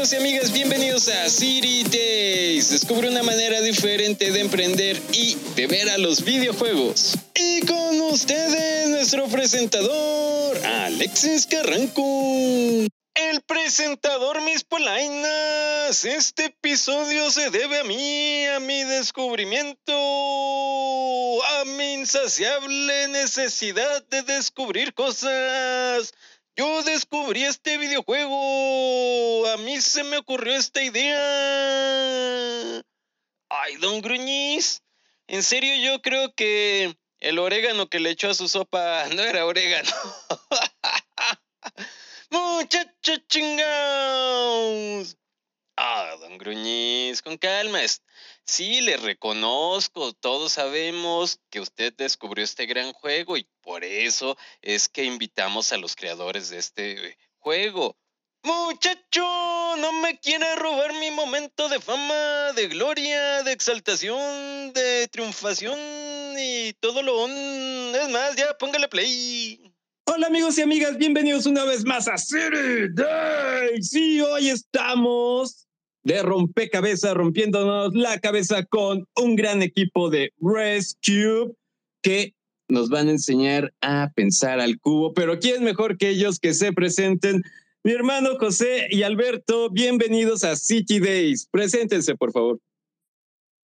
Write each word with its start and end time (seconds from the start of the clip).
amigos 0.00 0.12
y 0.14 0.16
amigas, 0.16 0.52
bienvenidos 0.52 1.08
a 1.08 1.28
City 1.28 1.84
Days. 1.84 2.70
Descubre 2.70 3.10
una 3.10 3.22
manera 3.22 3.60
diferente 3.60 4.30
de 4.30 4.40
emprender 4.40 4.98
y 5.12 5.36
de 5.56 5.66
ver 5.66 5.90
a 5.90 5.98
los 5.98 6.24
videojuegos. 6.24 7.18
Y 7.34 7.60
con 7.66 8.00
ustedes, 8.10 8.88
nuestro 8.88 9.26
presentador, 9.28 10.56
Alexis 10.64 11.46
Carranco. 11.46 12.02
El 13.12 13.42
presentador 13.42 14.40
Mis 14.40 14.64
Polainas. 14.64 16.06
Este 16.06 16.46
episodio 16.46 17.30
se 17.30 17.50
debe 17.50 17.80
a 17.80 17.84
mí, 17.84 18.46
a 18.46 18.58
mi 18.58 18.82
descubrimiento, 18.84 19.92
a 21.44 21.64
mi 21.66 21.92
insaciable 21.92 23.08
necesidad 23.08 24.02
de 24.08 24.22
descubrir 24.22 24.94
cosas 24.94 26.14
yo 26.56 26.82
descubrí 26.82 27.44
este 27.44 27.78
videojuego. 27.78 29.46
A 29.48 29.56
mí 29.58 29.80
se 29.80 30.02
me 30.04 30.18
ocurrió 30.18 30.56
esta 30.56 30.82
idea. 30.82 32.82
Ay, 33.48 33.76
don 33.76 34.00
Gruñiz. 34.00 34.82
En 35.26 35.42
serio, 35.42 35.74
yo 35.76 36.02
creo 36.02 36.34
que 36.34 36.96
el 37.20 37.38
orégano 37.38 37.88
que 37.88 38.00
le 38.00 38.10
echó 38.10 38.30
a 38.30 38.34
su 38.34 38.48
sopa 38.48 39.06
no 39.14 39.22
era 39.22 39.46
orégano. 39.46 39.90
Muchachos 42.30 43.20
chingados. 43.28 45.16
Ah, 45.76 46.16
don 46.20 46.38
Gruñiz, 46.38 47.22
con 47.22 47.38
calma. 47.38 47.80
Sí, 48.50 48.80
le 48.80 48.96
reconozco, 48.96 50.12
todos 50.12 50.54
sabemos 50.54 51.38
que 51.50 51.60
usted 51.60 51.94
descubrió 51.96 52.44
este 52.44 52.66
gran 52.66 52.92
juego 52.92 53.36
y 53.36 53.46
por 53.60 53.84
eso 53.84 54.36
es 54.60 54.88
que 54.88 55.04
invitamos 55.04 55.70
a 55.70 55.76
los 55.76 55.94
creadores 55.94 56.50
de 56.50 56.58
este 56.58 57.16
juego. 57.38 57.96
Muchacho, 58.42 59.76
no 59.76 59.92
me 60.02 60.18
quiera 60.18 60.56
robar 60.56 60.92
mi 60.94 61.12
momento 61.12 61.68
de 61.68 61.78
fama, 61.78 62.50
de 62.56 62.66
gloria, 62.66 63.44
de 63.44 63.52
exaltación, 63.52 64.72
de 64.72 65.06
triunfación 65.12 65.78
y 66.36 66.72
todo 66.80 67.04
lo... 67.04 67.28
Es 67.28 68.08
más, 68.08 68.34
ya 68.34 68.58
póngale 68.58 68.88
play. 68.88 69.72
Hola 70.06 70.26
amigos 70.26 70.58
y 70.58 70.62
amigas, 70.62 70.98
bienvenidos 70.98 71.46
una 71.46 71.62
vez 71.62 71.84
más 71.84 72.08
a 72.08 72.18
City 72.18 72.88
Day. 72.94 73.80
Sí, 73.80 74.20
hoy 74.20 74.50
estamos 74.50 75.69
de 76.02 76.22
rompecabezas, 76.22 77.14
rompiéndonos 77.14 77.94
la 77.94 78.18
cabeza 78.18 78.64
con 78.64 79.06
un 79.16 79.36
gran 79.36 79.62
equipo 79.62 80.10
de 80.10 80.32
Rescue 80.40 81.54
que 82.02 82.34
nos 82.68 82.88
van 82.88 83.08
a 83.08 83.12
enseñar 83.12 83.72
a 83.80 84.10
pensar 84.14 84.60
al 84.60 84.78
cubo. 84.78 85.12
Pero 85.12 85.38
¿quién 85.38 85.64
mejor 85.64 85.98
que 85.98 86.10
ellos 86.10 86.38
que 86.38 86.54
se 86.54 86.72
presenten? 86.72 87.42
Mi 87.82 87.92
hermano 87.92 88.36
José 88.38 88.86
y 88.90 89.02
Alberto, 89.02 89.70
bienvenidos 89.70 90.44
a 90.44 90.56
City 90.56 91.00
Days. 91.00 91.48
Preséntense, 91.50 92.14
por 92.14 92.32
favor. 92.32 92.60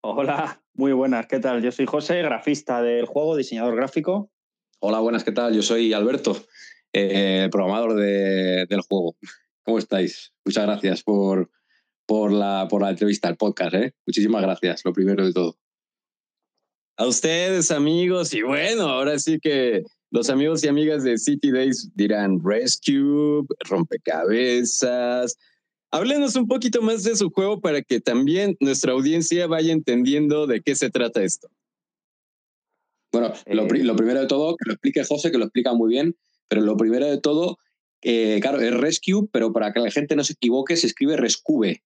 Hola, 0.02 0.62
muy 0.74 0.94
buenas, 0.94 1.28
¿qué 1.28 1.40
tal? 1.40 1.62
Yo 1.62 1.72
soy 1.72 1.86
José, 1.86 2.22
grafista 2.22 2.82
del 2.82 3.06
juego, 3.06 3.36
diseñador 3.36 3.76
gráfico. 3.76 4.30
Hola, 4.80 5.00
buenas, 5.00 5.24
¿qué 5.24 5.32
tal? 5.32 5.54
Yo 5.56 5.62
soy 5.62 5.94
Alberto, 5.94 6.38
eh, 6.94 7.48
programador 7.52 7.96
del 7.96 8.82
juego. 8.82 9.16
¿Cómo 9.64 9.80
estáis? 9.80 10.32
Muchas 10.46 10.66
gracias 10.66 11.02
por, 11.02 11.50
por 12.06 12.32
la, 12.32 12.68
por 12.70 12.82
la 12.82 12.92
entrevista, 12.92 13.30
el 13.30 13.38
podcast. 13.38 13.76
¿eh? 13.76 13.94
Muchísimas 14.06 14.42
gracias, 14.42 14.82
lo 14.86 14.94
primero 14.94 15.26
de 15.26 15.34
todo. 15.34 15.58
A 16.98 17.08
ustedes, 17.08 17.72
amigos, 17.72 18.34
y 18.34 18.42
bueno, 18.42 18.84
ahora 18.84 19.20
sí 19.20 19.40
que 19.42 19.84
los 20.12 20.30
amigos 20.30 20.64
y 20.64 20.70
amigas 20.70 21.04
de 21.04 21.18
City 21.18 21.52
Days 21.52 21.92
dirán 21.94 22.40
Rescue, 22.42 23.46
rompecabezas. 23.70 25.38
Háblenos 25.92 26.36
un 26.36 26.48
poquito 26.48 26.82
más 26.82 27.04
de 27.04 27.16
su 27.16 27.30
juego 27.32 27.60
para 27.60 27.82
que 27.82 28.00
también 28.00 28.56
nuestra 28.60 28.94
audiencia 28.94 29.48
vaya 29.48 29.74
entendiendo 29.74 30.48
de 30.48 30.62
qué 30.62 30.76
se 30.76 30.90
trata 30.90 31.24
esto. 31.24 31.50
Bueno, 33.12 33.34
lo, 33.46 33.64
eh, 33.64 33.84
lo, 33.84 33.96
primero 33.96 34.22
de 34.22 34.28
todo, 34.28 34.56
que 34.56 34.68
lo 34.68 34.74
explique 34.74 35.04
José, 35.04 35.32
que 35.32 35.38
lo 35.38 35.46
explica 35.46 35.74
muy 35.74 35.90
bien, 35.90 36.16
pero 36.48 36.62
lo 36.62 36.78
primero 36.78 37.06
de 37.06 37.20
todo, 37.20 37.58
eh, 38.02 38.40
claro, 38.42 38.60
es 38.60 38.74
Rescue, 38.74 39.28
pero 39.32 39.52
para 39.52 39.74
que 39.74 39.80
la 39.80 39.92
gente 39.92 40.16
no 40.16 40.24
se 40.24 40.34
equivoque, 40.34 40.78
se 40.78 40.88
escribe 40.88 41.18
Rescue. 41.18 41.82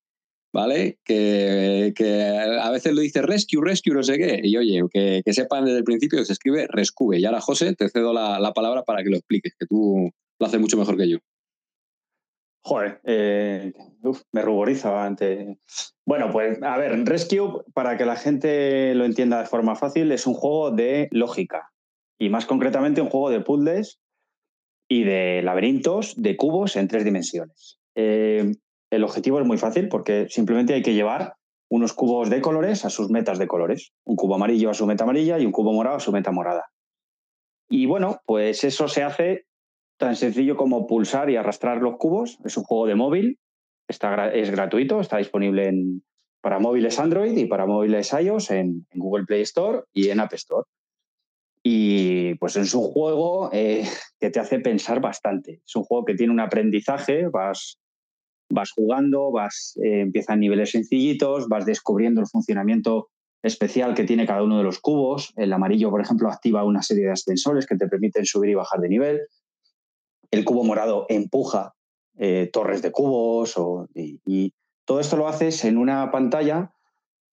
¿Vale? 0.53 0.99
Que, 1.03 1.93
a 2.61 2.71
veces 2.71 2.93
lo 2.93 3.01
dice 3.01 3.21
rescue, 3.21 3.61
rescue, 3.63 3.93
no 3.93 4.03
sé 4.03 4.17
qué. 4.17 4.41
Y 4.43 4.57
oye, 4.57 4.81
que, 4.91 5.33
sepan 5.33 5.65
desde 5.65 5.79
el 5.79 5.83
principio 5.83 6.19
que 6.19 6.25
se 6.25 6.33
escribe 6.33 6.67
rescue. 6.67 7.19
Y 7.19 7.25
ahora, 7.25 7.41
José, 7.41 7.75
te 7.75 7.89
cedo 7.89 8.13
la, 8.13 8.51
palabra 8.53 8.83
para 8.83 9.03
que 9.03 9.09
lo 9.09 9.17
expliques, 9.17 9.53
que 9.57 9.65
tú 9.65 10.11
lo 10.39 10.45
haces 10.45 10.59
mucho 10.59 10.77
mejor 10.77 10.97
que 10.97 11.09
yo. 11.09 11.17
Joder, 12.61 12.99
eh, 13.05 13.73
me 14.31 14.41
ruboriza 14.41 15.05
ante. 15.05 15.59
Bueno, 16.05 16.29
pues 16.31 16.61
a 16.61 16.77
ver, 16.77 17.05
Rescue, 17.05 17.63
para 17.73 17.97
que 17.97 18.05
la 18.05 18.17
gente 18.17 18.93
lo 18.95 19.05
entienda 19.05 19.39
de 19.39 19.45
forma 19.45 19.75
fácil, 19.75 20.11
es 20.11 20.27
un 20.27 20.33
juego 20.33 20.71
de 20.71 21.07
lógica. 21.11 21.71
Y 22.19 22.29
más 22.29 22.45
concretamente, 22.45 23.01
un 23.01 23.09
juego 23.09 23.29
de 23.29 23.39
puzzles 23.39 23.99
y 24.89 25.03
de 25.03 25.41
laberintos 25.41 26.21
de 26.21 26.35
cubos 26.35 26.75
en 26.75 26.89
tres 26.89 27.05
dimensiones. 27.05 27.79
Eh, 27.95 28.51
el 28.91 29.03
objetivo 29.03 29.39
es 29.39 29.45
muy 29.45 29.57
fácil 29.57 29.89
porque 29.89 30.27
simplemente 30.29 30.73
hay 30.73 30.81
que 30.81 30.93
llevar 30.93 31.35
unos 31.69 31.93
cubos 31.93 32.29
de 32.29 32.41
colores 32.41 32.83
a 32.85 32.89
sus 32.89 33.09
metas 33.09 33.37
de 33.37 33.47
colores. 33.47 33.93
Un 34.03 34.15
cubo 34.15 34.35
amarillo 34.35 34.71
a 34.71 34.73
su 34.73 34.85
meta 34.87 35.03
amarilla 35.03 35.37
y 35.37 35.45
un 35.45 35.51
cubo 35.51 35.71
morado 35.71 35.97
a 35.97 35.99
su 35.99 36.11
meta 36.11 36.31
morada. 36.31 36.65
Y 37.69 37.85
bueno, 37.85 38.21
pues 38.25 38.63
eso 38.63 38.87
se 38.87 39.03
hace 39.03 39.45
tan 39.97 40.15
sencillo 40.15 40.57
como 40.57 40.87
pulsar 40.87 41.29
y 41.29 41.35
arrastrar 41.35 41.81
los 41.81 41.97
cubos. 41.97 42.39
Es 42.43 42.57
un 42.57 42.63
juego 42.63 42.87
de 42.87 42.95
móvil, 42.95 43.39
está, 43.87 44.33
es 44.33 44.49
gratuito, 44.49 44.99
está 44.99 45.17
disponible 45.17 45.71
para 46.41 46.59
móviles 46.59 46.99
Android 46.99 47.37
y 47.37 47.45
para 47.45 47.67
móviles 47.67 48.13
iOS 48.13 48.51
en, 48.51 48.87
Google 48.93 49.25
Play 49.25 49.41
Store 49.41 49.83
y 49.93 50.09
en 50.09 50.19
App 50.19 50.33
Store. 50.33 50.65
Y 51.61 52.35
pues 52.35 52.55
es 52.55 52.73
un 52.73 52.83
juego 52.83 53.49
eh, 53.51 53.85
que 54.19 54.31
te 54.31 54.39
hace 54.39 54.59
pensar 54.59 55.01
bastante. 55.01 55.61
Es 55.65 55.75
un 55.75 55.83
juego 55.83 56.05
que 56.05 56.15
tiene 56.15 56.33
un 56.33 56.39
aprendizaje, 56.39 57.27
vas 57.27 57.77
vas 58.49 58.71
jugando, 58.71 59.31
vas, 59.31 59.77
eh, 59.83 60.01
empiezan 60.01 60.39
niveles 60.39 60.71
sencillitos, 60.71 61.47
vas 61.47 61.65
descubriendo 61.65 62.21
el 62.21 62.27
funcionamiento 62.27 63.09
especial 63.41 63.93
que 63.93 64.03
tiene 64.03 64.25
cada 64.25 64.43
uno 64.43 64.57
de 64.57 64.63
los 64.63 64.79
cubos. 64.79 65.33
El 65.35 65.53
amarillo, 65.53 65.89
por 65.89 66.01
ejemplo, 66.01 66.29
activa 66.29 66.63
una 66.63 66.81
serie 66.81 67.05
de 67.05 67.11
ascensores 67.11 67.65
que 67.65 67.77
te 67.77 67.87
permiten 67.87 68.25
subir 68.25 68.51
y 68.51 68.55
bajar 68.55 68.81
de 68.81 68.89
nivel. 68.89 69.21
El 70.31 70.43
cubo 70.43 70.63
morado 70.63 71.05
empuja 71.09 71.73
eh, 72.17 72.49
torres 72.51 72.81
de 72.81 72.91
cubos 72.91 73.55
y, 73.93 74.53
todo 74.85 74.99
esto 74.99 75.17
lo 75.17 75.27
haces 75.27 75.65
en 75.65 75.77
una 75.77 76.09
pantalla 76.09 76.73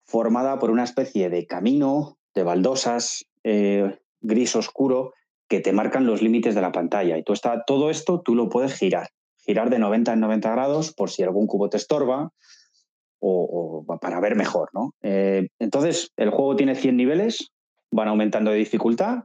formada 0.05 0.59
por 0.59 0.69
una 0.69 0.83
especie 0.83 1.31
de 1.31 1.47
camino, 1.47 2.19
de 2.35 2.43
baldosas 2.43 3.25
eh, 3.43 3.97
gris 4.21 4.55
oscuro 4.55 5.13
que 5.49 5.59
te 5.59 5.73
marcan 5.73 6.05
los 6.05 6.21
límites 6.21 6.53
de 6.53 6.61
la 6.61 6.71
pantalla. 6.71 7.17
Y 7.17 7.23
tú 7.23 7.33
todo 7.65 7.89
esto 7.89 8.21
tú 8.21 8.35
lo 8.35 8.47
puedes 8.49 8.75
girar 8.75 9.09
girar 9.47 9.69
de 9.69 9.79
90 9.79 10.13
en 10.13 10.19
90 10.19 10.51
grados 10.51 10.93
por 10.93 11.09
si 11.09 11.23
algún 11.23 11.47
cubo 11.47 11.69
te 11.69 11.77
estorba 11.77 12.31
o, 13.19 13.85
para 14.01 14.19
ver 14.19 14.35
mejor. 14.35 14.69
¿no? 14.73 14.93
Eh, 15.01 15.47
entonces, 15.57 16.11
el 16.17 16.29
juego 16.29 16.55
tiene 16.55 16.75
100 16.75 16.97
niveles, 16.97 17.51
van 17.89 18.09
aumentando 18.09 18.51
de 18.51 18.57
dificultad 18.57 19.23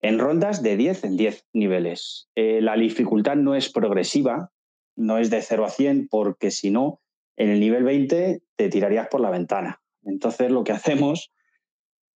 en 0.00 0.18
rondas 0.18 0.62
de 0.62 0.76
10 0.76 1.04
en 1.04 1.16
10 1.16 1.44
niveles. 1.52 2.28
Eh, 2.34 2.60
la 2.62 2.76
dificultad 2.76 3.36
no 3.36 3.54
es 3.54 3.70
progresiva, 3.70 4.50
no 4.96 5.18
es 5.18 5.28
de 5.30 5.42
0 5.42 5.66
a 5.66 5.70
100, 5.70 6.08
porque 6.08 6.50
si 6.50 6.70
no, 6.70 7.00
en 7.36 7.50
el 7.50 7.60
nivel 7.60 7.84
20 7.84 8.40
te 8.56 8.68
tirarías 8.68 9.08
por 9.08 9.20
la 9.20 9.30
ventana. 9.30 9.80
Entonces, 10.04 10.50
lo 10.50 10.64
que 10.64 10.72
hacemos 10.72 11.30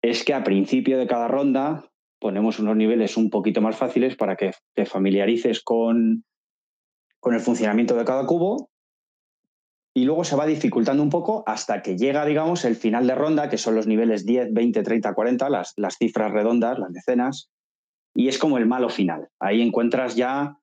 es 0.00 0.24
que 0.24 0.32
a 0.32 0.42
principio 0.42 0.98
de 0.98 1.06
cada 1.06 1.28
ronda 1.28 1.90
ponemos 2.18 2.60
unos 2.60 2.76
niveles 2.76 3.16
un 3.16 3.30
poquito 3.30 3.60
más 3.60 3.76
fáciles 3.76 4.16
para 4.16 4.36
que 4.36 4.52
te 4.74 4.86
familiarices 4.86 5.62
con, 5.62 6.24
con 7.22 7.34
el 7.34 7.40
funcionamiento 7.40 7.94
de 7.94 8.04
cada 8.04 8.26
cubo 8.26 8.68
y 9.94 10.04
luego 10.04 10.24
se 10.24 10.34
va 10.34 10.44
dificultando 10.44 11.04
un 11.04 11.08
poco 11.08 11.44
hasta 11.46 11.80
que 11.80 11.96
llega, 11.96 12.24
digamos, 12.24 12.64
el 12.64 12.74
final 12.74 13.06
de 13.06 13.14
ronda, 13.14 13.48
que 13.48 13.58
son 13.58 13.76
los 13.76 13.86
niveles 13.86 14.26
10, 14.26 14.52
20, 14.52 14.82
30, 14.82 15.14
40, 15.14 15.48
las, 15.48 15.72
las 15.76 15.96
cifras 15.98 16.32
redondas, 16.32 16.80
las 16.80 16.92
decenas, 16.92 17.48
y 18.12 18.26
es 18.26 18.38
como 18.38 18.58
el 18.58 18.66
malo 18.66 18.88
final. 18.88 19.28
Ahí 19.38 19.62
encuentras 19.62 20.16
ya 20.16 20.56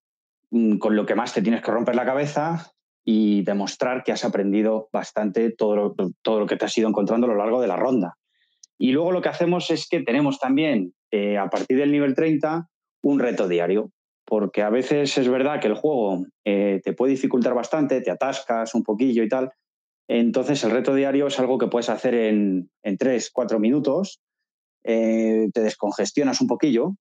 mm, 0.52 0.80
con 0.80 0.98
lo 0.98 1.06
que 1.06 1.16
más 1.16 1.34
te 1.34 1.42
tienes 1.42 1.62
que 1.62 1.72
romper 1.72 1.96
la 1.96 2.06
cabeza 2.06 2.74
y 3.06 3.42
demostrar 3.44 4.04
que 4.04 4.12
has 4.12 4.26
aprendido 4.26 4.90
bastante 4.92 5.52
todo 5.52 5.76
lo, 5.78 5.96
todo 6.22 6.42
lo 6.42 6.46
que 6.46 6.58
te 6.58 6.66
has 6.66 6.78
ido 6.78 6.90
encontrando 6.90 7.26
a 7.26 7.30
lo 7.30 7.38
largo 7.38 7.62
de 7.62 7.68
la 7.68 7.78
ronda. 7.78 8.18
Y 8.78 8.92
luego 8.92 9.14
lo 9.14 9.22
que 9.22 9.30
hacemos 9.30 9.72
es 9.72 9.88
que 9.88 10.02
tenemos 10.02 10.40
también, 10.40 10.94
eh, 11.12 11.38
a 11.38 11.50
partir 11.50 11.78
del 11.78 11.94
nivel 11.94 12.16
30, 12.16 12.68
un 13.04 13.20
reto 13.20 13.48
diario 13.48 13.92
porque 14.30 14.62
a 14.62 14.70
veces 14.70 15.18
es 15.18 15.28
verdad 15.28 15.60
que 15.60 15.68
el 15.68 15.74
juego 15.74 16.24
eh, 16.46 16.82
te 16.84 16.94
puede 16.94 17.14
dificultar 17.14 17.56
bastante, 17.56 18.00
te 18.00 18.12
atascas 18.12 18.76
un 18.76 18.84
poquillo 18.84 19.24
y 19.24 19.28
tal. 19.28 19.52
Entonces 20.08 20.64
el 20.64 20.70
reto 20.70 20.94
diario 20.94 21.26
es 21.26 21.40
algo 21.40 21.58
que 21.58 21.66
puedes 21.66 21.90
hacer 21.90 22.14
en, 22.14 22.70
en 22.84 22.98
3, 23.00 23.32
4 23.34 23.60
minutos, 23.60 24.22
eh, 24.84 25.50
te 25.52 25.62
descongestionas 25.62 26.42
un 26.42 26.48
poquillo 26.48 26.92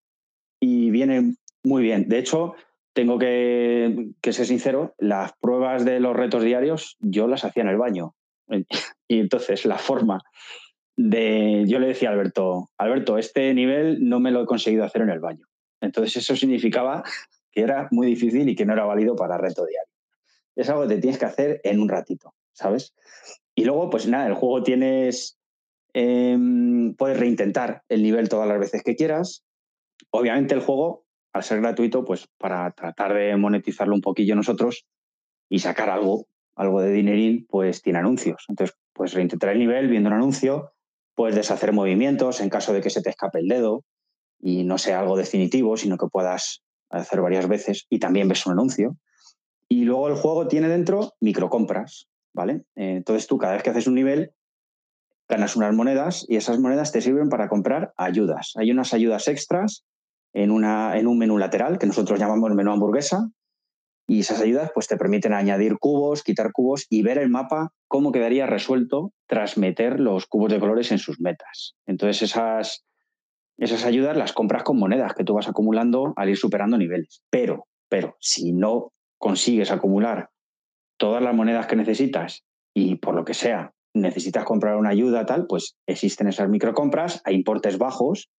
y 0.58 0.90
viene 0.90 1.34
muy 1.62 1.82
bien. 1.82 2.08
De 2.08 2.18
hecho, 2.18 2.54
tengo 2.94 3.18
que, 3.18 4.08
que, 4.22 4.32
ser 4.32 4.46
sincero, 4.46 4.94
las 4.96 5.32
pruebas 5.38 5.84
de 5.84 6.00
los 6.00 6.16
retos 6.16 6.42
diarios 6.42 6.96
yo 6.98 7.28
las 7.28 7.44
hacía 7.44 7.62
en 7.62 7.68
el 7.68 7.76
baño. 7.76 8.14
Y 9.10 9.20
entonces 9.20 9.64
la 9.64 9.78
forma 9.78 10.22
de... 10.96 11.64
Yo 11.66 11.78
le 11.78 11.88
decía 11.88 12.10
a 12.10 12.12
Alberto, 12.12 12.68
Alberto, 12.78 13.16
este 13.16 13.52
nivel 13.54 14.06
no 14.06 14.20
me 14.20 14.30
lo 14.30 14.42
he 14.42 14.46
conseguido 14.46 14.84
hacer 14.84 15.00
en 15.00 15.10
el 15.10 15.20
baño. 15.20 15.47
Entonces 15.80 16.16
eso 16.16 16.36
significaba 16.36 17.02
que 17.50 17.62
era 17.62 17.88
muy 17.90 18.06
difícil 18.06 18.48
y 18.48 18.54
que 18.54 18.66
no 18.66 18.72
era 18.72 18.84
válido 18.84 19.16
para 19.16 19.38
reto 19.38 19.64
diario. 19.66 19.92
Es 20.56 20.68
algo 20.68 20.82
que 20.82 20.94
te 20.94 21.00
tienes 21.00 21.18
que 21.18 21.24
hacer 21.24 21.60
en 21.64 21.80
un 21.80 21.88
ratito, 21.88 22.34
¿sabes? 22.52 22.94
Y 23.54 23.64
luego, 23.64 23.90
pues 23.90 24.06
nada, 24.06 24.26
el 24.26 24.34
juego 24.34 24.62
tienes... 24.62 25.38
Em, 25.94 26.94
puedes 26.94 27.18
reintentar 27.18 27.82
el 27.88 28.02
nivel 28.02 28.28
todas 28.28 28.46
las 28.46 28.58
veces 28.58 28.82
que 28.82 28.94
quieras. 28.94 29.44
Obviamente 30.10 30.54
el 30.54 30.60
juego, 30.60 31.06
al 31.32 31.42
ser 31.42 31.60
gratuito, 31.60 32.04
pues 32.04 32.28
para 32.38 32.70
tratar 32.72 33.14
de 33.14 33.36
monetizarlo 33.36 33.94
un 33.94 34.00
poquillo 34.00 34.36
nosotros 34.36 34.86
y 35.48 35.60
sacar 35.60 35.90
algo, 35.90 36.26
algo 36.54 36.82
de 36.82 36.92
dinerín, 36.92 37.46
pues 37.48 37.82
tiene 37.82 38.00
anuncios. 38.00 38.44
Entonces, 38.48 38.76
pues 38.92 39.14
reintentar 39.14 39.50
el 39.50 39.58
nivel 39.58 39.88
viendo 39.88 40.08
un 40.08 40.16
anuncio, 40.16 40.72
puedes 41.14 41.34
deshacer 41.34 41.72
movimientos 41.72 42.40
en 42.40 42.50
caso 42.50 42.72
de 42.72 42.80
que 42.80 42.90
se 42.90 43.02
te 43.02 43.10
escape 43.10 43.40
el 43.40 43.48
dedo 43.48 43.84
y 44.40 44.64
no 44.64 44.78
sea 44.78 45.00
algo 45.00 45.16
definitivo, 45.16 45.76
sino 45.76 45.96
que 45.96 46.06
puedas 46.06 46.62
hacer 46.90 47.20
varias 47.20 47.48
veces 47.48 47.86
y 47.90 47.98
también 47.98 48.28
ves 48.28 48.46
un 48.46 48.52
anuncio. 48.52 48.96
Y 49.68 49.84
luego 49.84 50.08
el 50.08 50.14
juego 50.14 50.48
tiene 50.48 50.68
dentro 50.68 51.14
microcompras, 51.20 52.08
¿vale? 52.32 52.64
Eh, 52.76 52.96
entonces 52.96 53.26
tú 53.26 53.36
cada 53.38 53.54
vez 53.54 53.62
que 53.62 53.70
haces 53.70 53.86
un 53.86 53.94
nivel 53.94 54.32
ganas 55.28 55.56
unas 55.56 55.74
monedas 55.74 56.24
y 56.28 56.36
esas 56.36 56.58
monedas 56.58 56.90
te 56.90 57.02
sirven 57.02 57.28
para 57.28 57.48
comprar 57.48 57.92
ayudas. 57.96 58.52
Hay 58.56 58.70
unas 58.70 58.94
ayudas 58.94 59.28
extras 59.28 59.84
en, 60.32 60.50
una, 60.50 60.98
en 60.98 61.06
un 61.06 61.18
menú 61.18 61.38
lateral 61.38 61.78
que 61.78 61.86
nosotros 61.86 62.18
llamamos 62.18 62.54
menú 62.54 62.72
hamburguesa 62.72 63.28
y 64.06 64.20
esas 64.20 64.40
ayudas 64.40 64.70
pues 64.72 64.88
te 64.88 64.96
permiten 64.96 65.34
añadir 65.34 65.78
cubos, 65.78 66.22
quitar 66.22 66.50
cubos 66.52 66.86
y 66.88 67.02
ver 67.02 67.18
el 67.18 67.28
mapa 67.28 67.72
cómo 67.88 68.10
quedaría 68.10 68.46
resuelto 68.46 69.12
tras 69.26 69.58
meter 69.58 70.00
los 70.00 70.26
cubos 70.26 70.50
de 70.50 70.60
colores 70.60 70.90
en 70.92 70.98
sus 70.98 71.20
metas. 71.20 71.74
Entonces 71.86 72.22
esas, 72.22 72.86
esas 73.58 73.84
ayudas 73.84 74.16
las 74.16 74.32
compras 74.32 74.62
con 74.62 74.78
monedas 74.78 75.14
que 75.14 75.24
tú 75.24 75.34
vas 75.34 75.48
acumulando 75.48 76.12
al 76.16 76.30
ir 76.30 76.36
superando 76.36 76.78
niveles. 76.78 77.22
Pero, 77.28 77.66
pero, 77.88 78.16
si 78.20 78.52
no 78.52 78.92
consigues 79.18 79.70
acumular 79.70 80.30
todas 80.96 81.22
las 81.22 81.34
monedas 81.34 81.66
que 81.66 81.76
necesitas 81.76 82.44
y 82.74 82.96
por 82.96 83.14
lo 83.14 83.24
que 83.24 83.34
sea 83.34 83.72
necesitas 83.94 84.44
comprar 84.44 84.76
una 84.76 84.90
ayuda 84.90 85.26
tal, 85.26 85.46
pues 85.48 85.76
existen 85.86 86.28
esas 86.28 86.48
microcompras 86.48 87.20
a 87.24 87.32
importes 87.32 87.78
bajos 87.78 88.30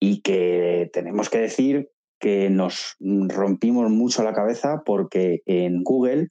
y 0.00 0.20
que 0.20 0.90
tenemos 0.92 1.30
que 1.30 1.38
decir 1.38 1.88
que 2.20 2.50
nos 2.50 2.96
rompimos 3.00 3.90
mucho 3.90 4.22
la 4.22 4.34
cabeza 4.34 4.82
porque 4.84 5.40
en 5.46 5.82
Google 5.82 6.28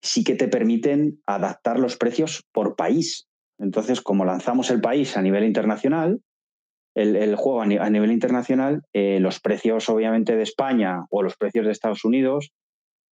sí 0.00 0.24
que 0.24 0.34
te 0.34 0.48
permiten 0.48 1.20
adaptar 1.26 1.78
los 1.78 1.96
precios 1.96 2.44
por 2.52 2.76
país. 2.76 3.28
Entonces, 3.58 4.00
como 4.00 4.24
lanzamos 4.24 4.70
el 4.70 4.80
país 4.80 5.16
a 5.16 5.22
nivel 5.22 5.44
internacional, 5.44 6.20
el, 6.94 7.34
juego 7.36 7.62
a, 7.62 7.66
nivel 7.66 8.12
internacional, 8.12 8.82
eh, 8.92 9.18
los 9.20 9.40
precios 9.40 9.88
obviamente 9.88 10.36
de 10.36 10.42
España 10.42 11.06
o 11.10 11.22
los 11.22 11.36
precios 11.36 11.64
de 11.64 11.72
Estados 11.72 12.04
Unidos 12.04 12.52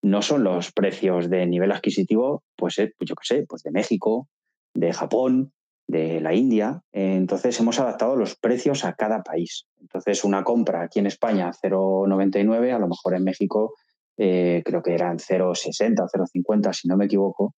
no 0.02 0.22
son 0.22 0.44
los 0.44 0.72
precios 0.72 1.28
de 1.28 1.46
nivel 1.46 1.72
adquisitivo, 1.72 2.42
pues, 2.56 2.78
eh, 2.78 2.92
pues 2.96 3.08
yo 3.08 3.14
qué 3.14 3.26
sé, 3.26 3.44
pues 3.48 3.62
de 3.62 3.70
México, 3.70 4.28
de 4.74 4.92
Japón, 4.92 5.52
de 5.86 6.20
la 6.20 6.34
India. 6.34 6.82
entonces 6.92 7.58
hemos 7.58 7.80
adaptado 7.80 8.14
los 8.14 8.36
precios 8.36 8.84
a 8.84 8.92
cada 8.94 9.22
país. 9.22 9.66
Entonces 9.80 10.22
una 10.24 10.44
compra 10.44 10.82
aquí 10.82 11.00
en 11.00 11.06
España 11.06 11.50
0,99, 11.50 12.72
a 12.72 12.78
lo 12.78 12.86
mejor 12.86 13.16
en 13.16 13.24
México 13.24 13.74
eh, 14.16 14.62
creo 14.64 14.82
que 14.82 14.94
eran 14.94 15.18
0,60 15.18 16.02
o 16.02 16.06
0,50 16.06 16.72
si 16.74 16.86
no 16.86 16.96
me 16.96 17.06
equivoco. 17.06 17.54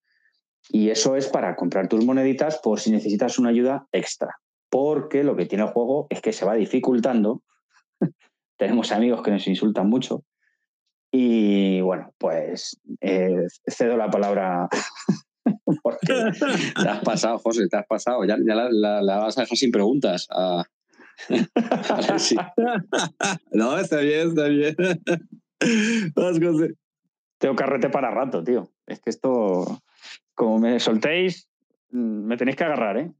Y 0.70 0.88
eso 0.88 1.16
es 1.16 1.28
para 1.28 1.56
comprar 1.56 1.88
tus 1.88 2.04
moneditas 2.06 2.58
por 2.62 2.80
si 2.80 2.90
necesitas 2.90 3.38
una 3.38 3.50
ayuda 3.50 3.86
extra 3.92 4.36
porque 4.72 5.22
lo 5.22 5.36
que 5.36 5.44
tiene 5.44 5.64
el 5.64 5.70
juego 5.70 6.06
es 6.08 6.22
que 6.22 6.32
se 6.32 6.46
va 6.46 6.54
dificultando. 6.54 7.42
Tenemos 8.56 8.90
amigos 8.90 9.22
que 9.22 9.30
nos 9.30 9.46
insultan 9.46 9.90
mucho. 9.90 10.24
Y 11.12 11.82
bueno, 11.82 12.14
pues 12.16 12.80
eh, 13.02 13.48
cedo 13.66 13.98
la 13.98 14.10
palabra. 14.10 14.70
porque 15.82 16.06
te 16.06 16.88
has 16.88 17.04
pasado, 17.04 17.38
José, 17.38 17.68
te 17.68 17.76
has 17.76 17.86
pasado. 17.86 18.24
Ya, 18.24 18.38
la, 18.38 19.18
vas 19.18 19.36
a 19.36 19.42
dejar 19.42 19.58
sin 19.58 19.70
preguntas. 19.70 20.26
no, 23.52 23.78
está 23.78 23.98
bien, 23.98 24.28
está 24.28 24.48
bien. 24.48 24.74
Tengo 27.36 27.56
carrete 27.56 27.90
para 27.90 28.10
rato, 28.10 28.42
tío. 28.42 28.70
Es 28.86 29.00
que 29.00 29.10
esto, 29.10 29.82
como 30.34 30.60
me 30.60 30.80
soltéis, 30.80 31.46
mm, 31.90 32.24
me 32.24 32.38
tenéis 32.38 32.56
que 32.56 32.64
agarrar, 32.64 32.96
¿eh? 32.96 33.12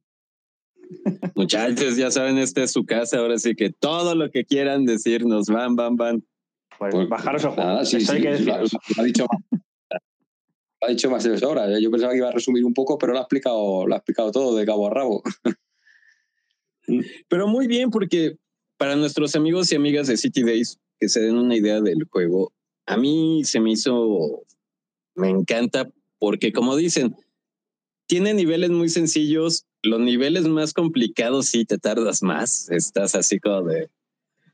Muchachos, 1.34 1.96
ya 1.96 2.10
saben, 2.10 2.38
esta 2.38 2.62
es 2.62 2.72
su 2.72 2.84
casa, 2.84 3.18
ahora 3.18 3.38
sí 3.38 3.54
que 3.54 3.70
todo 3.70 4.14
lo 4.14 4.30
que 4.30 4.44
quieran 4.44 4.84
decirnos, 4.84 5.48
van, 5.48 5.76
van, 5.76 5.96
van. 5.96 6.24
Pues, 6.78 6.94
pues 6.94 7.08
bajaros 7.08 7.44
ojo. 7.44 7.56
Nada, 7.56 7.84
sí, 7.84 8.00
sí, 8.00 8.18
lo, 8.18 8.54
ha 8.54 9.02
dicho, 9.04 9.26
ha 10.80 10.88
dicho 10.88 11.10
más 11.10 11.24
de 11.24 11.44
ahora. 11.44 11.78
Yo 11.78 11.90
pensaba 11.90 12.12
que 12.12 12.18
iba 12.18 12.28
a 12.28 12.32
resumir 12.32 12.64
un 12.64 12.74
poco, 12.74 12.98
pero 12.98 13.12
lo 13.12 13.18
ha 13.18 13.22
explicado, 13.22 13.86
lo 13.86 13.94
ha 13.94 13.98
explicado 13.98 14.32
todo 14.32 14.56
de 14.56 14.66
cabo 14.66 14.86
a 14.86 14.90
rabo. 14.90 15.22
Pero 17.28 17.46
muy 17.46 17.68
bien, 17.68 17.90
porque 17.90 18.36
para 18.76 18.96
nuestros 18.96 19.36
amigos 19.36 19.70
y 19.70 19.76
amigas 19.76 20.08
de 20.08 20.16
City 20.16 20.42
Days 20.42 20.80
que 20.98 21.08
se 21.08 21.20
den 21.20 21.36
una 21.36 21.56
idea 21.56 21.80
del 21.80 22.04
juego, 22.10 22.52
a 22.86 22.96
mí 22.96 23.42
se 23.44 23.60
me 23.60 23.70
hizo, 23.70 24.42
me 25.14 25.30
encanta, 25.30 25.88
porque 26.18 26.52
como 26.52 26.74
dicen, 26.74 27.14
tiene 28.06 28.34
niveles 28.34 28.70
muy 28.70 28.88
sencillos 28.88 29.64
los 29.82 30.00
niveles 30.00 30.46
más 30.46 30.72
complicados 30.72 31.46
sí 31.46 31.64
te 31.64 31.78
tardas 31.78 32.22
más. 32.22 32.70
Estás 32.70 33.14
así 33.14 33.40
como 33.40 33.62
de. 33.62 33.90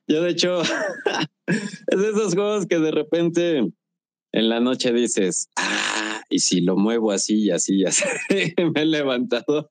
Yo, 0.06 0.22
de 0.22 0.30
hecho, 0.30 0.62
es 1.46 1.98
de 2.00 2.08
esos 2.08 2.34
juegos 2.34 2.66
que 2.66 2.78
de 2.78 2.90
repente 2.90 3.58
en 4.32 4.48
la 4.48 4.60
noche 4.60 4.92
dices, 4.92 5.50
ah, 5.56 6.22
y 6.30 6.38
si 6.38 6.60
lo 6.62 6.76
muevo 6.76 7.12
así 7.12 7.44
y 7.44 7.50
así 7.50 7.80
y 7.80 7.84
así, 7.84 8.04
me 8.74 8.82
he 8.82 8.86
levantado. 8.86 9.68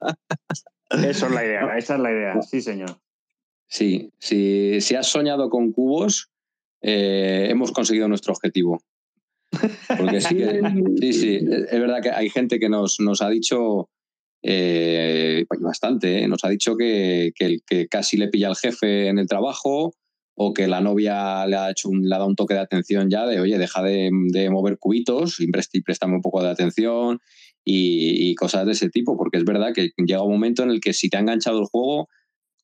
Eso 0.90 1.26
es 1.26 1.32
la 1.32 1.44
idea, 1.46 1.62
esa 1.78 1.96
es 1.96 2.00
la 2.00 2.12
idea, 2.12 2.42
sí, 2.42 2.62
señor. 2.62 3.00
Sí, 3.68 4.12
si, 4.20 4.80
si 4.80 4.96
has 4.96 5.08
soñado 5.08 5.50
con 5.50 5.74
cubos, 5.74 6.30
eh, 6.82 7.48
hemos 7.50 7.72
conseguido 7.72 8.08
nuestro 8.08 8.34
objetivo. 8.34 8.82
Porque 9.98 10.22
sí, 10.22 10.38
sí, 11.00 11.14
sí, 11.14 11.36
es 11.38 11.80
verdad 11.80 12.02
que 12.02 12.12
hay 12.12 12.30
gente 12.30 12.60
que 12.60 12.70
nos, 12.70 13.00
nos 13.00 13.22
ha 13.22 13.30
dicho 13.30 13.90
eh, 14.50 15.46
pues 15.46 15.60
bastante. 15.60 16.24
¿eh? 16.24 16.28
Nos 16.30 16.44
ha 16.46 16.50
dicho 16.50 16.78
que, 16.78 17.34
que, 17.36 17.88
casi 17.90 18.16
le 18.16 18.30
pilla 18.30 18.48
al 18.48 18.56
jefe 18.56 19.10
en 19.10 19.20
el 19.20 19.28
trabajo 19.28 19.94
o 20.36 20.54
que 20.54 20.68
la 20.68 20.80
novia 20.80 21.46
le 21.48 21.58
ha, 21.58 21.70
hecho 21.72 21.90
un, 21.90 22.08
le 22.08 22.16
ha 22.16 22.20
dado 22.20 22.30
un 22.30 22.36
toque 22.36 22.54
de 22.54 22.62
atención 22.62 23.10
ya 23.10 23.26
de, 23.26 23.42
oye, 23.42 23.58
deja 23.58 23.84
de, 23.84 24.10
de 24.32 24.50
mover 24.50 24.78
cubitos 24.80 25.42
y 25.42 25.52
préstame 25.82 26.16
un 26.16 26.22
poco 26.22 26.42
de 26.42 26.50
atención 26.50 27.20
y, 27.66 28.30
y, 28.30 28.36
cosas 28.36 28.66
de 28.66 28.72
ese 28.72 28.90
tipo, 28.90 29.18
porque 29.18 29.38
es 29.38 29.44
verdad 29.44 29.74
que 29.74 29.92
llega 29.98 30.24
un 30.24 30.32
momento 30.32 30.64
en 30.64 30.70
el 30.70 30.80
que 30.80 30.94
si 30.94 31.10
te 31.10 31.18
ha 31.18 31.20
enganchado 31.20 31.60
el 31.60 31.66
juego, 31.66 32.08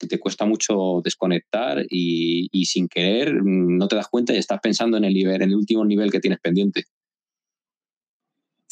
te 0.07 0.19
cuesta 0.19 0.45
mucho 0.45 1.01
desconectar 1.03 1.85
y, 1.89 2.47
y 2.51 2.65
sin 2.65 2.87
querer 2.87 3.33
mm, 3.43 3.77
no 3.77 3.89
te 3.89 3.97
das 3.97 4.07
cuenta 4.07 4.33
y 4.33 4.37
estás 4.37 4.59
pensando 4.63 4.95
en 4.95 5.03
el, 5.03 5.13
nivel, 5.13 5.41
en 5.41 5.49
el 5.49 5.55
último 5.55 5.83
nivel 5.83 6.11
que 6.11 6.21
tienes 6.21 6.39
pendiente. 6.39 6.85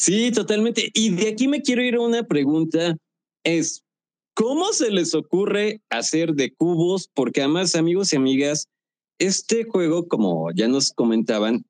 Sí, 0.01 0.31
totalmente. 0.31 0.89
Y 0.95 1.11
de 1.11 1.27
aquí 1.27 1.47
me 1.47 1.61
quiero 1.61 1.83
ir 1.83 1.93
a 1.93 2.01
una 2.01 2.23
pregunta. 2.23 2.97
Es, 3.43 3.83
¿cómo 4.33 4.73
se 4.73 4.89
les 4.89 5.13
ocurre 5.13 5.79
hacer 5.91 6.33
de 6.33 6.51
cubos? 6.55 7.07
Porque 7.13 7.41
además, 7.41 7.75
amigos 7.75 8.11
y 8.11 8.15
amigas, 8.15 8.67
este 9.19 9.63
juego, 9.63 10.07
como 10.07 10.51
ya 10.55 10.67
nos 10.67 10.91
comentaban, 10.91 11.63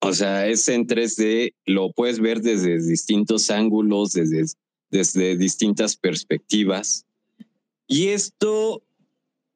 o 0.00 0.12
sea, 0.12 0.48
es 0.48 0.66
en 0.66 0.88
3D, 0.88 1.54
lo 1.64 1.92
puedes 1.92 2.18
ver 2.18 2.40
desde 2.40 2.84
distintos 2.84 3.52
ángulos, 3.52 4.10
desde, 4.10 4.46
desde 4.90 5.36
distintas 5.36 5.96
perspectivas. 5.96 7.06
Y 7.86 8.08
esto 8.08 8.82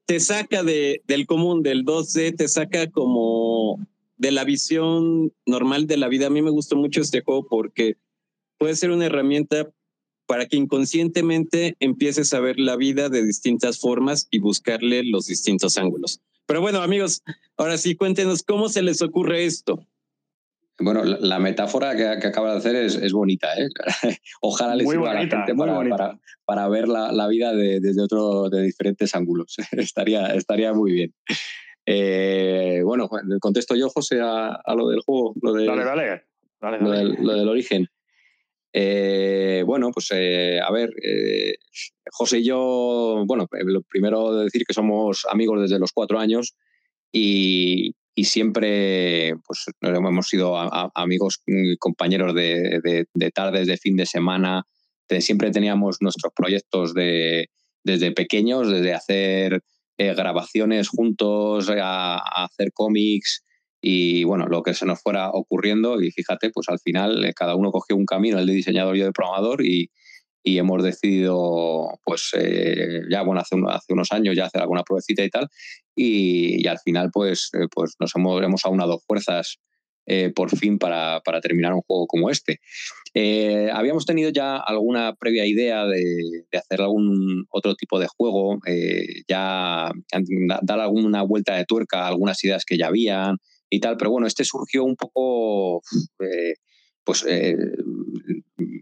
te 0.07 0.21
saca 0.21 0.63
de, 0.63 1.03
del 1.09 1.27
común, 1.27 1.65
del 1.65 1.85
2D, 1.85 2.37
te 2.37 2.47
saca 2.47 2.89
como 2.93 3.85
de 4.25 4.31
la 4.31 4.45
visión 4.45 5.35
normal 5.45 5.87
de 5.87 5.99
la 5.99 6.09
vida. 6.09 6.29
A 6.29 6.31
mí 6.31 6.41
me 6.41 6.51
gustó 6.51 6.77
mucho 6.77 7.03
este 7.03 7.21
juego 7.21 7.47
porque 7.47 7.99
puede 8.57 8.75
ser 8.75 8.91
una 8.91 9.05
herramienta 9.05 9.71
para 10.27 10.47
que 10.47 10.57
inconscientemente 10.57 11.77
empieces 11.79 12.33
a 12.33 12.41
ver 12.41 12.59
la 12.59 12.77
vida 12.77 13.11
de 13.11 13.23
distintas 13.23 13.79
formas 13.79 14.27
y 14.31 14.39
buscarle 14.39 15.05
los 15.05 15.27
distintos 15.27 15.77
ángulos. 15.77 16.23
Pero 16.47 16.63
bueno, 16.63 16.81
amigos, 16.81 17.23
ahora 17.59 17.77
sí, 17.77 17.97
cuéntenos 17.97 18.43
cómo 18.43 18.71
se 18.71 18.81
les 18.81 19.03
ocurre 19.03 19.45
esto. 19.45 19.87
Bueno, 20.79 21.05
la, 21.05 21.39
metáfora 21.39 21.95
que, 21.95 22.27
acaba 22.27 22.53
de 22.53 22.59
hacer 22.59 22.77
es, 22.77 23.13
bonita, 23.13 23.49
¿eh? 23.59 23.69
Ojalá 24.41 24.75
les 24.75 24.89
sirva 24.89 25.11
a 25.11 25.15
la 25.15 25.21
gente 25.21 25.55
para, 25.55 26.19
para, 26.47 26.69
ver 26.69 26.89
la, 26.89 27.29
vida 27.29 27.53
de, 27.53 27.79
desde 27.79 28.01
otro, 28.01 28.49
de 28.49 28.63
diferentes 28.63 29.15
ángulos. 29.15 29.55
estaría, 29.73 30.29
estaría 30.29 30.73
muy 30.73 30.93
bien. 30.93 31.15
Eh, 31.87 32.81
bueno, 32.85 33.09
contesto 33.41 33.75
yo, 33.75 33.89
José, 33.91 34.21
a, 34.21 34.61
lo 34.75 34.89
del 34.89 35.01
juego. 35.01 35.35
Lo 35.43 35.53
de, 35.53 35.67
dale, 35.67 35.85
dale. 36.61 36.79
Lo, 36.81 36.91
del, 37.35 37.49
origen. 37.49 37.89
Eh, 38.73 39.63
bueno, 39.67 39.91
pues 39.93 40.11
a 40.13 40.73
ver, 40.73 40.91
José 42.11 42.39
y 42.39 42.45
yo, 42.45 43.25
bueno, 43.27 43.47
lo 43.51 43.83
primero 43.83 44.35
de 44.35 44.45
decir 44.45 44.65
que 44.67 44.75
somos 44.75 45.27
amigos 45.31 45.63
desde 45.63 45.79
los 45.79 45.93
cuatro 45.93 46.19
años 46.19 46.57
y, 47.13 47.95
y 48.15 48.25
siempre 48.25 49.35
pues, 49.45 49.67
hemos 49.81 50.29
sido 50.29 50.57
amigos 50.95 51.43
y 51.47 51.77
compañeros 51.77 52.35
de, 52.35 53.07
tardes, 53.35 53.67
de 53.67 53.77
fin 53.77 53.97
de 53.97 54.07
semana. 54.07 54.67
siempre 55.21 55.51
teníamos 55.51 55.99
nuestros 56.01 56.33
proyectos 56.35 56.95
de, 56.95 57.51
desde 57.83 58.13
pequeños, 58.13 58.71
desde 58.71 58.95
hacer 58.95 59.63
eh, 59.99 60.15
grabaciones 60.15 60.89
juntos, 60.89 61.71
a, 61.71 62.19
hacer 62.45 62.73
cómics 62.73 63.45
y 63.81 64.25
bueno, 64.25 64.47
lo 64.47 64.63
que 64.63 64.75
se 64.75 64.87
nos 64.87 65.03
fuera 65.03 65.31
ocurriendo. 65.31 66.01
Y 66.01 66.11
fíjate, 66.11 66.51
pues 66.51 66.69
al 66.69 66.79
final 66.81 67.25
eh, 67.25 67.35
cada 67.35 67.55
uno 67.55 67.71
cogió 67.71 67.97
un 67.97 68.07
camino, 68.07 68.39
el 68.39 68.47
de 68.47 68.55
diseñador 68.55 68.97
y 68.97 69.01
el 69.01 69.07
de 69.07 69.13
programador, 69.13 69.65
y, 69.65 69.91
y 70.47 70.59
hemos 70.59 70.83
decidido, 70.83 71.99
pues 72.05 72.31
eh, 72.39 73.01
ya, 73.11 73.23
bueno, 73.23 73.41
hace, 73.41 73.57
hace, 73.69 73.93
unos 73.95 74.13
años 74.13 74.37
ya 74.37 74.45
hacer 74.45 74.61
alguna 74.61 74.83
pruebecita 74.85 75.25
y 75.25 75.31
tal, 75.31 75.49
y, 75.97 76.67
al 76.69 76.79
final 76.79 77.11
pues, 77.13 77.51
eh, 77.55 77.67
pues 77.75 77.95
nos 77.99 78.15
hemos, 78.15 78.43
hemos 78.43 78.65
aunado 78.67 79.01
fuerzas 79.07 79.57
eh, 80.07 80.33
por 80.35 80.57
fin 80.57 80.79
para, 80.79 81.21
para, 81.25 81.41
terminar 81.41 81.73
un 81.75 81.83
juego 81.83 82.07
como 82.07 82.31
este. 82.31 82.61
habíamos 83.73 84.07
tenido 84.07 84.31
ya 84.31 84.57
alguna 84.57 85.15
previa 85.15 85.47
idea 85.47 85.87
de, 85.87 86.45
hacer 86.53 86.81
algún 86.81 87.47
otro 87.51 87.75
tipo 87.75 87.99
de 87.99 88.09
juego, 88.09 88.59
ya 89.29 89.91
dar 90.63 90.81
alguna 90.81 91.23
vuelta 91.23 91.57
de 91.57 91.65
tuerca 91.65 92.05
a 92.05 92.09
algunas 92.09 92.43
ideas 92.45 92.65
que 92.65 92.77
ya 92.77 92.89
habían 92.89 93.37
y 93.71 93.81
tal, 93.81 93.97
pero 93.97 94.11
bueno, 94.11 94.27
este 94.27 94.45
surgió 94.45 94.85
un 94.85 94.97
poco 94.97 95.83
pues 97.05 97.25
eh, 97.29 97.57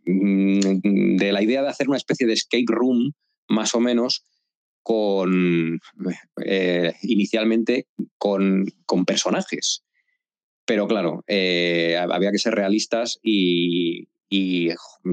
mm, 0.06 1.16
de 1.16 1.32
la 1.32 1.42
idea 1.42 1.62
de 1.62 1.68
hacer 1.68 1.88
una 1.88 1.96
especie 1.96 2.26
de 2.26 2.32
escape 2.32 2.64
room, 2.68 3.12
más 3.48 3.74
o 3.74 3.80
menos, 3.80 4.24
con 4.82 5.78
eh, 6.44 6.94
inicialmente 7.02 7.88
con, 8.16 8.64
personajes. 9.06 9.84
Pero 10.64 10.86
claro, 10.86 11.24
eh, 11.26 11.96
había 11.96 12.30
que 12.30 12.38
ser 12.38 12.54
realistas 12.54 13.18
y, 13.22 14.06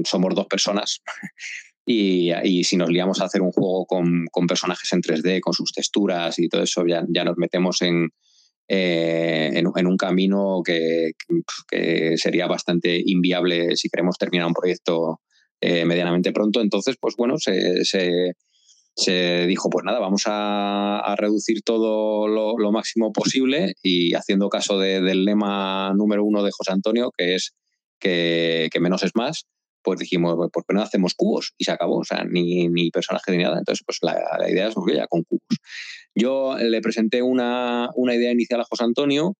somos 0.04 0.34
dos 0.34 0.46
personas. 0.46 1.02
Y, 1.86 2.62
si 2.62 2.76
nos 2.76 2.88
liamos 2.88 3.20
a 3.20 3.24
hacer 3.24 3.42
un 3.42 3.50
juego 3.50 3.84
con, 3.84 4.46
personajes 4.46 4.92
en 4.92 5.00
3D, 5.00 5.40
con 5.40 5.54
sus 5.54 5.72
texturas 5.72 6.38
y 6.38 6.48
todo 6.48 6.62
eso, 6.62 6.84
ya 6.86 7.24
nos 7.24 7.36
metemos 7.36 7.82
en, 7.82 8.10
eh, 8.72 9.50
en, 9.52 9.86
un 9.88 9.96
camino 9.96 10.62
que, 10.64 11.10
sería 12.16 12.46
bastante 12.46 13.02
inviable 13.04 13.74
si 13.74 13.88
queremos 13.88 14.16
terminar 14.16 14.46
un 14.46 14.54
proyecto 14.54 15.20
eh, 15.60 15.84
medianamente 15.84 16.30
pronto. 16.30 16.60
Entonces, 16.60 16.96
pues 17.00 17.16
bueno, 17.16 17.36
se, 17.38 17.84
se, 17.84 18.34
dijo, 19.06 19.70
pues 19.70 19.84
nada, 19.84 19.98
vamos 19.98 20.24
a, 20.26 21.14
reducir 21.16 21.62
todo 21.62 22.28
lo, 22.28 22.72
máximo 22.72 23.12
posible 23.12 23.74
y 23.82 24.14
haciendo 24.14 24.48
caso 24.48 24.78
del 24.78 25.24
lema 25.24 25.92
número 25.94 26.24
uno 26.24 26.42
de 26.42 26.50
José 26.52 26.72
Antonio, 26.72 27.10
que 27.16 27.34
es 27.34 27.54
que, 28.00 28.70
menos 28.80 29.02
es 29.02 29.12
más, 29.14 29.46
pues 29.82 29.98
dijimos, 29.98 30.34
pues, 30.36 30.50
¿por 30.52 30.64
qué 30.66 30.74
no 30.74 30.82
hacemos 30.82 31.14
cubos? 31.14 31.52
Y 31.58 31.64
se 31.64 31.72
acabó, 31.72 31.98
o 31.98 32.04
sea, 32.04 32.24
ni, 32.24 32.68
ni 32.68 32.90
personaje 32.90 33.32
ni 33.32 33.42
nada. 33.42 33.58
Entonces, 33.58 33.82
pues 33.84 33.98
la, 34.02 34.50
idea 34.50 34.68
es 34.68 34.74
ya 34.94 35.06
con 35.06 35.22
cubos. 35.24 35.58
Yo 36.14 36.56
le 36.58 36.80
presenté 36.80 37.22
una, 37.22 37.90
idea 37.96 38.32
inicial 38.32 38.60
a 38.60 38.64
José 38.64 38.84
Antonio 38.84 39.34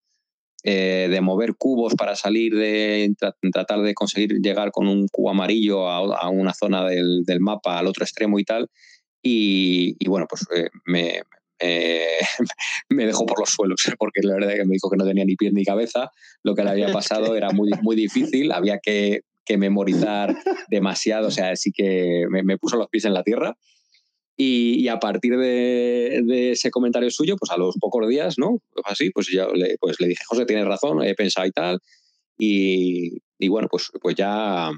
eh, 0.62 1.08
de 1.10 1.20
mover 1.20 1.54
cubos 1.56 1.94
para 1.94 2.16
salir 2.16 2.54
de 2.54 3.12
tratar 3.52 3.80
de 3.80 3.94
conseguir 3.94 4.40
llegar 4.42 4.70
con 4.70 4.86
un 4.88 5.08
cubo 5.08 5.30
amarillo 5.30 5.88
a, 5.88 6.28
una 6.28 6.54
zona 6.54 6.84
del, 6.84 7.24
mapa 7.40 7.78
al 7.78 7.86
otro 7.86 8.04
extremo 8.04 8.38
y 8.38 8.44
tal. 8.44 8.68
Y, 9.22 9.96
bueno, 10.08 10.26
pues 10.28 10.46
eh, 10.54 10.68
me, 10.86 11.22
me 12.88 13.06
dejó 13.06 13.26
por 13.26 13.38
los 13.38 13.50
suelos, 13.50 13.80
porque 13.98 14.20
la 14.22 14.34
verdad 14.34 14.52
es 14.52 14.58
que 14.58 14.64
me 14.64 14.74
dijo 14.74 14.90
que 14.90 14.96
no 14.96 15.04
tenía 15.04 15.24
ni 15.24 15.36
pie 15.36 15.50
ni 15.52 15.64
cabeza. 15.64 16.10
Lo 16.42 16.54
que 16.54 16.64
le 16.64 16.70
había 16.70 16.92
pasado 16.92 17.36
era 17.36 17.50
muy, 17.50 17.70
muy 17.82 17.96
difícil, 17.96 18.52
había 18.52 18.78
que, 18.78 19.22
memorizar 19.58 20.36
demasiado, 20.68 21.26
o 21.26 21.30
sea, 21.32 21.56
sí 21.56 21.72
que 21.72 22.24
me, 22.30 22.56
puso 22.56 22.76
los 22.76 22.86
pies 22.88 23.04
en 23.04 23.14
la 23.14 23.24
tierra. 23.24 23.56
Y, 24.36 24.86
a 24.86 25.00
partir 25.00 25.36
de, 25.36 26.52
ese 26.52 26.70
comentario 26.70 27.10
suyo, 27.10 27.34
pues 27.36 27.50
a 27.50 27.56
los 27.56 27.74
pocos 27.80 28.08
días, 28.08 28.38
¿no? 28.38 28.62
Así, 28.84 29.10
pues 29.10 29.26
ya 29.26 29.48
le, 29.48 29.76
pues 29.80 29.98
le 29.98 30.06
dije, 30.06 30.22
José, 30.24 30.46
tienes 30.46 30.66
razón, 30.66 31.02
he 31.02 31.16
pensado 31.16 31.48
y 31.48 31.50
tal. 31.50 31.80
Y, 32.38 33.48
bueno, 33.48 33.66
pues, 33.68 33.90
pues 34.00 34.14
ya 34.14 34.70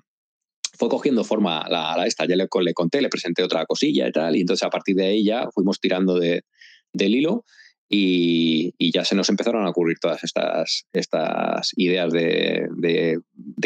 fue 0.83 0.89
cogiendo 0.89 1.23
forma 1.23 1.65
la, 1.69 1.97
la 1.97 2.07
esta. 2.07 2.27
Ya 2.27 2.35
le, 2.35 2.49
le, 2.61 2.75
conté, 2.75 3.01
le 3.01 3.09
presenté 3.09 3.45
otra 3.45 3.65
cosilla 3.67 4.09
y 4.09 4.11
tal. 4.11 4.35
Y 4.35 4.41
entonces 4.41 4.65
a 4.65 4.69
partir 4.69 4.97
de 4.97 5.07
ahí 5.07 5.25
ya 5.25 5.49
fuimos 5.55 5.79
tirando 5.79 6.19
de, 6.19 6.43
del 6.93 7.15
hilo. 7.15 7.45
Y, 7.89 8.75
ya 8.93 9.05
se 9.05 9.15
nos 9.15 9.29
empezaron 9.29 9.65
a 9.65 9.71
ocurrir 9.71 9.99
todas 10.01 10.25
estas, 10.25 10.87
estas 10.93 11.71
ideas 11.77 12.13
de, 12.13 12.67
de, 12.79 13.21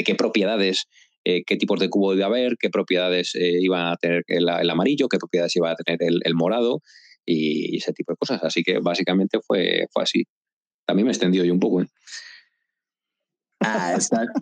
qué 0.04 0.14
propiedades 0.14 0.84
eh, 1.24 1.42
qué 1.44 1.56
tipos 1.56 1.80
de 1.80 1.88
cubo 1.88 2.12
iba 2.12 2.26
a 2.26 2.28
haber, 2.28 2.56
qué 2.60 2.68
propiedades 2.68 3.34
eh, 3.34 3.60
iban 3.60 3.86
a 3.86 3.96
tener 3.96 4.22
el, 4.26 4.48
amarillo, 4.68 5.08
qué 5.08 5.16
propiedades 5.16 5.56
iba 5.56 5.70
a 5.70 5.74
tener 5.74 5.98
el, 6.02 6.34
morado 6.34 6.82
y, 7.24 7.78
ese 7.78 7.92
tipo 7.92 8.12
de 8.12 8.16
cosas. 8.16 8.44
Así 8.44 8.62
que 8.62 8.78
básicamente 8.80 9.38
fue, 9.40 9.86
fue 9.90 10.02
así. 10.02 10.24
También 10.84 11.06
me 11.06 11.12
extendió 11.12 11.44
yo 11.44 11.52
un 11.54 11.60
poco. 11.60 11.80
¿eh? 11.80 11.86
Ah, 13.66 13.94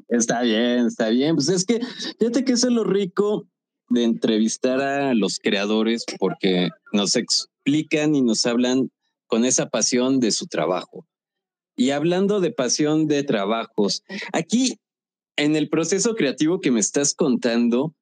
está, 0.09 0.43
bien, 0.43 0.87
está 0.87 1.09
bien. 1.09 1.37
Pues 1.37 1.49
es 1.49 1.65
que 1.65 1.81
fíjate 2.19 2.45
que 2.45 2.53
eso 2.53 2.69
es 2.69 2.73
lo 2.75 2.85
rico 2.85 3.47
de 3.89 4.05
entrevistar 4.05 4.81
a 4.81 5.15
los 5.15 5.39
creadores 5.39 6.05
porque 6.19 6.71
nos 6.93 7.17
explican 7.17 8.15
y 8.15 8.23
nos 8.23 8.45
hablan 8.47 8.91
con 9.27 9.45
esa 9.45 9.69
pasión 9.69 10.21
de 10.21 10.31
su 10.31 10.47
trabajo. 10.47 11.07
Y 11.77 11.91
hablando 11.91 12.41
de 12.41 12.53
pasión 12.53 13.07
de 13.07 13.23
trabajos, 13.25 14.05
aquí 14.33 14.79
en 15.37 15.57
el 15.57 15.69
proceso 15.69 16.15
creativo 16.15 16.61
que 16.61 16.71
me 16.71 16.81
estás 16.81 17.15
contando, 17.15 17.95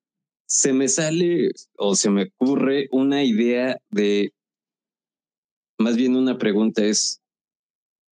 se 0.46 0.72
me 0.72 0.88
sale 0.88 1.50
o 1.78 1.94
se 1.94 2.10
me 2.10 2.24
ocurre 2.24 2.88
una 2.90 3.24
idea 3.24 3.78
de, 3.90 4.34
más 5.78 5.96
bien 5.96 6.16
una 6.16 6.36
pregunta 6.36 6.84
es, 6.84 7.22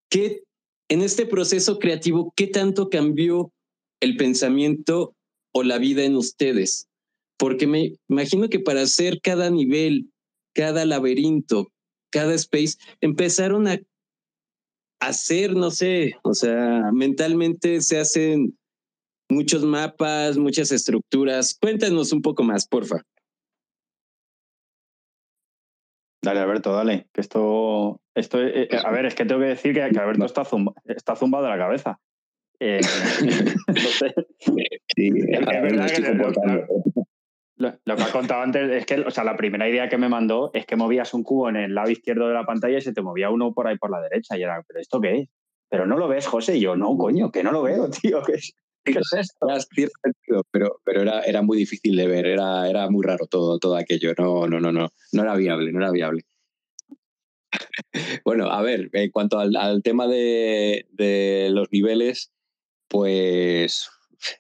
¿qué 0.09 0.43
en 0.91 1.03
este 1.03 1.25
proceso 1.25 1.79
creativo, 1.79 2.35
qué 2.37 2.49
tanto 2.49 2.91
cambió 2.91 3.53
el 4.01 4.17
pensamiento 4.17 5.15
o 5.55 5.63
la 5.63 5.79
vida 5.79 6.03
en 6.05 6.17
ustedes? 6.17 6.89
Porque 7.39 7.67
me 7.67 7.95
imagino 8.09 8.49
que 8.49 8.59
para 8.59 8.83
hacer 8.83 9.21
cada 9.23 9.51
nivel, 9.51 10.11
cada 10.53 10.85
laberinto, 10.85 11.69
cada 12.11 12.35
space, 12.35 12.77
empezaron 13.01 13.69
a 13.69 13.81
hacer, 15.01 15.55
no 15.55 15.71
sé, 15.71 16.17
o 16.23 16.35
sea, 16.35 16.91
mentalmente 16.93 17.81
se 17.81 17.99
hacen 17.99 18.59
muchos 19.31 19.65
mapas, 19.65 20.37
muchas 20.39 20.73
estructuras. 20.73 21.57
Cuéntanos 21.59 22.13
un 22.13 22.21
poco 22.21 22.43
más, 22.43 22.67
porfa. 22.67 23.03
Dale, 26.23 26.41
Alberto, 26.41 26.73
dale. 26.73 27.09
Que 27.15 27.21
esto, 27.21 28.01
esto 28.21 28.41
eh, 28.41 28.69
eh, 28.71 28.79
a 28.85 28.91
ver, 28.93 29.07
es 29.07 29.15
que 29.15 29.25
tengo 29.25 29.41
que 29.41 29.49
decir 29.49 29.75
que, 29.75 29.83
Alberto 29.83 30.25
está, 30.25 30.43
está 30.87 31.17
zumbado 31.17 31.45
de 31.45 31.51
la 31.51 31.59
cabeza. 31.59 31.99
Eh, 32.61 32.81
sí, 34.39 35.09
es, 35.29 35.47
verdad 35.47 35.91
que 35.91 36.01
lo, 37.57 37.73
lo, 37.85 37.97
que 37.97 38.03
ha 38.03 38.13
contado 38.13 38.43
antes 38.43 38.71
es 38.71 38.87
que, 38.87 39.01
o 39.01 39.11
sea, 39.11 39.25
la 39.25 39.37
primera 39.37 39.69
idea 39.69 39.89
que 39.89 39.99
me 39.99 40.09
mandó 40.09 40.51
es 40.55 40.67
que 40.67 40.77
movías 40.77 41.13
un 41.15 41.23
cubo 41.23 41.49
en 41.49 41.57
el 41.57 41.75
lado 41.75 41.91
izquierdo 41.91 42.29
de 42.29 42.35
la 42.35 42.45
pantalla 42.45 42.79
y 42.79 42.83
se 42.83 42.93
te 42.93 43.03
movía 43.03 43.31
uno 43.31 43.53
por 43.53 43.67
ahí 43.67 43.77
por 43.79 43.91
la 43.91 44.01
derecha. 44.01 44.37
Y 44.37 44.43
era, 44.43 44.63
¿pero 44.67 44.81
esto 44.81 45.01
qué 45.01 45.21
es? 45.21 45.29
Pero 45.69 45.87
no 45.87 45.97
lo 45.97 46.09
ves, 46.09 46.27
José. 46.27 46.57
Y 46.57 46.61
yo, 46.61 46.77
no, 46.77 46.97
coño, 46.97 47.31
que 47.31 47.43
no 47.43 47.53
lo 47.53 47.63
veo, 47.63 47.89
tío. 48.03 48.23
¿qué 48.23 48.35
es? 48.35 48.53
pero, 50.51 50.81
pero 50.85 51.03
era, 51.03 51.21
era 51.21 51.43
muy 51.43 51.59
difícil 51.59 51.97
de 51.97 52.07
ver, 52.07 52.27
era, 52.27 52.69
era 52.69 52.89
muy 52.91 53.05
raro 53.05 53.27
todo, 53.27 53.59
todo 53.59 53.77
aquello. 53.77 54.13
No, 54.19 54.47
no, 54.47 54.61
no, 54.61 54.73
no, 54.73 54.89
no 55.13 55.23
era 55.23 55.35
viable, 55.35 55.73
no 55.73 55.81
era 55.81 55.91
viable. 55.91 56.23
bueno, 58.25 58.51
a 58.51 58.63
ver, 58.63 58.91
en 58.93 59.11
cuanto 59.11 59.39
al, 59.39 59.83
tema 59.83 60.07
de, 60.07 61.49
los 61.51 61.69
niveles, 61.71 62.33
pues 62.89 63.89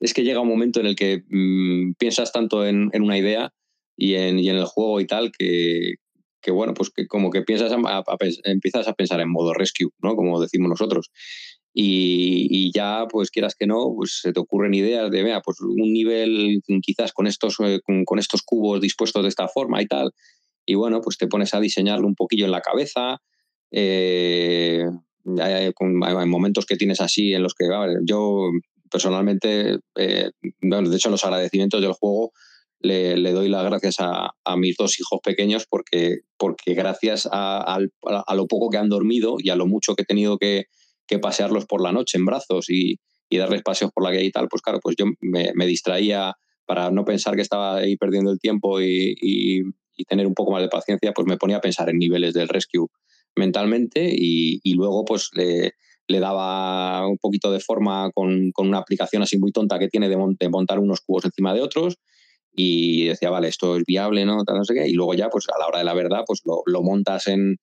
es 0.00 0.14
que 0.14 0.24
llega 0.24 0.40
un 0.40 0.48
momento 0.48 0.80
en 0.80 0.86
el 0.86 0.96
que 0.96 1.24
mm, 1.28 1.94
piensas 1.98 2.32
tanto 2.32 2.66
en, 2.66 2.90
una 2.94 3.18
idea 3.18 3.52
y 3.96 4.14
en, 4.14 4.38
el 4.38 4.64
juego 4.64 5.00
y 5.00 5.06
tal 5.06 5.32
que, 5.32 5.96
bueno, 6.50 6.74
pues 6.74 6.90
como 7.08 7.30
que 7.30 7.42
piensas 7.42 7.72
empiezas 8.44 8.88
a 8.88 8.94
pensar 8.94 9.20
en 9.20 9.30
modo 9.30 9.52
rescue, 9.54 9.90
¿no? 10.02 10.16
Como 10.16 10.40
decimos 10.40 10.68
nosotros. 10.68 11.10
Y, 11.72 12.72
ya, 12.74 13.06
pues 13.08 13.30
quieras 13.30 13.54
que 13.54 13.66
no, 13.66 13.92
pues 13.96 14.20
se 14.22 14.32
te 14.32 14.40
ocurren 14.40 14.74
ideas 14.74 15.10
de, 15.10 15.22
vea, 15.22 15.40
pues 15.40 15.60
un 15.60 15.92
nivel 15.92 16.62
quizás 16.82 17.12
con 17.12 17.26
estos, 17.26 17.56
eh, 17.60 17.80
con, 18.04 18.18
estos 18.18 18.42
cubos 18.42 18.80
dispuestos 18.80 19.22
de 19.22 19.28
esta 19.28 19.48
forma 19.48 19.80
y 19.80 19.86
tal. 19.86 20.12
Y 20.66 20.74
bueno, 20.74 21.00
pues 21.00 21.16
te 21.18 21.26
pones 21.26 21.54
a 21.54 21.60
diseñarlo 21.60 22.06
un 22.06 22.14
poquillo 22.14 22.44
en 22.44 22.52
la 22.52 22.60
cabeza 22.60 23.18
Eh, 23.72 24.84
hay, 25.40 25.72
momentos 26.26 26.66
que 26.66 26.76
tienes 26.76 27.00
así 27.00 27.32
en 27.34 27.42
los 27.42 27.54
que 27.54 27.66
yo 28.04 28.50
personalmente, 28.90 29.78
eh, 29.96 30.30
de 30.60 30.96
hecho, 30.96 31.10
los 31.10 31.24
agradecimientos 31.24 31.80
del 31.80 31.92
juego 31.92 32.32
le, 32.80 33.32
doy 33.32 33.48
las 33.48 33.64
gracias 33.64 33.96
a, 33.98 34.56
mis 34.56 34.76
dos 34.76 34.98
hijos 34.98 35.20
pequeños 35.22 35.66
porque, 35.68 36.20
porque 36.38 36.74
gracias 36.74 37.28
a, 37.30 37.78
lo 38.34 38.46
poco 38.46 38.70
que 38.70 38.78
han 38.78 38.88
dormido 38.88 39.36
y 39.38 39.50
a 39.50 39.56
lo 39.56 39.66
mucho 39.66 39.94
que 39.94 40.02
he 40.02 40.06
tenido 40.06 40.38
que, 40.38 40.64
pasearlos 41.20 41.66
por 41.66 41.82
la 41.82 41.90
noche 41.90 42.18
en 42.18 42.24
brazos 42.24 42.70
y, 42.70 42.98
darles 43.30 43.62
paseos 43.62 43.92
por 43.92 44.04
la 44.04 44.10
calle 44.10 44.24
y 44.24 44.30
tal, 44.30 44.48
pues 44.48 44.62
claro, 44.62 44.80
pues 44.82 44.96
yo 44.96 45.06
me, 45.20 45.66
distraía 45.66 46.34
para 46.66 46.90
no 46.90 47.04
pensar 47.04 47.36
que 47.36 47.42
estaba 47.42 47.76
ahí 47.76 47.96
perdiendo 47.96 48.32
el 48.32 48.38
tiempo 48.38 48.80
y, 48.80 49.62
tener 50.04 50.26
un 50.26 50.34
poco 50.34 50.52
más 50.52 50.62
de 50.62 50.68
paciencia, 50.68 51.12
pues 51.12 51.26
me 51.26 51.36
ponía 51.36 51.58
a 51.58 51.60
pensar 51.60 51.88
en 51.90 51.98
niveles 51.98 52.34
del 52.34 52.48
rescue 52.48 52.88
mentalmente 53.36 54.10
y, 54.12 54.74
luego 54.74 55.04
pues 55.04 55.30
le, 55.32 55.72
daba 56.08 57.06
un 57.06 57.18
poquito 57.18 57.52
de 57.52 57.60
forma 57.60 58.10
con, 58.12 58.52
una 58.56 58.78
aplicación 58.78 59.22
así 59.22 59.38
muy 59.38 59.52
tonta 59.52 59.78
que 59.78 59.88
tiene 59.88 60.08
de, 60.08 60.48
montar 60.48 60.78
unos 60.78 61.00
cubos 61.00 61.24
encima 61.24 61.54
de 61.54 61.62
otros 61.62 61.96
y 62.52 63.04
decía, 63.06 63.30
vale, 63.30 63.48
esto 63.48 63.76
es 63.76 63.84
viable, 63.86 64.24
¿no? 64.24 64.38
no 64.44 64.64
sé 64.64 64.74
qué. 64.74 64.88
Y 64.88 64.92
luego 64.92 65.14
ya, 65.14 65.28
pues 65.28 65.46
a 65.48 65.58
la 65.58 65.66
hora 65.66 65.78
de 65.78 65.84
la 65.84 65.94
verdad, 65.94 66.24
pues 66.26 66.42
lo, 66.44 66.82
montas 66.82 67.28
en, 67.28 67.58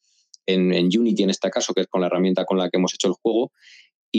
en, 0.45 0.71
Unity 0.71 1.23
en 1.23 1.29
este 1.29 1.49
caso, 1.49 1.73
que 1.73 1.81
es 1.81 1.87
con 1.87 2.01
la 2.01 2.07
herramienta 2.07 2.45
con 2.45 2.57
la 2.57 2.69
que 2.69 2.77
hemos 2.77 2.93
hecho 2.93 3.09
el 3.09 3.13
juego, 3.21 3.51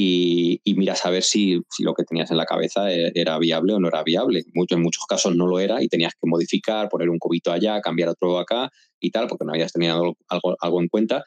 y, 0.01 0.75
miras 0.77 1.05
a 1.05 1.11
ver 1.11 1.25
si, 1.25 1.61
lo 1.81 1.93
que 1.95 2.05
tenías 2.05 2.31
en 2.31 2.37
la 2.37 2.47
cabeza 2.47 2.93
e, 2.93 3.11
era 3.17 3.37
viable 3.39 3.73
o 3.73 3.81
no 3.81 3.89
era 3.89 4.05
viable. 4.05 4.45
Mucho, 4.55 4.77
en 4.77 4.83
muchos 4.83 5.05
casos 5.09 5.35
no 5.35 5.47
lo 5.49 5.59
era 5.59 5.83
y 5.83 5.89
tenías 5.89 6.13
que 6.13 6.29
modificar, 6.29 6.89
poner 6.89 7.11
un 7.11 7.19
cubito 7.19 7.51
allá, 7.51 7.81
cambiar 7.81 8.11
otro 8.11 8.39
acá 8.39 8.71
y 9.01 9.11
tal, 9.11 9.27
porque 9.27 9.45
no 9.45 9.53
habías 9.53 9.73
tenido 9.73 10.17
algo, 10.29 10.81
en 10.81 10.89
cuenta. 10.89 11.25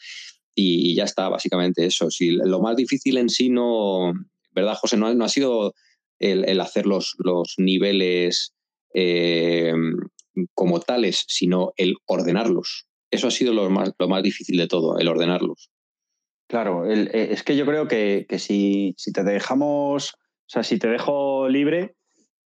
Y, 0.55 0.95
ya 0.95 1.03
está, 1.03 1.27
básicamente 1.27 1.85
eso. 1.85 2.09
Si 2.09 2.31
lo 2.31 2.61
más 2.61 2.77
difícil 2.77 3.17
en 3.17 3.27
sí 3.27 3.49
no, 3.49 4.13
¿verdad, 4.51 4.75
José? 4.75 4.95
No, 4.95 5.13
no 5.13 5.25
ha 5.25 5.29
sido 5.29 5.73
el, 6.19 6.47
el 6.47 6.61
hacer 6.61 6.85
los, 6.85 7.15
los 7.17 7.55
niveles 7.57 8.53
eh, 8.93 9.73
como 10.53 10.79
tales, 10.79 11.25
sino 11.27 11.73
el 11.75 11.95
ordenarlos. 12.05 12.85
Eso 13.09 13.27
ha 13.27 13.31
sido 13.31 13.53
lo 13.53 13.69
más, 13.69 13.91
lo 13.99 14.07
más 14.07 14.23
difícil 14.23 14.55
de 14.55 14.67
todo, 14.67 14.97
el 14.97 15.09
ordenarlos. 15.09 15.69
Claro, 16.51 16.85
eh, 16.85 17.29
es 17.31 17.43
que 17.43 17.55
yo 17.55 17.65
creo 17.65 17.87
que, 17.87 18.25
si, 18.37 18.93
te 19.13 19.23
dejamos, 19.23 20.15
o 20.15 20.49
sea, 20.49 20.63
si 20.63 20.77
te 20.77 20.89
dejo 20.89 21.47
libre, 21.47 21.95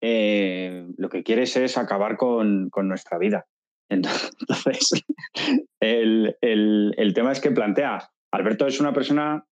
eh, 0.02 0.86
lo 0.98 1.08
que 1.08 1.22
quieres 1.22 1.56
es 1.56 1.78
acabar 1.78 2.18
con, 2.18 2.68
nuestra 2.82 3.16
vida. 3.16 3.46
Entonces, 3.88 4.90
el, 5.80 7.12
tema 7.14 7.32
es 7.32 7.40
que 7.40 7.50
plantea, 7.50 8.10
Alberto 8.30 8.66
es 8.66 8.78
una 8.78 8.92
persona 8.92 9.46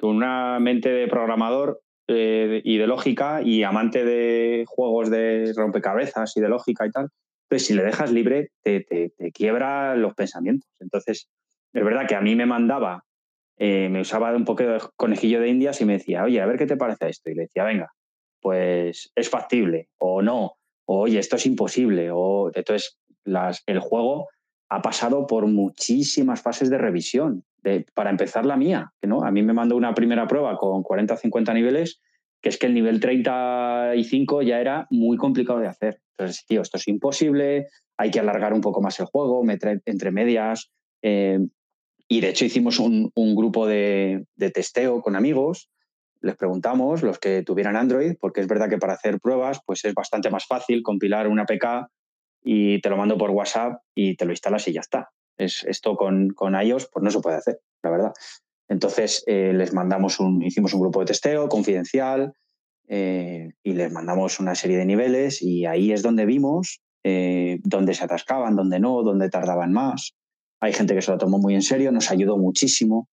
con 0.00 0.16
una 0.16 0.58
mente 0.58 0.88
de 0.88 1.06
programador 1.06 1.82
eh, 2.08 2.62
y 2.64 2.78
de 2.78 2.86
lógica 2.86 3.42
y 3.42 3.62
amante 3.62 4.06
de 4.06 4.64
juegos 4.68 5.10
de 5.10 5.52
rompecabezas 5.54 6.34
y 6.34 6.40
de 6.40 6.48
lógica 6.48 6.86
y 6.86 6.90
tal, 6.90 7.10
pues 7.46 7.66
si 7.66 7.74
le 7.74 7.82
dejas 7.82 8.10
libre 8.10 8.52
te, 8.62 8.80
te, 8.80 9.12
quiebra 9.32 9.96
los 9.96 10.14
pensamientos. 10.14 10.70
Entonces, 10.80 11.28
es 11.74 11.84
verdad 11.84 12.06
que 12.08 12.14
a 12.14 12.22
mí 12.22 12.34
me 12.36 12.46
mandaba, 12.46 13.04
eh, 13.64 13.88
me 13.88 14.00
usaba 14.00 14.34
un 14.34 14.44
poco 14.44 14.64
de 14.64 14.80
conejillo 14.96 15.40
de 15.40 15.48
indias 15.48 15.80
y 15.80 15.84
me 15.84 15.92
decía, 15.92 16.24
oye, 16.24 16.40
a 16.40 16.46
ver 16.46 16.58
qué 16.58 16.66
te 16.66 16.76
parece 16.76 17.08
esto. 17.08 17.30
Y 17.30 17.36
le 17.36 17.42
decía, 17.42 17.62
venga, 17.62 17.92
pues 18.40 19.12
es 19.14 19.30
factible 19.30 19.88
o 19.98 20.20
no, 20.20 20.54
o 20.84 21.02
oye, 21.02 21.20
esto 21.20 21.36
es 21.36 21.46
imposible. 21.46 22.10
O 22.12 22.50
entonces 22.52 22.98
las, 23.22 23.62
el 23.66 23.78
juego 23.78 24.30
ha 24.68 24.82
pasado 24.82 25.28
por 25.28 25.46
muchísimas 25.46 26.42
fases 26.42 26.70
de 26.70 26.78
revisión 26.78 27.44
para 27.94 28.10
empezar 28.10 28.44
la 28.46 28.56
mía, 28.56 28.92
no, 29.00 29.22
a 29.22 29.30
mí 29.30 29.44
me 29.44 29.52
mandó 29.52 29.76
una 29.76 29.94
primera 29.94 30.26
prueba 30.26 30.56
con 30.56 30.82
40 30.82 31.14
o 31.14 31.16
50 31.16 31.54
niveles, 31.54 32.00
que 32.40 32.48
es 32.48 32.58
que 32.58 32.66
el 32.66 32.74
nivel 32.74 32.98
35 32.98 34.42
ya 34.42 34.60
era 34.60 34.88
muy 34.90 35.16
complicado 35.16 35.60
de 35.60 35.68
hacer. 35.68 36.00
Entonces, 36.18 36.44
tío, 36.48 36.62
esto 36.62 36.78
es 36.78 36.88
imposible, 36.88 37.68
hay 37.96 38.10
que 38.10 38.18
alargar 38.18 38.54
un 38.54 38.60
poco 38.60 38.82
más 38.82 38.98
el 38.98 39.06
juego, 39.06 39.40
entre 39.48 40.10
medias. 40.10 40.72
Eh, 41.00 41.38
y 42.12 42.20
de 42.20 42.28
hecho 42.28 42.44
hicimos 42.44 42.78
un, 42.78 43.10
grupo 43.14 43.66
de, 43.66 44.26
testeo 44.52 45.00
con 45.00 45.16
amigos, 45.16 45.70
les 46.20 46.36
preguntamos, 46.36 47.02
los 47.02 47.18
que 47.18 47.42
tuvieran 47.42 47.74
Android, 47.74 48.16
porque 48.20 48.42
es 48.42 48.46
verdad 48.46 48.68
que 48.68 48.76
para 48.76 48.92
hacer 48.92 49.18
pruebas 49.18 49.60
pues 49.64 49.82
es 49.86 49.94
bastante 49.94 50.28
más 50.28 50.46
fácil 50.46 50.82
compilar 50.82 51.26
una 51.26 51.44
APK 51.44 51.88
y 52.44 52.82
te 52.82 52.90
lo 52.90 52.98
mando 52.98 53.16
por 53.16 53.30
WhatsApp 53.30 53.80
y 53.94 54.14
te 54.16 54.26
lo 54.26 54.32
instalas 54.32 54.68
y 54.68 54.74
ya 54.74 54.80
está. 54.80 55.08
Es, 55.38 55.64
esto 55.64 55.96
con, 55.96 56.28
con 56.34 56.54
iOS 56.54 56.90
pues 56.92 57.02
no 57.02 57.10
se 57.10 57.20
puede 57.20 57.36
hacer, 57.36 57.60
la 57.82 57.90
verdad. 57.90 58.12
Entonces 58.68 59.24
eh, 59.26 59.54
les 59.54 59.72
mandamos 59.72 60.20
un, 60.20 60.42
hicimos 60.42 60.74
un 60.74 60.80
grupo 60.80 61.00
de 61.00 61.06
testeo 61.06 61.48
confidencial 61.48 62.34
eh, 62.88 63.52
y 63.62 63.72
les 63.72 63.90
mandamos 63.90 64.38
una 64.38 64.54
serie 64.54 64.76
de 64.76 64.84
niveles 64.84 65.40
y 65.40 65.64
ahí 65.64 65.92
es 65.92 66.02
donde 66.02 66.26
vimos 66.26 66.82
eh, 67.04 67.58
dónde 67.64 67.94
se 67.94 68.04
atascaban, 68.04 68.54
dónde 68.54 68.80
no, 68.80 69.02
dónde 69.02 69.30
tardaban 69.30 69.72
más. 69.72 70.14
Hay 70.62 70.72
gente 70.72 70.94
que 70.94 71.02
se 71.02 71.10
lo 71.10 71.18
tomó 71.18 71.38
muy 71.38 71.54
en 71.54 71.62
serio, 71.62 71.92
nos 71.92 72.10
ayudó 72.10 72.38
muchísimo 72.38 73.08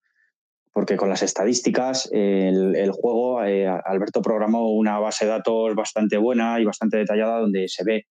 porque 0.72 0.96
con 0.96 1.10
las 1.10 1.24
estadísticas 1.24 2.08
el, 2.14 2.76
el 2.76 2.92
juego, 2.92 3.40
Alberto 3.40 4.22
programó 4.22 4.72
una 4.72 5.00
base 5.00 5.26
de 5.26 5.32
datos 5.32 5.76
bastante 5.76 6.18
buena 6.18 6.62
y 6.62 6.66
bastante 6.66 6.98
detallada 6.98 7.40
donde 7.40 7.68
se 7.68 7.84
ve 7.84 8.06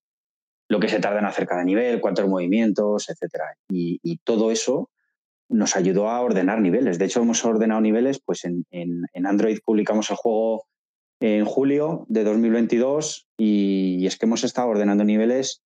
lo 0.69 0.79
que 0.79 0.87
se 0.87 0.99
tarda 0.99 1.19
en 1.19 1.25
hacer 1.25 1.47
cada 1.47 1.63
nivel, 1.63 1.99
cuántos 1.99 2.27
movimientos, 2.27 3.09
etc. 3.09 3.43
Y, 3.69 4.17
todo 4.23 4.51
eso 4.51 4.89
nos 5.49 5.75
ayudó 5.75 6.09
a 6.09 6.21
ordenar 6.21 6.61
niveles. 6.61 6.99
De 6.99 7.05
hecho, 7.05 7.21
hemos 7.21 7.43
ordenado 7.43 7.81
niveles, 7.81 8.21
pues 8.23 8.45
en, 8.45 8.65
Android 9.25 9.57
publicamos 9.65 10.09
el 10.11 10.15
juego 10.15 10.67
en 11.19 11.43
julio 11.45 12.05
de 12.07 12.23
2022 12.23 13.27
y, 13.37 14.05
es 14.05 14.17
que 14.17 14.27
hemos 14.27 14.43
estado 14.43 14.69
ordenando 14.69 15.03
niveles 15.03 15.63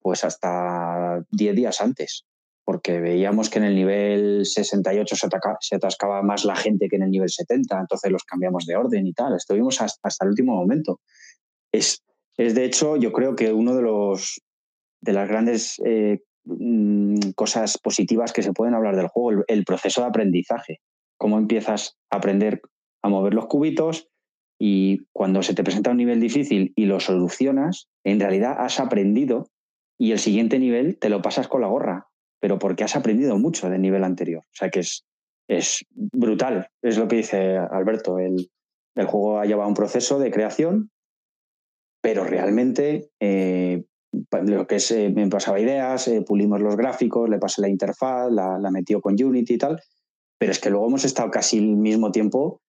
pues 0.00 0.22
hasta 0.22 1.24
10 1.32 1.56
días 1.56 1.80
antes, 1.80 2.24
porque 2.68 3.00
veíamos 3.00 3.48
que 3.48 3.60
en 3.60 3.64
el 3.64 3.74
nivel 3.74 4.44
68 4.44 5.16
se, 5.16 5.28
se, 5.60 5.74
atascaba 5.74 6.20
más 6.20 6.44
la 6.44 6.54
gente 6.54 6.86
que 6.90 6.96
en 6.96 7.02
el 7.02 7.10
nivel 7.10 7.30
70, 7.30 7.80
entonces 7.80 8.12
los 8.12 8.24
cambiamos 8.24 8.66
de 8.66 8.76
orden 8.76 9.06
y 9.06 9.14
tal. 9.14 9.34
Estuvimos 9.34 9.80
hasta, 9.80 9.98
hasta 10.06 10.26
el 10.26 10.32
último 10.32 10.54
momento. 10.54 11.00
Es, 11.72 12.04
es 12.36 12.54
de 12.54 12.66
hecho, 12.66 12.96
yo 12.96 13.10
creo 13.10 13.36
que 13.36 13.54
uno 13.54 13.74
de 13.74 13.80
los 13.80 14.42
de 15.00 15.14
las 15.14 15.26
grandes 15.26 15.80
eh, 15.82 16.18
mm, 16.44 17.30
cosas 17.34 17.78
positivas 17.78 18.34
que 18.34 18.42
se 18.42 18.52
pueden 18.52 18.74
hablar 18.74 18.96
del 18.96 19.08
juego, 19.08 19.44
el, 19.48 19.64
proceso 19.64 20.02
de 20.02 20.08
aprendizaje. 20.08 20.80
Cómo 21.16 21.38
empiezas 21.38 21.96
a 22.10 22.18
aprender 22.18 22.60
a 23.02 23.08
mover 23.08 23.32
los 23.32 23.46
cubitos 23.46 24.10
y 24.60 25.06
cuando 25.12 25.40
se 25.40 25.54
te 25.54 25.64
presenta 25.64 25.92
un 25.92 25.96
nivel 25.96 26.20
difícil 26.20 26.74
y 26.76 26.84
lo 26.84 27.00
solucionas, 27.00 27.88
en 28.04 28.20
realidad 28.20 28.56
has 28.58 28.78
aprendido 28.78 29.48
y 29.98 30.12
el 30.12 30.18
siguiente 30.18 30.58
nivel 30.58 30.98
te 30.98 31.08
lo 31.08 31.22
pasas 31.22 31.48
con 31.48 31.62
la 31.62 31.68
gorra, 31.68 32.08
pero 32.40 32.58
porque 32.58 32.84
has 32.84 32.96
aprendido 32.96 33.38
mucho 33.38 33.68
del 33.68 33.82
nivel 33.82 34.04
anterior. 34.04 34.42
O 34.42 34.54
sea 34.54 34.70
que 34.70 34.80
es, 34.80 35.04
es 35.48 35.84
brutal, 35.90 36.68
es 36.82 36.98
lo 36.98 37.08
que 37.08 37.16
dice 37.16 37.56
Alberto. 37.56 38.18
El, 38.18 38.50
el 38.94 39.06
juego 39.06 39.38
ha 39.38 39.46
llevado 39.46 39.68
un 39.68 39.74
proceso 39.74 40.18
de 40.18 40.30
creación 40.30 40.90
pero 42.00 42.24
realmente 42.24 43.10
eh, 43.20 43.84
lo 44.32 44.66
que 44.66 44.76
es, 44.76 44.90
eh, 44.90 45.10
me 45.14 45.28
pasaba 45.28 45.60
ideas, 45.60 46.08
eh, 46.08 46.22
pulimos 46.22 46.60
los 46.60 46.76
gráficos, 46.76 47.28
le 47.28 47.38
pasé 47.38 47.60
la 47.60 47.68
interfaz, 47.68 48.30
la, 48.30 48.58
la 48.58 48.70
metió 48.70 49.00
con 49.00 49.22
Unity 49.22 49.54
y 49.54 49.58
tal, 49.58 49.82
pero 50.38 50.52
es 50.52 50.58
que 50.58 50.70
luego 50.70 50.86
hemos 50.86 51.04
estado 51.04 51.30
casi 51.30 51.58
el 51.58 51.76
mismo 51.76 52.10
tiempo 52.12 52.60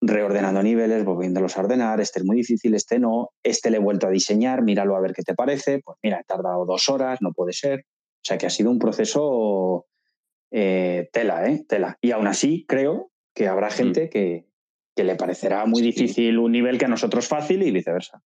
reordenando 0.00 0.62
niveles, 0.62 1.04
volviéndolos 1.04 1.56
a 1.56 1.60
ordenar, 1.60 2.00
este 2.00 2.20
es 2.20 2.24
muy 2.24 2.36
difícil, 2.36 2.74
este 2.74 3.00
no, 3.00 3.30
este 3.42 3.70
le 3.70 3.78
he 3.78 3.80
vuelto 3.80 4.06
a 4.06 4.10
diseñar, 4.10 4.62
míralo 4.62 4.96
a 4.96 5.00
ver 5.00 5.12
qué 5.12 5.22
te 5.22 5.34
parece, 5.34 5.80
pues 5.84 5.98
mira, 6.02 6.20
he 6.20 6.24
tardado 6.24 6.64
dos 6.64 6.88
horas, 6.88 7.18
no 7.20 7.32
puede 7.32 7.52
ser. 7.52 7.84
O 8.18 8.24
sea 8.24 8.38
que 8.38 8.46
ha 8.46 8.50
sido 8.50 8.70
un 8.70 8.78
proceso 8.78 9.86
tela, 10.50 11.46
¿eh? 11.50 11.64
Tela. 11.68 11.98
Y 12.00 12.10
aún 12.10 12.26
así 12.26 12.64
creo 12.66 13.10
que 13.34 13.48
habrá 13.48 13.68
mm. 13.68 13.72
gente 13.72 14.10
que, 14.10 14.48
que 14.98 15.04
le 15.04 15.14
parecerá 15.14 15.64
muy 15.64 15.80
difícil 15.80 16.38
un 16.38 16.50
nivel 16.50 16.76
que 16.76 16.86
a 16.86 16.88
nosotros 16.88 17.28
fácil 17.28 17.62
y 17.62 17.70
viceversa. 17.70 18.20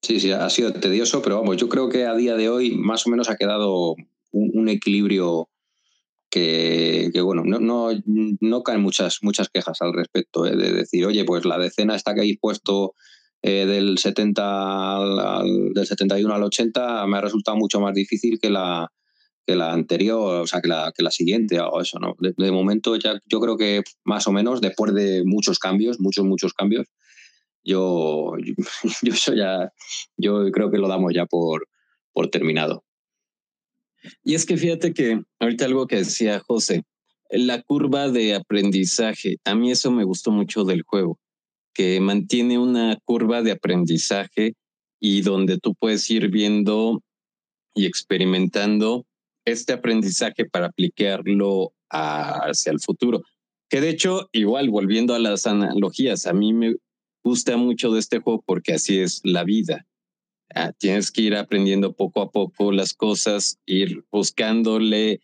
Sí, 0.00 0.20
sí, 0.20 0.30
ha 0.30 0.48
sido 0.48 0.72
tedioso, 0.72 1.20
pero 1.22 1.40
vamos, 1.40 1.56
yo 1.56 1.68
creo 1.68 1.88
que 1.88 2.06
a 2.06 2.14
día 2.14 2.36
de 2.36 2.48
hoy 2.48 2.76
más 2.76 3.04
o 3.04 3.10
menos 3.10 3.28
ha 3.28 3.36
quedado 3.36 3.96
un, 4.30 4.68
equilibrio 4.68 5.48
que, 6.30 7.10
bueno, 7.24 7.42
no, 7.44 7.58
no, 7.58 7.88
no, 8.04 8.62
caen 8.62 8.80
muchas, 8.80 9.18
muchas 9.22 9.48
quejas 9.48 9.82
al 9.82 9.92
respecto, 9.92 10.46
¿eh? 10.46 10.54
de 10.54 10.70
decir, 10.70 11.04
oye, 11.04 11.24
pues 11.24 11.44
la 11.44 11.58
decena 11.58 11.96
está 11.96 12.14
que 12.14 12.20
habéis 12.20 12.38
puesto 12.38 12.94
eh, 13.42 13.66
del, 13.66 13.98
70 13.98 14.96
al, 14.96 15.72
del 15.72 15.86
71 15.86 16.34
al 16.34 16.42
80 16.42 17.06
me 17.06 17.18
ha 17.18 17.20
resultado 17.20 17.56
mucho 17.56 17.80
más 17.80 17.94
difícil 17.94 18.38
que 18.40 18.50
la, 18.50 18.90
que 19.46 19.54
la 19.54 19.72
anterior, 19.72 20.42
o 20.42 20.46
sea, 20.46 20.60
que 20.60 20.68
la, 20.68 20.92
que 20.94 21.02
la 21.02 21.10
siguiente 21.10 21.60
o 21.60 21.80
eso, 21.80 21.98
¿no? 21.98 22.16
De, 22.18 22.50
momento 22.50 22.96
ya 22.96 23.20
yo 23.26 23.40
creo 23.40 23.56
que 23.56 23.82
más 24.04 24.26
o 24.26 24.32
menos, 24.32 24.60
después 24.60 24.92
de 24.94 25.22
muchos 25.24 25.58
cambios, 25.58 26.00
muchos, 26.00 26.24
muchos 26.24 26.52
cambios, 26.52 26.86
yo, 27.62 28.32
yo, 29.02 29.12
eso 29.12 29.34
ya, 29.34 29.72
yo 30.16 30.50
creo 30.50 30.70
que 30.70 30.78
lo 30.78 30.88
damos 30.88 31.12
ya 31.14 31.26
por, 31.26 31.68
por 32.12 32.28
terminado. 32.28 32.84
Y 34.24 34.34
es 34.34 34.46
que 34.46 34.56
fíjate 34.56 34.92
que 34.92 35.22
ahorita 35.40 35.64
algo 35.64 35.86
que 35.86 35.96
decía 35.96 36.40
José, 36.40 36.84
la 37.30 37.62
curva 37.62 38.08
de 38.08 38.34
aprendizaje. 38.34 39.36
A 39.44 39.54
mí 39.54 39.70
eso 39.70 39.90
me 39.90 40.04
gustó 40.04 40.30
mucho 40.30 40.64
del 40.64 40.82
juego, 40.82 41.18
que 41.76 42.00
mantiene 42.00 42.58
una 42.58 42.96
curva 43.04 43.42
de 43.42 43.52
aprendizaje 43.52 44.54
y 44.98 45.20
donde 45.20 45.58
tú 45.58 45.74
puedes 45.74 46.10
ir 46.10 46.30
viendo 46.30 47.02
y 47.74 47.84
experimentando 47.84 49.04
este 49.44 49.74
aprendizaje 49.74 50.46
para 50.46 50.68
aplicarlo 50.68 51.74
hacia 51.90 52.72
el 52.72 52.80
futuro. 52.80 53.22
Que 53.68 53.82
de 53.82 53.90
hecho, 53.90 54.30
igual, 54.32 54.70
volviendo 54.70 55.14
a 55.14 55.18
las 55.18 55.46
analogías, 55.46 56.26
a 56.26 56.32
mí 56.32 56.54
me 56.54 56.76
gusta 57.22 57.58
mucho 57.58 57.90
de 57.90 58.00
este 58.00 58.20
juego 58.20 58.42
porque 58.46 58.72
así 58.72 58.98
es 58.98 59.20
la 59.22 59.44
vida. 59.44 59.86
Ah, 60.54 60.72
tienes 60.72 61.10
que 61.10 61.22
ir 61.22 61.36
aprendiendo 61.36 61.92
poco 61.92 62.22
a 62.22 62.30
poco 62.30 62.72
las 62.72 62.94
cosas, 62.94 63.58
ir 63.66 64.02
buscándole 64.10 65.20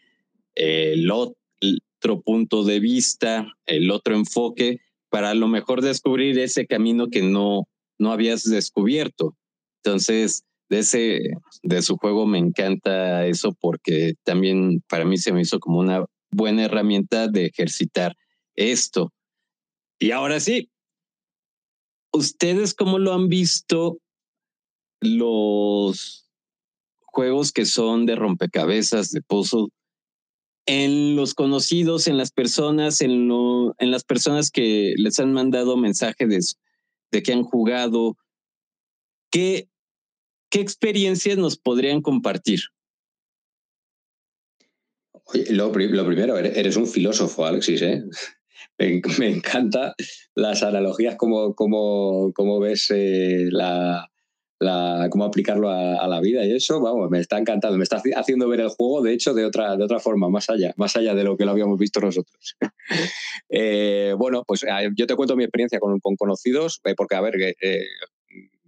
el 0.54 1.10
otro 1.10 2.20
punto 2.22 2.62
de 2.62 2.78
vista, 2.78 3.46
el 3.64 3.90
otro 3.90 4.14
enfoque, 4.14 4.81
para 5.12 5.28
a 5.28 5.34
lo 5.34 5.46
mejor 5.46 5.82
descubrir 5.82 6.38
ese 6.38 6.66
camino 6.66 7.08
que 7.08 7.20
no, 7.20 7.68
no 7.98 8.12
habías 8.12 8.44
descubierto. 8.44 9.36
Entonces, 9.84 10.42
de 10.70 10.78
ese, 10.78 11.20
de 11.62 11.82
su 11.82 11.98
juego 11.98 12.26
me 12.26 12.38
encanta 12.38 13.26
eso 13.26 13.54
porque 13.60 14.14
también 14.24 14.82
para 14.88 15.04
mí 15.04 15.18
se 15.18 15.34
me 15.34 15.42
hizo 15.42 15.60
como 15.60 15.80
una 15.80 16.06
buena 16.30 16.64
herramienta 16.64 17.28
de 17.28 17.44
ejercitar 17.44 18.16
esto. 18.56 19.12
Y 19.98 20.12
ahora 20.12 20.40
sí, 20.40 20.70
¿ustedes 22.10 22.72
cómo 22.72 22.98
lo 22.98 23.12
han 23.12 23.28
visto 23.28 23.98
los 25.02 26.26
juegos 27.02 27.52
que 27.52 27.66
son 27.66 28.06
de 28.06 28.16
rompecabezas, 28.16 29.10
de 29.10 29.20
puzzle, 29.20 29.66
en 30.66 31.16
los 31.16 31.34
conocidos, 31.34 32.06
en 32.06 32.16
las 32.16 32.30
personas, 32.30 33.00
en, 33.00 33.28
lo, 33.28 33.74
en 33.78 33.90
las 33.90 34.04
personas 34.04 34.50
que 34.50 34.94
les 34.96 35.18
han 35.18 35.32
mandado 35.32 35.76
mensajes 35.76 36.56
de, 37.10 37.22
que 37.22 37.32
han 37.32 37.42
jugado, 37.42 38.16
¿qué, 39.30 39.68
¿qué 40.50 40.60
experiencias 40.60 41.36
nos 41.38 41.56
podrían 41.56 42.00
compartir? 42.00 42.60
lo, 45.50 45.72
primero, 45.72 46.36
eres 46.38 46.76
un 46.76 46.86
filósofo, 46.86 47.46
Alexis, 47.46 47.82
¿eh? 47.82 48.04
Me, 49.18 49.28
encanta 49.28 49.94
las 50.34 50.62
analogías, 50.62 51.16
como, 51.16 51.54
como, 51.54 52.32
como 52.32 52.58
ves 52.58 52.90
eh, 52.90 53.48
la, 53.50 54.11
cómo 55.10 55.24
aplicarlo 55.24 55.70
a, 55.70 56.06
la 56.08 56.20
vida 56.20 56.44
y 56.44 56.52
eso, 56.54 56.80
vamos, 56.80 57.10
me 57.10 57.20
está 57.20 57.38
encantando, 57.38 57.76
me 57.76 57.84
está 57.84 58.02
haciendo 58.16 58.48
ver 58.48 58.60
el 58.60 58.68
juego, 58.68 59.02
de 59.02 59.12
hecho, 59.12 59.34
de 59.34 59.44
otra, 59.44 59.76
de 59.76 59.84
otra 59.84 59.98
forma, 59.98 60.28
más 60.28 60.50
allá, 60.50 60.72
más 60.76 60.96
allá 60.96 61.14
de 61.14 61.24
lo 61.24 61.36
que 61.36 61.44
lo 61.44 61.52
habíamos 61.52 61.78
visto 61.78 62.00
nosotros. 62.00 62.56
Eh, 63.54 64.14
bueno, 64.16 64.44
pues 64.46 64.64
yo 64.96 65.06
te 65.06 65.14
cuento 65.14 65.36
mi 65.36 65.44
experiencia 65.44 65.78
con, 65.78 66.00
conocidos, 66.00 66.80
eh, 66.84 66.94
porque, 66.96 67.16
a 67.16 67.20
ver, 67.20 67.34
eh, 67.38 67.84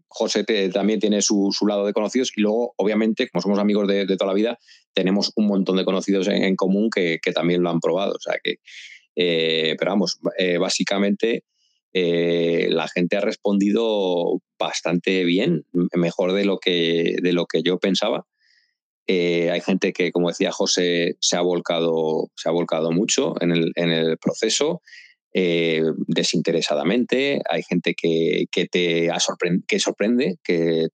José 0.09 0.45
también 0.73 1.01
tiene 1.01 1.23
su, 1.23 1.51
lado 1.67 1.87
de 1.87 1.95
conocidos 1.95 2.33
y 2.37 2.43
luego, 2.43 2.75
obviamente, 2.77 3.29
como 3.31 3.41
somos 3.41 3.59
amigos 3.59 3.89
de, 3.89 4.07
toda 4.07 4.27
la 4.27 4.35
vida, 4.35 4.59
tenemos 4.93 5.33
un 5.37 5.47
montón 5.47 5.79
de 5.79 5.87
conocidos 5.87 6.29
en, 6.29 6.55
común 6.55 6.91
que, 6.91 7.19
también 7.35 7.63
lo 7.63 7.71
han 7.71 7.81
probado. 7.81 8.15
O 8.15 8.21
sea 8.21 8.35
que, 8.43 8.59
pero 9.79 9.91
vamos, 9.91 10.19
básicamente 10.61 11.45
la 11.95 12.87
gente 12.89 13.17
ha 13.17 13.21
respondido 13.23 14.43
bastante 14.65 15.25
bien, 15.25 15.65
mejor 15.95 16.33
de 16.33 16.45
lo 16.45 16.59
que, 16.59 17.17
de 17.23 17.33
lo 17.33 17.47
que 17.47 17.63
yo 17.63 17.79
pensaba. 17.79 18.27
Eh, 19.07 19.51
hay 19.51 19.61
gente 19.61 19.93
que, 19.93 20.13
como 20.13 20.29
decía 20.29 20.51
José, 20.51 21.17
se 21.21 21.37
ha 21.37 21.43
volcado, 21.43 22.31
se 22.37 22.49
ha 22.49 22.53
volcado 22.53 22.91
mucho 22.91 23.35
en 23.41 23.53
el, 23.53 23.73
en 23.77 23.91
el 23.91 24.19
proceso. 24.19 24.81
Eh, 25.37 25.83
desinteresadamente, 26.07 27.41
hay 27.51 27.65
gente 27.65 27.97
que, 28.01 28.45
que 28.53 28.67
te 28.67 29.09
que 29.67 29.81
sorprende, 29.81 30.37
que, 30.45 30.87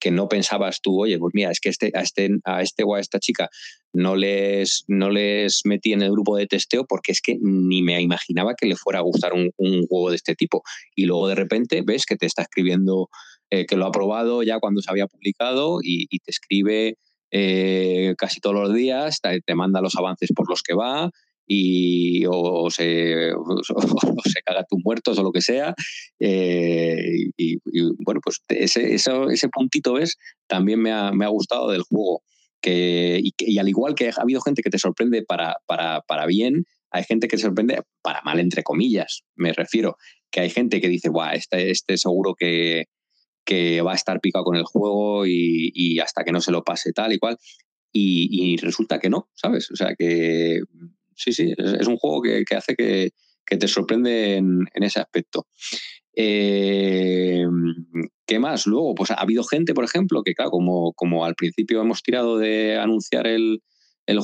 que, 0.00 0.10
no 0.10 0.30
pensabas 0.30 0.80
tú, 0.80 1.02
oye, 1.02 1.18
pues 1.18 1.32
mira, 1.34 1.50
es 1.50 1.60
que 1.60 1.68
este, 1.68 1.92
a, 1.94 2.00
este, 2.00 2.30
a 2.44 2.62
este 2.62 2.84
o 2.84 2.94
a 2.94 3.00
esta 3.00 3.18
chica 3.18 3.50
no 3.92 4.16
les, 4.16 4.84
no 4.88 5.10
les 5.10 5.60
metí 5.66 5.92
en 5.92 6.00
el 6.00 6.10
grupo 6.10 6.38
de 6.38 6.46
testeo 6.46 6.86
porque 6.86 7.12
es 7.12 7.20
que 7.20 7.36
ni 7.42 7.82
me 7.82 8.00
imaginaba 8.00 8.54
que 8.54 8.64
le 8.64 8.76
fuera 8.76 9.00
a 9.00 9.02
gustar 9.02 9.34
un, 9.34 9.50
juego 9.58 10.08
de 10.08 10.16
este 10.16 10.34
tipo. 10.36 10.62
Y 10.96 11.04
luego 11.04 11.28
de 11.28 11.34
repente 11.34 11.82
ves 11.84 12.06
que 12.06 12.16
te 12.16 12.24
está 12.24 12.40
escribiendo 12.40 13.10
eh, 13.50 13.66
que 13.66 13.76
lo 13.76 13.84
ha 13.84 13.92
probado 13.92 14.42
ya 14.42 14.58
cuando 14.58 14.80
se 14.80 14.90
había 14.90 15.06
publicado 15.06 15.80
y, 15.82 16.06
te 16.20 16.30
escribe 16.30 16.96
eh, 17.30 18.14
casi 18.16 18.40
todos 18.40 18.56
los 18.56 18.72
días, 18.72 19.20
te 19.20 19.54
manda 19.54 19.82
los 19.82 19.96
avances 19.96 20.30
por 20.34 20.48
los 20.48 20.62
que 20.62 20.72
va, 20.72 21.10
y 21.54 22.24
o, 22.28 22.70
se, 22.70 23.32
se 24.32 24.42
caga 24.42 24.64
tus 24.64 24.80
muertos 24.82 25.18
o 25.18 25.22
lo 25.22 25.32
que 25.32 25.42
sea. 25.42 25.74
Eh, 26.18 27.30
y, 27.36 27.58
bueno, 28.04 28.20
pues 28.22 28.42
ese, 28.48 28.94
ese 28.94 29.48
puntito 29.50 29.98
es, 29.98 30.16
también 30.46 30.80
me 30.80 30.92
ha, 30.92 31.12
me 31.12 31.26
ha 31.26 31.28
gustado 31.28 31.70
del 31.70 31.82
juego. 31.82 32.22
Que, 32.62 33.20
y, 33.22 33.58
al 33.58 33.68
igual 33.68 33.94
que 33.94 34.08
ha 34.08 34.22
habido 34.22 34.40
gente 34.40 34.62
que 34.62 34.70
te 34.70 34.78
sorprende 34.78 35.22
para, 35.22 35.56
para, 35.66 36.00
para 36.02 36.26
bien, 36.26 36.64
hay 36.90 37.04
gente 37.04 37.28
que 37.28 37.36
te 37.36 37.42
sorprende 37.42 37.82
para 38.02 38.22
mal, 38.22 38.38
entre 38.38 38.62
comillas, 38.62 39.22
me 39.34 39.52
refiero. 39.52 39.96
Que 40.30 40.40
hay 40.40 40.50
gente 40.50 40.80
que 40.80 40.88
dice, 40.88 41.10
Buah, 41.10 41.34
este, 41.34 41.70
este 41.70 41.98
seguro 41.98 42.34
que, 42.34 42.86
que 43.44 43.82
va 43.82 43.92
a 43.92 43.96
estar 43.96 44.20
picado 44.20 44.44
con 44.44 44.56
el 44.56 44.64
juego 44.64 45.26
y, 45.26 45.98
hasta 46.00 46.24
que 46.24 46.32
no 46.32 46.40
se 46.40 46.52
lo 46.52 46.64
pase 46.64 46.92
tal 46.92 47.12
y 47.12 47.18
cual. 47.18 47.36
Y, 47.92 48.56
resulta 48.56 48.98
que 48.98 49.10
no, 49.10 49.28
¿sabes? 49.34 49.70
O 49.70 49.76
sea, 49.76 49.94
que 49.98 50.62
sí, 51.22 51.32
sí, 51.32 51.54
es, 51.56 51.86
un 51.86 51.96
juego 51.96 52.22
que, 52.22 52.44
hace 52.56 52.74
que, 52.74 53.10
te 53.46 53.68
sorprende 53.68 54.36
en, 54.36 54.66
ese 54.74 55.00
aspecto. 55.00 55.46
Eh, 56.14 57.44
¿Qué 58.26 58.38
más? 58.38 58.66
Luego, 58.66 58.94
pues 58.94 59.10
ha 59.10 59.14
habido 59.14 59.44
gente, 59.44 59.74
por 59.74 59.84
ejemplo, 59.84 60.22
que 60.22 60.34
claro, 60.34 60.50
como, 60.50 60.92
como 60.94 61.24
al 61.24 61.34
principio 61.34 61.80
hemos 61.80 62.02
tirado 62.02 62.38
de 62.38 62.78
anunciar 62.78 63.26
el, 63.26 63.60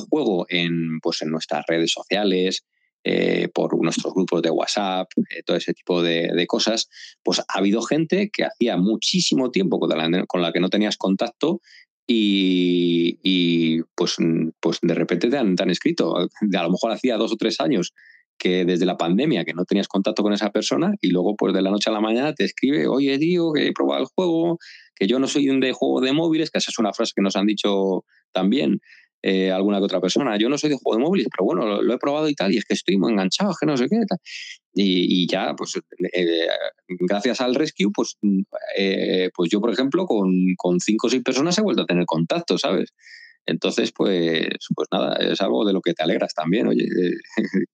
juego 0.09 0.45
en, 0.49 0.99
pues 1.01 1.21
en 1.21 1.29
nuestras 1.29 1.63
redes 1.67 1.91
sociales, 1.91 2.65
eh, 3.05 3.47
por 3.53 3.81
nuestros 3.81 4.13
grupos 4.13 4.41
de 4.41 4.49
WhatsApp, 4.49 5.07
eh, 5.29 5.41
todo 5.45 5.55
ese 5.55 5.73
tipo 5.73 6.03
de, 6.03 6.45
cosas, 6.47 6.89
pues 7.23 7.39
ha 7.39 7.59
habido 7.59 7.81
gente 7.81 8.29
que 8.29 8.43
hacía 8.43 8.75
muchísimo 8.75 9.51
tiempo 9.51 9.79
con 9.79 9.89
la, 9.89 10.25
con 10.25 10.41
la 10.41 10.51
que 10.51 10.59
no 10.59 10.69
tenías 10.69 10.97
contacto 10.97 11.61
y, 12.11 13.81
pues, 13.95 14.17
pues 14.59 14.79
de 14.81 14.93
repente 14.95 15.29
te 15.29 15.37
han, 15.37 15.69
escrito. 15.69 16.17
A 16.17 16.63
lo 16.63 16.71
mejor 16.71 16.91
hacía 16.91 17.17
dos 17.17 17.33
o 17.33 17.37
tres 17.37 17.59
años 17.59 17.93
que 18.39 18.65
desde 18.65 18.85
la 18.85 18.97
pandemia 18.97 19.43
que 19.43 19.53
no 19.53 19.65
tenías 19.65 19.87
contacto 19.87 20.23
con 20.23 20.33
esa 20.33 20.49
persona 20.49 20.93
y 21.01 21.11
luego 21.11 21.35
pues 21.35 21.53
de 21.53 21.61
la 21.61 21.71
noche 21.71 21.89
a 21.89 21.93
la 21.93 21.99
mañana 21.99 22.33
te 22.33 22.45
escribe, 22.45 22.87
oye 22.87 23.17
tío, 23.19 23.51
que 23.51 23.67
he 23.67 23.73
probado 23.73 24.01
el 24.01 24.07
juego, 24.15 24.57
que 24.95 25.07
yo 25.07 25.19
no 25.19 25.27
soy 25.27 25.45
de 25.59 25.73
juego 25.73 25.99
de 25.99 26.13
móviles, 26.13 26.49
que 26.49 26.57
esa 26.57 26.71
es 26.71 26.79
una 26.79 26.93
frase 26.93 27.11
que 27.15 27.21
nos 27.21 27.35
han 27.35 27.45
dicho 27.45 28.05
también, 28.31 28.79
eh, 29.21 29.51
alguna 29.51 29.79
que 29.79 29.85
otra 29.85 30.01
persona. 30.01 30.37
Yo 30.37 30.49
no 30.49 30.57
soy 30.57 30.69
de 30.69 30.77
juego 30.81 30.97
de 30.97 31.03
móviles, 31.03 31.27
pero 31.35 31.45
bueno, 31.45 31.81
lo, 31.81 31.93
he 31.93 31.97
probado 31.97 32.29
y 32.29 32.35
tal, 32.35 32.53
y 32.53 32.57
es 32.57 32.65
que 32.65 32.73
estoy 32.73 32.97
muy 32.97 33.11
enganchado, 33.11 33.53
que 33.59 33.65
no 33.65 33.75
sé 33.75 33.87
qué. 33.89 33.97
Y, 34.73 35.27
ya, 35.29 35.55
pues 35.57 35.79
eh, 36.13 36.47
gracias 36.87 37.41
al 37.41 37.55
Rescue, 37.55 37.91
pues, 37.93 38.17
eh, 38.77 39.29
pues 39.35 39.49
yo, 39.49 39.59
por 39.59 39.71
ejemplo, 39.71 40.05
con, 40.05 40.31
con, 40.55 40.79
cinco 40.79 41.07
o 41.07 41.09
seis 41.09 41.23
personas 41.23 41.57
he 41.57 41.61
vuelto 41.61 41.83
a 41.83 41.85
tener 41.85 42.05
contacto, 42.05 42.57
¿sabes? 42.57 42.93
Entonces, 43.45 43.91
pues, 43.95 44.47
pues 44.75 44.87
nada, 44.91 45.15
es 45.15 45.41
algo 45.41 45.65
de 45.65 45.73
lo 45.73 45.81
que 45.81 45.93
te 45.93 46.03
alegras 46.03 46.33
también, 46.33 46.67
oye. 46.67 46.87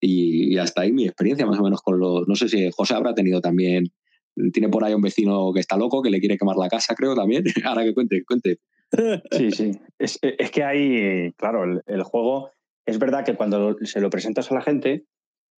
y, 0.00 0.58
hasta 0.58 0.82
ahí 0.82 0.92
mi 0.92 1.04
experiencia, 1.04 1.46
más 1.46 1.58
o 1.58 1.62
menos, 1.62 1.80
con 1.80 1.98
los. 1.98 2.28
No 2.28 2.34
sé 2.36 2.48
si 2.48 2.70
José 2.70 2.94
habrá 2.94 3.14
tenido 3.14 3.40
también. 3.40 3.92
Tiene 4.52 4.68
por 4.68 4.84
ahí 4.84 4.92
un 4.92 5.00
vecino 5.00 5.50
que 5.54 5.60
está 5.60 5.76
loco, 5.76 6.02
que 6.02 6.10
le 6.10 6.20
quiere 6.20 6.36
quemar 6.36 6.56
la 6.56 6.68
casa, 6.68 6.94
creo 6.94 7.14
también. 7.14 7.44
Ahora 7.64 7.84
que 7.84 7.94
cuente, 7.94 8.22
cuente. 8.24 8.58
Sí, 9.30 9.50
sí. 9.50 9.72
Es, 9.98 10.18
que 10.50 10.64
hay, 10.64 11.32
claro, 11.32 11.64
el, 11.86 12.02
juego, 12.02 12.50
es 12.84 12.98
verdad 12.98 13.24
que 13.24 13.34
cuando 13.34 13.76
se 13.82 14.00
lo 14.00 14.10
presentas 14.10 14.50
a 14.50 14.54
la 14.54 14.62
gente, 14.62 15.04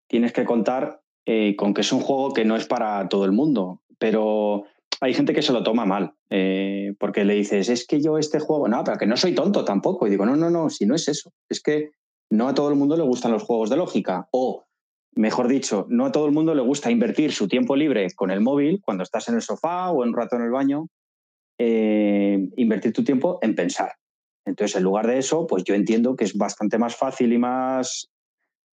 tienes 0.08 0.34
que 0.34 0.46
contar 0.46 1.02
eh, 1.26 1.56
con 1.56 1.74
que 1.74 1.82
es 1.82 1.92
un 1.92 2.00
juego 2.00 2.34
que 2.34 2.46
no 2.46 2.56
es 2.56 2.66
para 2.66 3.08
todo 3.10 3.26
el 3.26 3.32
mundo, 3.32 3.82
pero 3.98 4.64
hay 5.02 5.14
gente 5.14 5.34
que 5.34 5.42
se 5.42 5.54
lo 5.54 5.64
toma 5.64 5.86
mal, 5.86 6.14
eh, 6.30 6.94
porque 7.00 7.26
le 7.26 7.36
dices, 7.36 7.70
es 7.70 7.86
que 7.86 8.02
yo 8.02 8.18
este 8.18 8.40
juego, 8.40 8.68
no, 8.68 8.84
pero 8.84 8.98
que 8.98 9.08
no 9.08 9.18
soy 9.18 9.36
tonto 9.36 9.66
tampoco. 9.66 10.08
Y 10.08 10.10
digo, 10.10 10.26
no, 10.26 10.36
no, 10.36 10.50
no, 10.50 10.70
si 10.70 10.86
no 10.86 10.96
es 10.96 11.08
eso, 11.08 11.34
es 11.50 11.62
que 11.62 11.92
no 12.30 12.48
a 12.48 12.54
todo 12.54 12.70
el 12.70 12.76
mundo 12.76 12.98
le 12.98 13.04
gustan 13.04 13.32
los 13.32 13.44
juegos 13.44 13.70
de 13.70 13.78
lógica, 13.78 14.28
o 14.32 14.66
mejor 15.14 15.48
dicho, 15.48 15.86
no 15.90 16.06
a 16.06 16.12
todo 16.12 16.26
el 16.26 16.32
mundo 16.32 16.54
le 16.54 16.62
gusta 16.62 16.92
invertir 16.92 17.32
su 17.32 17.48
tiempo 17.48 17.76
libre 17.76 18.08
con 18.16 18.32
el 18.32 18.42
móvil 18.42 18.82
cuando 18.82 19.04
estás 19.04 19.28
en 19.30 19.36
el 19.36 19.42
sofá 19.42 19.92
o 19.92 20.04
en 20.04 20.10
un 20.10 20.16
rato 20.16 20.36
en 20.36 20.44
el 20.44 20.52
baño 20.52 20.88
eh, 21.60 21.97
invertir 22.56 22.94
tu 22.94 23.04
tiempo 23.04 23.40
en 23.42 23.56
pensar. 23.56 23.94
Entonces, 24.46 24.78
en 24.78 24.84
lugar 24.84 25.08
de 25.08 25.18
eso, 25.18 25.46
pues 25.46 25.64
yo 25.64 25.76
entiendo 25.76 26.16
que 26.16 26.24
es 26.24 26.38
bastante 26.38 26.78
más 26.78 26.96
fácil 26.96 27.34
y 27.34 27.38
más 27.38 28.10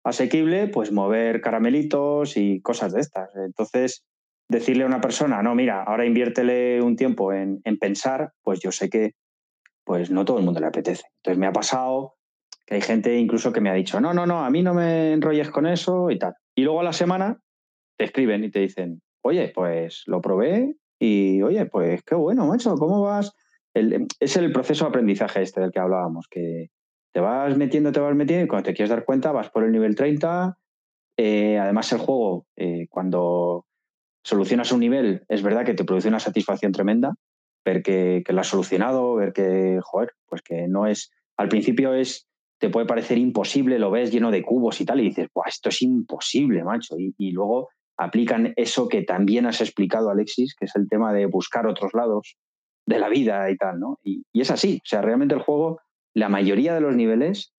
asequible, 0.03 0.67
pues 0.67 0.91
mover 0.91 1.41
caramelitos 1.41 2.35
y 2.35 2.61
cosas 2.61 2.93
de 2.93 3.01
estas. 3.01 3.35
Entonces, 3.35 4.03
decirle 4.49 4.83
a 4.83 4.87
una 4.87 5.01
persona, 5.01 5.41
no, 5.41 5.55
mira, 5.55 5.83
ahora 5.83 6.05
inviértele 6.05 6.81
un 6.81 6.95
tiempo 6.95 7.31
en, 7.33 7.61
pensar, 7.79 8.33
pues 8.43 8.59
yo 8.59 8.71
sé 8.71 8.89
que 8.89 9.13
pues 9.83 10.11
no 10.11 10.25
todo 10.25 10.37
el 10.37 10.45
mundo 10.45 10.59
le 10.59 10.67
apetece. 10.67 11.03
Entonces 11.17 11.39
me 11.39 11.47
ha 11.47 11.53
pasado 11.53 12.15
que 12.65 12.75
hay 12.75 12.81
gente 12.81 13.17
incluso 13.17 13.51
que 13.51 13.61
me 13.61 13.69
ha 13.69 13.73
dicho, 13.73 13.99
no, 13.99 14.13
no, 14.13 14.25
no, 14.25 14.43
a 14.43 14.49
mí 14.49 14.61
no 14.61 14.73
me 14.73 15.13
enrolles 15.13 15.49
con 15.49 15.65
eso 15.65 16.11
y 16.11 16.19
tal. 16.19 16.33
Y 16.53 16.63
luego 16.63 16.81
a 16.81 16.83
la 16.83 16.93
semana 16.93 17.39
te 17.97 18.05
escriben 18.05 18.43
y 18.43 18.51
te 18.51 18.59
dicen, 18.59 19.01
oye, 19.21 19.51
pues 19.55 20.03
lo 20.05 20.21
probé 20.21 20.75
y 20.99 21.41
oye, 21.41 21.65
pues 21.65 22.03
qué 22.03 22.15
bueno, 22.15 22.45
macho, 22.45 22.75
¿cómo 22.75 23.01
vas? 23.01 23.33
Es 23.73 24.37
el 24.37 24.51
proceso 24.51 24.85
de 24.85 24.89
aprendizaje 24.89 25.41
este 25.41 25.61
del 25.61 25.71
que 25.71 25.79
hablábamos, 25.79 26.27
que 26.29 26.69
te 27.11 27.19
vas 27.19 27.55
metiendo, 27.57 27.91
te 27.91 27.99
vas 27.99 28.15
metiendo 28.15 28.45
y 28.45 28.47
cuando 28.47 28.67
te 28.67 28.73
quieres 28.73 28.89
dar 28.89 29.05
cuenta 29.05 29.31
vas 29.31 29.49
por 29.49 29.63
el 29.63 29.71
nivel 29.71 29.95
30. 29.95 30.57
Eh, 31.17 31.57
además 31.57 31.91
el 31.91 31.99
juego, 31.99 32.45
eh, 32.55 32.87
cuando 32.89 33.65
solucionas 34.23 34.71
un 34.71 34.79
nivel, 34.79 35.23
es 35.27 35.43
verdad 35.43 35.65
que 35.65 35.73
te 35.73 35.83
produce 35.83 36.07
una 36.07 36.19
satisfacción 36.19 36.71
tremenda, 36.71 37.15
ver 37.65 37.83
que, 37.83 38.23
lo 38.27 38.39
has 38.39 38.47
solucionado, 38.47 39.15
ver 39.15 39.33
que, 39.33 39.79
joder, 39.83 40.11
pues 40.27 40.41
que 40.41 40.67
no 40.67 40.87
es, 40.87 41.11
al 41.37 41.49
principio 41.49 41.93
es, 41.93 42.27
te 42.59 42.69
puede 42.69 42.85
parecer 42.85 43.17
imposible, 43.17 43.79
lo 43.79 43.91
ves 43.91 44.11
lleno 44.11 44.31
de 44.31 44.43
cubos 44.43 44.79
y 44.81 44.85
tal, 44.85 45.01
y 45.01 45.05
dices, 45.05 45.27
Buah, 45.33 45.49
esto 45.49 45.69
es 45.69 45.81
imposible, 45.81 46.63
macho. 46.63 46.95
Y, 46.97 47.31
luego 47.31 47.69
aplican 47.97 48.53
eso 48.55 48.87
que 48.87 49.03
también 49.03 49.45
has 49.45 49.61
explicado, 49.61 50.09
Alexis, 50.09 50.55
que 50.55 50.65
es 50.65 50.75
el 50.75 50.87
tema 50.87 51.13
de 51.13 51.25
buscar 51.25 51.67
otros 51.67 51.93
lados 51.93 52.37
de 52.85 52.99
la 52.99 53.09
vida 53.09 53.49
y 53.49 53.57
tal, 53.57 53.79
¿no? 53.79 53.99
Y, 54.03 54.23
y 54.33 54.41
es 54.41 54.51
así, 54.51 54.77
o 54.77 54.87
sea, 54.87 55.01
realmente 55.01 55.35
el 55.35 55.41
juego 55.41 55.79
la 56.13 56.29
mayoría 56.29 56.73
de 56.73 56.81
los 56.81 56.95
niveles 56.95 57.53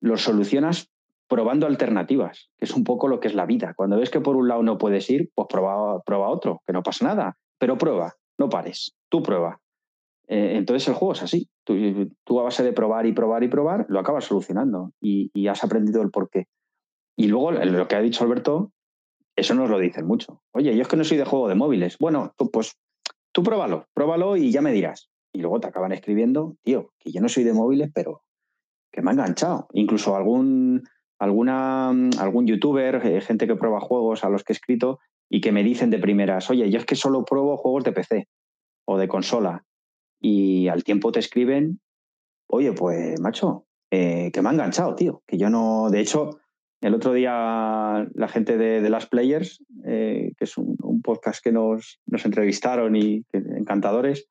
los 0.00 0.22
solucionas 0.22 0.90
probando 1.28 1.66
alternativas, 1.66 2.50
que 2.58 2.66
es 2.66 2.74
un 2.74 2.84
poco 2.84 3.08
lo 3.08 3.20
que 3.20 3.28
es 3.28 3.34
la 3.34 3.46
vida. 3.46 3.74
Cuando 3.74 3.98
ves 3.98 4.10
que 4.10 4.20
por 4.20 4.36
un 4.36 4.48
lado 4.48 4.62
no 4.62 4.78
puedes 4.78 5.08
ir, 5.10 5.30
pues 5.34 5.48
prueba, 5.48 6.00
prueba 6.02 6.28
otro, 6.28 6.62
que 6.66 6.72
no 6.72 6.82
pasa 6.82 7.06
nada, 7.06 7.36
pero 7.58 7.78
prueba, 7.78 8.14
no 8.38 8.48
pares, 8.48 8.94
tú 9.08 9.22
prueba. 9.22 9.60
Eh, 10.28 10.52
entonces 10.56 10.86
el 10.88 10.94
juego 10.94 11.14
es 11.14 11.22
así. 11.22 11.48
Tú, 11.64 12.40
a 12.40 12.44
base 12.44 12.62
de 12.62 12.72
probar 12.72 13.06
y 13.06 13.12
probar 13.12 13.42
y 13.42 13.48
probar, 13.48 13.86
lo 13.88 13.98
acabas 13.98 14.24
solucionando 14.24 14.92
y, 15.00 15.48
has 15.48 15.64
aprendido 15.64 16.02
el 16.02 16.10
porqué. 16.10 16.46
Y 17.16 17.28
luego 17.28 17.52
lo 17.52 17.88
que 17.88 17.96
ha 17.96 18.00
dicho 18.00 18.22
Alberto, 18.22 18.72
eso 19.34 19.54
nos 19.54 19.70
lo 19.70 19.78
dicen 19.78 20.06
mucho. 20.06 20.42
Oye, 20.52 20.76
yo 20.76 20.82
es 20.82 20.88
que 20.88 20.96
no 20.96 21.04
soy 21.04 21.16
de 21.16 21.24
juego 21.24 21.48
de 21.48 21.54
móviles. 21.54 21.96
Bueno, 21.98 22.34
pues 22.52 22.76
tú 23.36 23.42
pruébalo, 23.42 23.86
pruébalo 23.92 24.38
y 24.38 24.50
ya 24.50 24.62
me 24.62 24.72
dirás 24.72 25.10
y 25.30 25.40
luego 25.40 25.60
te 25.60 25.66
acaban 25.66 25.92
escribiendo, 25.92 26.56
tío, 26.62 26.94
que 26.98 27.12
yo 27.12 27.20
no 27.20 27.28
soy 27.28 27.44
de 27.44 27.52
móviles, 27.52 27.90
pero 27.94 28.22
que 28.90 29.02
me 29.02 29.10
ha 29.10 29.12
enganchado. 29.12 29.68
Incluso 29.74 30.16
algún, 30.16 30.84
alguna, 31.18 31.90
algún 32.18 32.46
youtuber, 32.46 33.02
eh, 33.04 33.20
gente 33.20 33.46
que 33.46 33.54
prueba 33.54 33.78
juegos 33.78 34.24
a 34.24 34.30
los 34.30 34.42
que 34.42 34.54
he 34.54 34.56
escrito 34.56 34.98
y 35.28 35.42
que 35.42 35.52
me 35.52 35.62
dicen 35.62 35.90
de 35.90 35.98
primeras, 35.98 36.48
oye, 36.48 36.70
yo 36.70 36.78
es 36.78 36.86
que 36.86 36.94
solo 36.94 37.26
pruebo 37.26 37.58
juegos 37.58 37.84
de 37.84 37.92
PC 37.92 38.28
o 38.86 38.96
de 38.96 39.06
consola. 39.06 39.66
Y 40.18 40.68
al 40.68 40.82
tiempo 40.82 41.12
te 41.12 41.20
escriben, 41.20 41.80
oye, 42.46 42.72
pues 42.72 43.20
macho, 43.20 43.66
eh, 43.90 44.30
que 44.32 44.40
me 44.40 44.48
ha 44.48 44.52
enganchado, 44.52 44.94
tío. 44.94 45.22
Que 45.26 45.36
yo 45.36 45.50
no, 45.50 45.90
de 45.90 46.00
hecho, 46.00 46.40
el 46.80 46.94
otro 46.94 47.12
día 47.12 48.06
la 48.14 48.28
gente 48.28 48.56
de, 48.56 48.80
de 48.80 48.90
Las 48.90 49.06
Players, 49.06 49.62
eh, 49.84 50.32
que 50.36 50.44
es 50.44 50.56
un, 50.56 50.76
podcast 51.02 51.42
que 51.42 51.52
nos, 51.52 52.00
nos 52.06 52.24
entrevistaron 52.24 52.96
y 52.96 53.24
encantadores, 53.32 54.28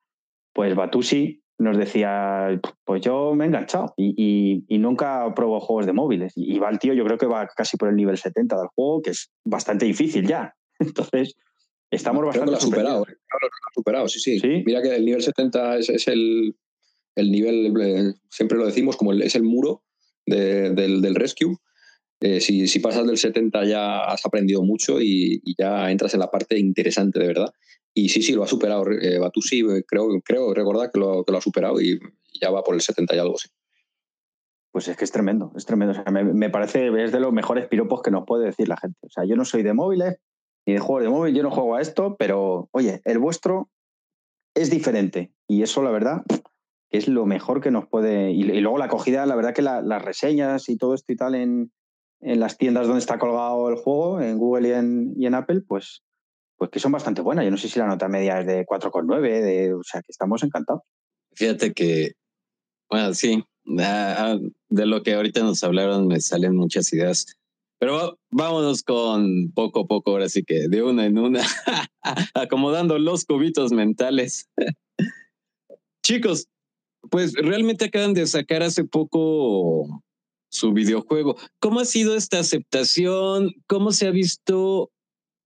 pues 0.52 0.76
Batusi 0.76 1.42
nos 1.58 1.78
decía, 1.78 2.60
pues 2.84 3.02
yo 3.02 3.34
me 3.34 3.46
he 3.46 3.48
enganchado 3.48 3.94
y, 3.98 4.66
nunca 4.70 5.34
probó 5.36 5.60
juegos 5.60 5.86
de 5.86 5.94
móviles. 5.94 6.34
Y 6.36 6.60
va 6.60 6.70
el 6.70 6.80
tío, 6.80 6.94
yo 6.94 7.06
creo 7.06 7.18
que 7.18 7.26
va 7.26 7.48
casi 7.48 7.78
por 7.78 7.90
el 7.90 7.96
nivel 7.96 8.18
70 8.18 8.56
del 8.58 8.68
juego, 8.76 9.02
que 9.02 9.12
es 9.12 9.32
bastante 9.44 9.86
difícil 9.86 10.28
ya. 10.28 10.54
Entonces, 10.80 11.36
estamos 11.90 12.26
bastante... 12.26 12.52
lo 12.52 12.58
ha 12.58 12.62
superado, 12.62 13.04
¿eh? 13.04 13.16
lo 13.42 13.48
ha 13.48 13.74
superado, 13.74 14.08
sí, 14.08 14.40
sí, 14.40 14.64
Mira 14.66 14.82
que 14.82 14.96
el 14.96 15.06
nivel 15.06 15.22
70 15.22 15.78
es, 15.78 16.08
el, 16.08 16.56
nivel, 17.18 17.74
eh, 17.82 18.14
siempre 18.30 18.58
lo 18.58 18.66
decimos, 18.66 18.98
como 18.98 19.14
es 19.14 19.36
el 19.36 19.44
muro 19.44 19.84
del, 20.26 21.16
rescue. 21.16 21.56
Eh, 22.22 22.40
si, 22.40 22.80
pasas 22.80 23.06
del 23.06 23.18
70 23.18 23.66
ya 23.66 24.06
has 24.06 24.26
aprendido 24.26 24.64
mucho 24.64 25.02
y, 25.02 25.42
ya 25.58 25.92
entras 25.92 26.14
en 26.14 26.22
la 26.22 26.32
parte 26.32 26.58
interesante 26.58 27.20
de 27.20 27.28
verdad. 27.28 27.54
Y 27.94 28.10
sí, 28.10 28.22
sí, 28.22 28.34
lo 28.34 28.44
ha 28.44 28.48
superado. 28.48 28.86
Eh, 28.92 29.20
Batusi, 29.20 29.60
eh, 29.60 29.84
creo, 29.88 30.08
creo 30.24 30.54
recordar 30.54 30.92
que 30.92 31.00
lo, 31.00 31.24
ha 31.28 31.42
superado 31.42 31.82
y 31.82 32.00
ya 32.42 32.50
va 32.52 32.64
por 32.64 32.76
el 32.76 32.82
70 32.82 33.16
y 33.16 33.20
algo, 33.20 33.38
sí. 33.38 33.50
Pues 34.72 34.90
es 34.90 34.98
que 34.98 35.06
es 35.06 35.12
tremendo, 35.12 35.54
es 35.56 35.66
tremendo. 35.66 36.04
me, 36.12 36.50
parece, 36.50 36.88
es 37.02 37.14
de 37.14 37.22
los 37.22 37.32
mejores 37.32 37.66
piropos 37.68 38.02
que 38.02 38.12
nos 38.12 38.26
puede 38.26 38.48
decir 38.48 38.68
la 38.68 38.76
gente. 38.76 39.00
O 39.04 39.10
sea, 39.10 39.24
yo 39.24 39.38
no 39.38 39.46
soy 39.46 39.64
de 39.64 39.74
móviles 39.74 40.18
ni 40.66 40.74
de 40.74 40.80
juegos 40.80 41.04
de 41.04 41.10
móvil, 41.10 41.34
yo 41.34 41.44
no 41.44 41.52
juego 41.52 41.76
a 41.76 41.82
esto, 41.82 42.18
pero 42.20 42.68
oye, 42.72 43.02
el 43.06 43.20
vuestro 43.20 43.70
es 44.54 44.70
diferente. 44.70 45.32
Y 45.48 45.62
eso, 45.62 45.82
la 45.82 45.92
verdad, 45.92 46.24
es 46.90 47.08
lo 47.08 47.26
mejor 47.26 47.62
que 47.62 47.72
nos 47.72 47.88
puede. 47.88 48.32
Y, 48.32 48.44
luego 48.44 48.78
la 48.78 48.86
acogida, 48.86 49.26
la 49.26 49.38
verdad 49.38 49.54
que 49.54 49.62
las 49.62 50.02
reseñas 50.02 50.68
y 50.68 50.76
todo 50.76 50.94
esto 50.94 51.14
y 51.14 51.16
tal 51.16 51.36
en, 51.36 51.72
en, 52.22 52.40
las 52.40 52.58
tiendas 52.58 52.88
donde 52.88 53.00
está 53.00 53.20
colgado 53.20 53.70
el 53.70 53.76
juego, 53.76 54.22
en 54.22 54.38
Google 54.38 54.70
y 54.70 54.72
en, 54.72 55.14
y 55.18 55.26
en 55.26 55.36
Apple, 55.36 55.62
pues 55.68 56.04
pues 56.58 56.72
que 56.72 56.80
son 56.80 56.92
bastante 56.92 57.22
buenas. 57.22 57.46
Yo 57.46 57.52
no 57.52 57.58
sé 57.58 57.68
si 57.68 57.80
la 57.80 57.88
nota 57.88 58.08
media 58.08 58.40
es 58.40 58.48
de 58.48 58.66
4,9, 58.66 59.22
de, 59.22 59.74
o 59.74 59.84
sea, 59.84 60.02
que 60.02 60.12
estamos 60.12 60.44
encantados. 60.44 60.84
Fíjate 61.34 61.74
que, 61.74 62.14
bueno, 62.90 63.14
sí, 63.14 63.44
de 63.66 64.86
lo 64.86 65.04
que 65.04 65.14
ahorita 65.14 65.42
nos 65.42 65.64
hablaron 65.64 66.08
me 66.08 66.22
salen 66.22 66.56
muchas 66.56 66.92
ideas. 66.94 67.26
Pero 67.78 68.18
vámonos 68.32 68.84
con 68.84 69.52
poco 69.54 69.82
a 69.82 69.86
poco, 69.86 70.12
ahora 70.12 70.30
sí 70.30 70.44
que 70.44 70.70
de 70.70 70.82
una 70.82 71.06
en 71.06 71.18
una, 71.18 71.42
acomodando 72.34 72.98
los 73.00 73.26
cubitos 73.26 73.74
mentales. 73.74 74.50
Chicos, 76.04 76.48
pues 77.12 77.34
realmente 77.34 77.86
acaban 77.86 78.14
de 78.14 78.28
sacar 78.28 78.64
hace 78.64 78.86
poco 78.86 80.04
su 80.56 80.74
videojuego. 80.74 81.36
¿Cómo 81.60 81.80
ha 81.80 81.86
sido 81.86 82.16
esta 82.16 82.40
aceptación? 82.40 83.52
¿Cómo 83.68 83.92
se 83.92 84.08
ha 84.08 84.12
visto 84.12 84.92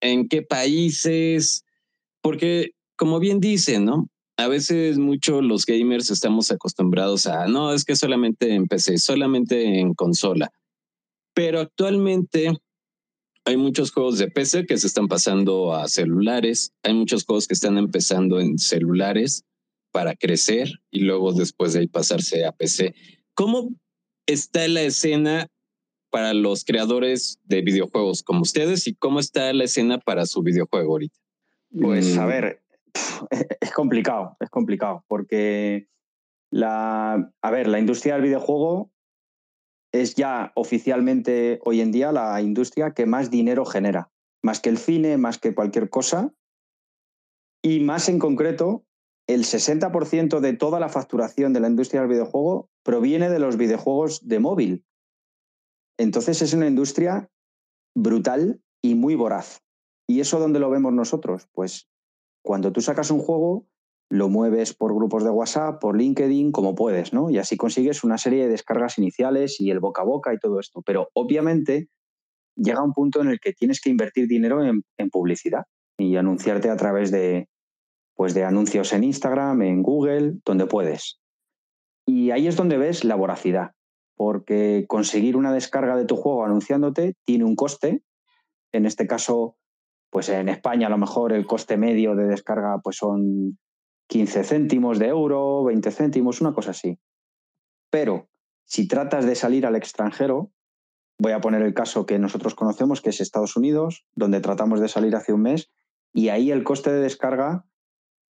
en 0.01 0.27
qué 0.27 0.41
países, 0.41 1.65
porque 2.21 2.71
como 2.97 3.19
bien 3.19 3.39
dicen, 3.39 3.85
¿no? 3.85 4.09
A 4.37 4.47
veces 4.47 4.97
mucho 4.97 5.41
los 5.41 5.65
gamers 5.65 6.11
estamos 6.11 6.51
acostumbrados 6.51 7.27
a, 7.27 7.47
no, 7.47 7.73
es 7.73 7.83
que 7.83 7.95
solamente 7.95 8.53
en 8.53 8.67
PC, 8.67 8.97
solamente 8.97 9.79
en 9.79 9.93
consola. 9.93 10.51
Pero 11.33 11.59
actualmente 11.59 12.57
hay 13.45 13.57
muchos 13.57 13.91
juegos 13.91 14.17
de 14.17 14.29
PC 14.29 14.65
que 14.65 14.77
se 14.77 14.87
están 14.87 15.07
pasando 15.07 15.73
a 15.73 15.87
celulares, 15.87 16.71
hay 16.83 16.93
muchos 16.93 17.25
juegos 17.25 17.47
que 17.47 17.53
están 17.53 17.77
empezando 17.77 18.39
en 18.39 18.57
celulares 18.57 19.43
para 19.91 20.15
crecer 20.15 20.69
y 20.91 21.01
luego 21.01 21.33
después 21.33 21.73
de 21.73 21.79
ahí 21.79 21.87
pasarse 21.87 22.45
a 22.45 22.51
PC. 22.51 22.93
¿Cómo 23.33 23.69
está 24.33 24.67
la 24.67 24.81
escena 24.81 25.47
para 26.11 26.33
los 26.33 26.63
creadores 26.63 27.39
de 27.43 27.61
videojuegos 27.61 28.23
como 28.23 28.41
ustedes 28.41 28.87
y 28.87 28.95
cómo 28.95 29.19
está 29.19 29.53
la 29.53 29.65
escena 29.65 29.99
para 29.99 30.25
su 30.25 30.41
videojuego 30.41 30.93
ahorita? 30.93 31.19
Pues 31.79 32.17
a 32.17 32.25
mm. 32.25 32.27
ver, 32.27 32.63
es 33.61 33.71
complicado, 33.71 34.35
es 34.39 34.49
complicado, 34.49 35.03
porque 35.07 35.87
la, 36.51 37.31
a 37.41 37.51
ver, 37.51 37.67
la 37.67 37.79
industria 37.79 38.15
del 38.15 38.23
videojuego 38.23 38.91
es 39.91 40.15
ya 40.15 40.51
oficialmente 40.55 41.59
hoy 41.63 41.81
en 41.81 41.91
día 41.91 42.11
la 42.11 42.41
industria 42.41 42.91
que 42.91 43.05
más 43.05 43.29
dinero 43.31 43.65
genera, 43.65 44.11
más 44.41 44.59
que 44.59 44.69
el 44.69 44.77
cine, 44.77 45.17
más 45.17 45.37
que 45.37 45.53
cualquier 45.55 45.89
cosa, 45.89 46.31
y 47.61 47.79
más 47.81 48.09
en 48.09 48.19
concreto, 48.19 48.85
el 49.29 49.43
60% 49.43 50.39
de 50.39 50.53
toda 50.53 50.79
la 50.79 50.89
facturación 50.89 51.53
de 51.53 51.59
la 51.59 51.67
industria 51.67 52.01
del 52.01 52.09
videojuego 52.09 52.67
proviene 52.83 53.29
de 53.29 53.37
los 53.37 53.57
videojuegos 53.57 54.27
de 54.27 54.39
móvil. 54.39 54.85
Entonces 55.99 56.41
es 56.41 56.55
una 56.55 56.65
industria 56.65 57.29
brutal 57.95 58.59
y 58.81 58.95
muy 58.95 59.13
voraz. 59.13 59.61
¿Y 60.07 60.21
eso 60.21 60.39
dónde 60.39 60.59
lo 60.59 60.71
vemos 60.71 60.93
nosotros? 60.93 61.47
Pues 61.51 61.87
cuando 62.43 62.71
tú 62.71 62.81
sacas 62.81 63.11
un 63.11 63.19
juego, 63.19 63.67
lo 64.09 64.29
mueves 64.29 64.73
por 64.73 64.95
grupos 64.95 65.23
de 65.23 65.29
WhatsApp, 65.29 65.79
por 65.79 65.95
LinkedIn, 65.95 66.51
como 66.51 66.73
puedes, 66.73 67.13
¿no? 67.13 67.29
Y 67.29 67.37
así 67.37 67.55
consigues 67.55 68.03
una 68.03 68.17
serie 68.17 68.45
de 68.45 68.49
descargas 68.49 68.97
iniciales 68.97 69.61
y 69.61 69.69
el 69.69 69.79
boca 69.79 70.01
a 70.01 70.05
boca 70.05 70.33
y 70.33 70.39
todo 70.39 70.59
esto. 70.59 70.81
Pero 70.83 71.09
obviamente 71.13 71.87
llega 72.55 72.81
un 72.81 72.93
punto 72.93 73.21
en 73.21 73.27
el 73.27 73.39
que 73.39 73.53
tienes 73.53 73.79
que 73.79 73.91
invertir 73.91 74.27
dinero 74.27 74.65
en, 74.65 75.09
publicidad 75.11 75.65
y 75.99 76.15
anunciarte 76.15 76.71
a 76.71 76.77
través 76.77 77.11
de, 77.11 77.47
pues 78.19 78.33
de 78.33 78.43
anuncios 78.43 78.91
en 78.91 79.05
Instagram, 79.05 79.61
en 79.61 79.81
Google, 79.81 80.33
donde 80.43 80.65
puedes. 80.65 81.21
Y 82.05 82.31
ahí 82.31 82.47
es 82.47 82.57
donde 82.57 82.77
ves 82.77 83.05
la 83.05 83.15
voracidad 83.15 83.71
porque 84.17 84.83
conseguir 84.89 85.37
una 85.37 85.53
descarga 85.53 85.95
de 85.95 86.03
tu 86.03 86.17
juego 86.17 86.43
anunciándote 86.43 87.15
tiene 87.23 87.45
un 87.45 87.55
coste. 87.55 88.03
En 88.73 88.85
este 88.85 89.07
caso, 89.07 89.55
pues 90.09 90.27
en 90.27 90.49
España 90.49 90.87
a 90.87 90.89
lo 90.89 90.97
mejor 90.97 91.31
el 91.31 91.45
coste 91.45 91.77
medio 91.77 92.13
de 92.13 92.25
descarga 92.25 92.81
pues 92.83 92.97
son 92.97 93.57
15 94.09 94.43
céntimos 94.43 94.99
de 94.99 95.07
euro, 95.07 95.63
20 95.63 95.89
céntimos, 95.89 96.41
una 96.41 96.53
cosa 96.53 96.71
así. 96.71 96.99
Pero 97.89 98.27
si 98.65 98.85
tratas 98.89 99.25
de 99.25 99.35
salir 99.35 99.65
al 99.65 99.77
extranjero, 99.77 100.51
voy 101.19 101.31
a 101.31 101.39
poner 101.39 101.61
el 101.61 101.73
caso 101.73 102.05
que 102.05 102.19
nosotros 102.19 102.53
conocemos, 102.53 102.99
que 102.99 103.11
es 103.11 103.21
Estados 103.21 103.55
Unidos, 103.55 104.05
donde 104.13 104.41
tratamos 104.41 104.81
de 104.81 104.89
salir 104.89 105.15
hace 105.15 105.31
un 105.31 105.43
mes, 105.43 105.71
y 106.11 106.27
ahí 106.27 106.51
el 106.51 106.65
coste 106.65 106.91
de 106.91 106.99
descarga 106.99 107.63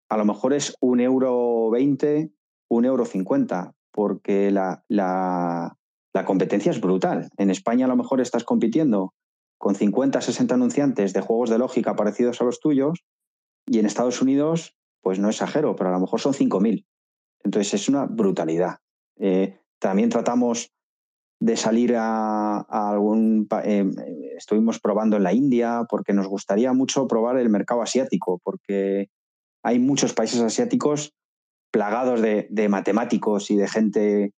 a 0.10 0.18
lo 0.18 0.26
mejor 0.26 0.54
es 0.54 0.76
un 0.82 1.00
euro 1.00 1.70
20, 1.70 2.32
un 2.70 2.86
euro 2.86 3.06
50, 3.06 3.74
porque 3.92 4.52
la, 4.52 4.84
la 4.90 6.26
competencia 6.26 6.72
es 6.72 6.82
brutal. 6.82 7.30
En 7.38 7.50
España 7.50 7.86
a 7.86 7.90
lo 7.90 7.96
mejor 7.96 8.20
estás 8.22 8.44
compitiendo 8.44 9.14
con 9.60 9.76
50, 9.76 10.22
60 10.22 10.56
anunciantes 10.56 11.14
de 11.14 11.22
juegos 11.22 11.50
de 11.50 11.60
lógica 11.60 11.96
parecidos 11.96 12.42
a 12.42 12.46
los 12.46 12.60
tuyos 12.60 13.04
y 13.68 13.80
en 13.80 13.86
Estados 13.86 14.22
Unidos, 14.22 14.76
pues 15.02 15.20
no 15.20 15.30
exagero, 15.30 15.76
pero 15.76 15.90
a 15.90 15.94
lo 15.94 16.00
mejor 16.00 16.20
son 16.20 16.34
5.000. 16.34 16.86
Entonces 17.44 17.74
es 17.74 17.90
una 17.90 18.06
brutalidad. 18.06 18.78
Eh, 19.18 19.60
también 19.80 20.10
tratamos 20.10 20.72
de 21.40 21.56
salir 21.56 21.96
a, 21.96 22.60
algún... 22.62 23.48
Eh, 23.64 23.86
estuvimos 24.38 24.80
probando 24.80 25.18
en 25.18 25.24
la 25.24 25.34
India 25.34 25.84
porque 25.90 26.14
nos 26.14 26.28
gustaría 26.28 26.74
mucho 26.74 27.08
probar 27.08 27.38
el 27.38 27.50
mercado 27.50 27.82
asiático, 27.82 28.40
porque 28.44 29.10
hay 29.64 29.80
muchos 29.80 30.14
países 30.14 30.42
asiáticos 30.42 31.14
plagados 31.72 32.22
de, 32.22 32.70
matemáticos 32.70 33.52
y 33.52 33.56
de 33.56 33.68
gente 33.68 34.34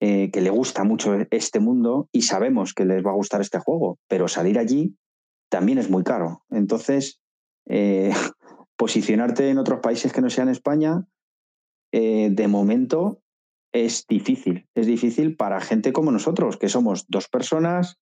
eh, 0.00 0.30
que 0.30 0.40
le 0.40 0.50
gusta 0.50 0.84
mucho 0.84 1.16
este 1.30 1.60
mundo 1.60 2.08
y 2.12 2.22
sabemos 2.22 2.74
que 2.74 2.84
les 2.84 3.04
va 3.04 3.10
a 3.10 3.14
gustar 3.14 3.40
este 3.40 3.58
juego, 3.58 3.98
pero 4.08 4.28
salir 4.28 4.58
allí 4.58 4.96
también 5.48 5.78
es 5.78 5.90
muy 5.90 6.02
caro. 6.02 6.42
Entonces, 6.50 7.20
eh, 7.66 8.12
posicionarte 8.76 9.50
en 9.50 9.58
otros 9.58 9.80
países 9.80 10.12
que 10.12 10.20
no 10.20 10.30
sean 10.30 10.48
España, 10.48 11.04
de 11.92 12.46
momento 12.46 13.20
es 13.72 14.06
difícil. 14.06 14.68
Es 14.74 14.86
difícil 14.86 15.36
para 15.36 15.60
gente 15.60 15.92
como 15.92 16.12
nosotros, 16.12 16.56
que 16.56 16.68
somos 16.68 17.06
dos 17.08 17.28
personas, 17.28 17.98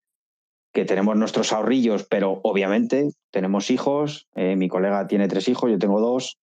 que 0.72 0.84
tenemos 0.84 1.16
nuestros 1.16 1.52
ahorrillos, 1.52 2.06
pero 2.08 2.40
obviamente 2.44 3.10
tenemos 3.30 3.70
hijos. 3.70 4.28
Eh, 4.34 4.56
mi 4.56 4.68
colega 4.68 5.06
tiene 5.06 5.28
tres 5.28 5.48
hijos, 5.48 5.70
yo 5.70 5.78
tengo 5.78 6.00
dos. 6.00 6.38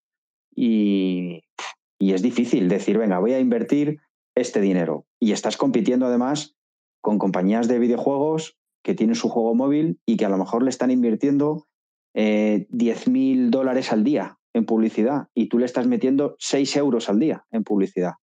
Y, 0.55 1.43
y 1.99 2.13
es 2.13 2.21
difícil 2.21 2.67
decir, 2.69 2.97
venga, 2.97 3.19
voy 3.19 3.33
a 3.33 3.39
invertir 3.39 3.99
este 4.35 4.61
dinero. 4.61 5.05
Y 5.19 5.31
estás 5.31 5.57
compitiendo 5.57 6.05
además 6.05 6.55
con 7.01 7.19
compañías 7.19 7.67
de 7.67 7.79
videojuegos 7.79 8.57
que 8.83 8.95
tienen 8.95 9.15
su 9.15 9.29
juego 9.29 9.55
móvil 9.55 9.99
y 10.05 10.17
que 10.17 10.25
a 10.25 10.29
lo 10.29 10.37
mejor 10.37 10.63
le 10.63 10.69
están 10.69 10.91
invirtiendo 10.91 11.67
eh, 12.13 12.67
10 12.69 13.07
mil 13.09 13.51
dólares 13.51 13.91
al 13.91 14.03
día 14.03 14.37
en 14.53 14.65
publicidad 14.65 15.27
y 15.33 15.49
tú 15.49 15.59
le 15.59 15.65
estás 15.65 15.87
metiendo 15.87 16.35
6 16.39 16.77
euros 16.77 17.09
al 17.09 17.19
día 17.19 17.45
en 17.51 17.63
publicidad. 17.63 18.13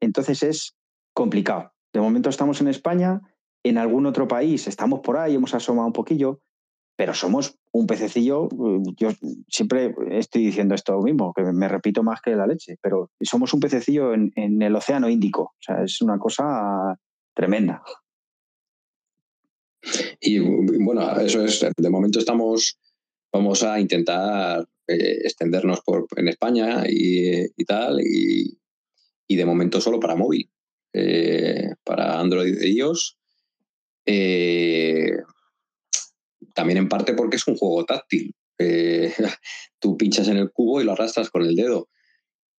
Entonces 0.00 0.42
es 0.42 0.76
complicado. 1.14 1.72
De 1.92 2.00
momento 2.00 2.30
estamos 2.30 2.60
en 2.60 2.68
España, 2.68 3.20
en 3.64 3.78
algún 3.78 4.06
otro 4.06 4.28
país 4.28 4.66
estamos 4.66 5.00
por 5.00 5.16
ahí, 5.16 5.34
hemos 5.34 5.54
asomado 5.54 5.86
un 5.86 5.92
poquillo, 5.92 6.40
pero 6.96 7.14
somos 7.14 7.56
un 7.72 7.86
pececillo, 7.86 8.46
eh, 8.46 8.82
yo 8.96 9.10
siempre 9.48 9.94
estoy 10.10 10.44
diciendo 10.46 10.74
esto 10.74 11.00
mismo, 11.00 11.32
que 11.34 11.42
me 11.42 11.68
repito 11.68 12.02
más 12.02 12.20
que 12.20 12.36
la 12.36 12.46
leche, 12.46 12.76
pero 12.82 13.10
somos 13.20 13.52
un 13.54 13.60
pececillo 13.60 14.12
en, 14.12 14.32
el 14.36 14.76
océano 14.76 15.08
Índico, 15.08 15.42
o 15.42 15.56
sea, 15.60 15.82
es 15.82 16.00
una 16.02 16.18
cosa 16.18 16.96
tremenda. 17.34 17.82
Y 20.20 20.38
bueno, 20.38 21.10
eso 21.18 21.44
es, 21.44 21.64
de 21.76 21.90
momento 21.90 22.18
estamos, 22.18 22.78
vamos 23.32 23.62
a 23.64 23.80
intentar 23.80 24.64
eh, 24.86 25.18
extendernos 25.24 25.80
por, 25.80 26.06
en 26.16 26.28
España 26.28 26.84
y, 26.88 27.46
y 27.56 27.64
tal, 27.64 28.00
y, 28.00 28.60
y 29.26 29.36
de 29.36 29.46
momento 29.46 29.80
solo 29.80 29.98
para 29.98 30.14
móvil, 30.14 30.50
eh, 30.92 31.74
para 31.84 32.20
Android 32.20 32.60
e 32.60 32.68
iOS. 32.68 33.18
Eh, 34.06 35.16
también 36.54 36.78
en 36.78 36.88
parte 36.88 37.14
porque 37.14 37.36
es 37.36 37.46
un 37.46 37.56
juego 37.56 37.84
táctil. 37.84 38.34
Eh, 38.58 39.12
tú 39.80 39.96
pinchas 39.96 40.28
en 40.28 40.36
el 40.36 40.50
cubo 40.50 40.80
y 40.80 40.84
lo 40.84 40.92
arrastras 40.92 41.30
con 41.30 41.42
el 41.42 41.56
dedo. 41.56 41.88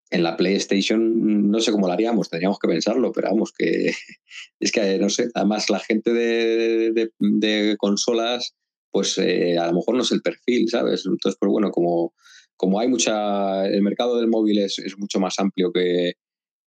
En 0.09 0.23
la 0.23 0.37
PlayStation 0.37 1.49
no 1.49 1.59
sé 1.59 1.71
cómo 1.71 1.87
lo 1.87 1.93
haríamos, 1.93 2.29
tendríamos 2.29 2.59
que 2.59 2.67
pensarlo, 2.67 3.11
pero 3.11 3.29
vamos, 3.29 3.51
que 3.51 3.91
es 4.59 4.71
que 4.71 4.99
no 4.99 5.09
sé, 5.09 5.29
además 5.33 5.69
la 5.69 5.79
gente 5.79 6.13
de, 6.13 7.75
consolas, 7.77 8.55
pues 8.91 9.17
a 9.17 9.67
lo 9.67 9.73
mejor 9.73 9.95
no 9.95 10.03
es 10.03 10.11
el 10.11 10.21
perfil, 10.21 10.69
¿sabes? 10.69 11.05
Entonces, 11.05 11.37
pues 11.39 11.51
bueno, 11.51 11.71
como, 11.71 12.13
como 12.55 12.79
hay 12.79 12.87
mucha, 12.87 13.65
el 13.65 13.81
mercado 13.81 14.17
del 14.17 14.27
móvil 14.27 14.59
es 14.59 14.77
mucho 14.97 15.19
más 15.19 15.39
amplio 15.39 15.71
que, 15.71 16.13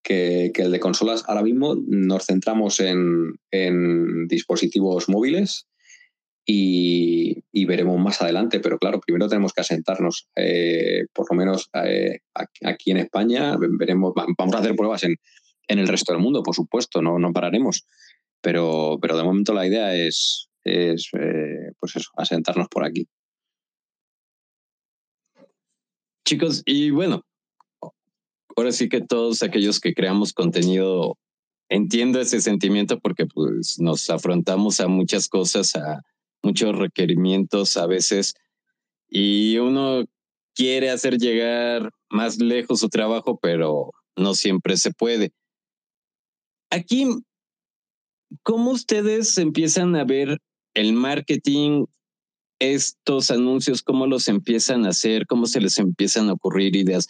que, 0.06 0.52
el 0.54 0.70
de 0.70 0.80
consolas. 0.80 1.24
Ahora 1.26 1.42
mismo 1.42 1.74
nos 1.86 2.26
centramos 2.26 2.80
en, 2.80 3.34
dispositivos 4.28 5.08
móviles 5.08 5.66
y, 6.46 7.42
veremos 7.66 7.98
más 7.98 8.22
adelante, 8.22 8.60
pero 8.60 8.78
claro, 8.78 9.00
primero 9.00 9.28
tenemos 9.28 9.52
que 9.52 9.62
asentarnos, 9.62 10.28
eh, 10.36 11.06
por 11.12 11.26
lo 11.30 11.36
menos 11.36 11.68
eh, 11.84 12.20
aquí 12.62 12.92
en 12.92 12.98
España, 12.98 13.56
veremos, 13.58 14.12
vamos 14.14 14.54
a 14.54 14.58
hacer 14.60 14.76
pruebas 14.76 15.02
en, 15.02 15.16
el 15.68 15.88
resto 15.88 16.12
del 16.12 16.22
mundo, 16.22 16.44
por 16.44 16.54
supuesto, 16.54 17.02
no, 17.02 17.18
no 17.18 17.32
pararemos, 17.32 17.84
pero, 18.40 18.98
pero 19.02 19.16
de 19.16 19.24
momento 19.24 19.52
la 19.52 19.66
idea 19.66 19.96
es, 19.96 20.48
es 20.62 21.08
eh, 21.18 21.72
pues 21.80 21.96
eso, 21.96 22.10
asentarnos 22.16 22.68
por 22.68 22.84
aquí. 22.84 23.08
Chicos, 26.24 26.62
y 26.64 26.90
bueno, 26.90 27.24
ahora 28.56 28.72
sí 28.72 28.88
que 28.88 29.02
todos 29.02 29.42
aquellos 29.42 29.80
que 29.80 29.94
creamos 29.94 30.32
contenido 30.32 31.18
entiendo 31.68 32.20
ese 32.20 32.40
sentimiento 32.40 32.98
porque 32.98 33.26
pues 33.26 33.78
nos 33.78 34.08
afrontamos 34.08 34.80
a 34.80 34.88
muchas 34.88 35.28
cosas, 35.28 35.76
a 35.76 36.02
muchos 36.42 36.76
requerimientos 36.76 37.76
a 37.76 37.86
veces 37.86 38.34
y 39.08 39.58
uno 39.58 40.04
quiere 40.54 40.90
hacer 40.90 41.18
llegar 41.18 41.90
más 42.08 42.38
lejos 42.38 42.80
su 42.80 42.88
trabajo, 42.88 43.38
pero 43.40 43.92
no 44.16 44.34
siempre 44.34 44.76
se 44.76 44.90
puede. 44.90 45.32
Aquí, 46.70 47.06
¿cómo 48.42 48.70
ustedes 48.70 49.36
empiezan 49.38 49.94
a 49.96 50.04
ver 50.04 50.38
el 50.74 50.92
marketing, 50.94 51.84
estos 52.58 53.30
anuncios, 53.30 53.82
cómo 53.82 54.06
los 54.06 54.28
empiezan 54.28 54.86
a 54.86 54.90
hacer, 54.90 55.26
cómo 55.26 55.46
se 55.46 55.60
les 55.60 55.78
empiezan 55.78 56.30
a 56.30 56.32
ocurrir 56.32 56.74
ideas? 56.74 57.08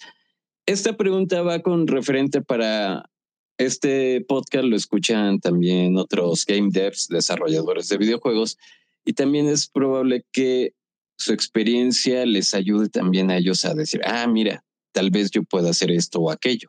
Esta 0.67 0.97
pregunta 0.97 1.43
va 1.43 1.61
con 1.61 1.87
referente 1.87 2.43
para 2.43 3.09
este 3.57 4.21
podcast, 4.23 4.65
lo 4.65 4.75
escuchan 4.75 5.39
también 5.39 5.97
otros 5.97 6.45
game 6.45 6.71
devs, 6.73 7.07
desarrolladores 7.07 7.89
de 7.89 7.99
videojuegos, 7.99 8.59
y 9.05 9.13
también 9.13 9.47
es 9.47 9.69
probable 9.69 10.27
que 10.33 10.75
su 11.17 11.33
experiencia 11.33 12.27
les 12.27 12.53
ayude 12.53 12.89
también 12.89 13.31
a 13.31 13.37
ellos 13.37 13.65
a 13.65 13.75
decir, 13.75 14.01
ah, 14.05 14.27
mira, 14.27 14.65
tal 14.93 15.11
vez 15.11 15.31
yo 15.31 15.45
pueda 15.45 15.71
hacer 15.71 15.93
esto 15.93 16.19
o 16.19 16.33
aquello. 16.33 16.69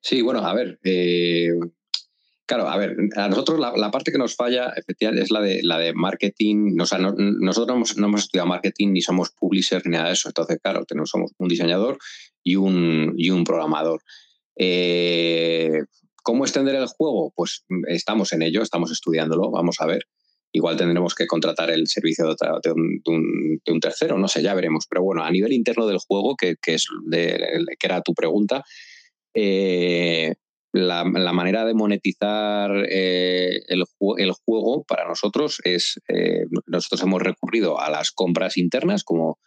Sí, 0.00 0.22
bueno, 0.22 0.40
a 0.40 0.54
ver, 0.54 0.80
eh, 0.82 1.52
Claro, 2.46 2.68
a 2.68 2.76
ver, 2.76 2.96
a 3.16 3.28
nosotros 3.28 3.58
la, 3.58 3.90
parte 3.90 4.12
que 4.12 4.18
nos 4.18 4.36
falla 4.36 4.72
efectivamente 4.76 5.24
es 5.24 5.32
la 5.32 5.40
de, 5.40 5.64
la 5.64 5.78
de 5.78 5.92
marketing. 5.92 6.78
O 6.80 6.86
sea, 6.86 6.98
nosotros 6.98 7.96
no 7.96 8.06
hemos, 8.06 8.20
estudiado 8.22 8.48
marketing 8.48 8.92
ni 8.92 9.02
somos 9.02 9.30
publishers 9.30 9.84
ni 9.84 9.92
nada 9.92 10.06
de 10.06 10.12
eso. 10.12 10.28
Entonces, 10.28 10.60
claro, 10.62 10.84
tenemos, 10.84 11.10
somos 11.10 11.32
un 11.38 11.48
diseñador 11.48 11.98
y 12.44 12.54
un, 12.54 13.14
y 13.16 13.30
un 13.30 13.42
programador. 13.42 14.00
Eh, 14.54 15.82
¿Cómo 16.22 16.44
extender 16.44 16.76
el 16.76 16.86
juego? 16.86 17.32
Pues 17.34 17.64
estamos 17.88 18.32
en 18.32 18.42
ello, 18.42 18.62
estamos 18.62 18.92
estudiándolo, 18.92 19.50
vamos 19.50 19.80
a 19.80 19.86
ver. 19.86 20.06
Igual 20.52 20.76
tendremos 20.76 21.16
que 21.16 21.26
contratar 21.26 21.70
el 21.70 21.88
servicio 21.88 22.26
de, 22.26 22.72
un, 22.72 23.80
tercero, 23.80 24.18
no 24.18 24.28
sé, 24.28 24.40
ya 24.40 24.54
veremos. 24.54 24.86
Pero 24.88 25.02
bueno, 25.02 25.24
a 25.24 25.30
nivel 25.32 25.52
interno 25.52 25.86
del 25.88 25.98
juego, 25.98 26.36
que, 26.36 26.54
es 26.64 26.86
que 27.10 27.86
era 27.86 28.02
tu 28.02 28.14
pregunta, 28.14 28.62
eh, 29.34 30.36
la, 30.76 31.04
manera 31.04 31.64
de 31.64 31.74
monetizar 31.74 32.70
eh, 32.88 33.60
el, 33.68 33.84
juego 34.44 34.84
para 34.84 35.08
nosotros 35.08 35.60
es, 35.64 36.00
eh, 36.08 36.44
nosotros 36.66 37.02
hemos 37.02 37.22
recurrido 37.22 37.80
a 37.80 37.90
las 37.90 38.10
compras 38.10 38.56
internas, 38.56 39.02
como, 39.02 39.38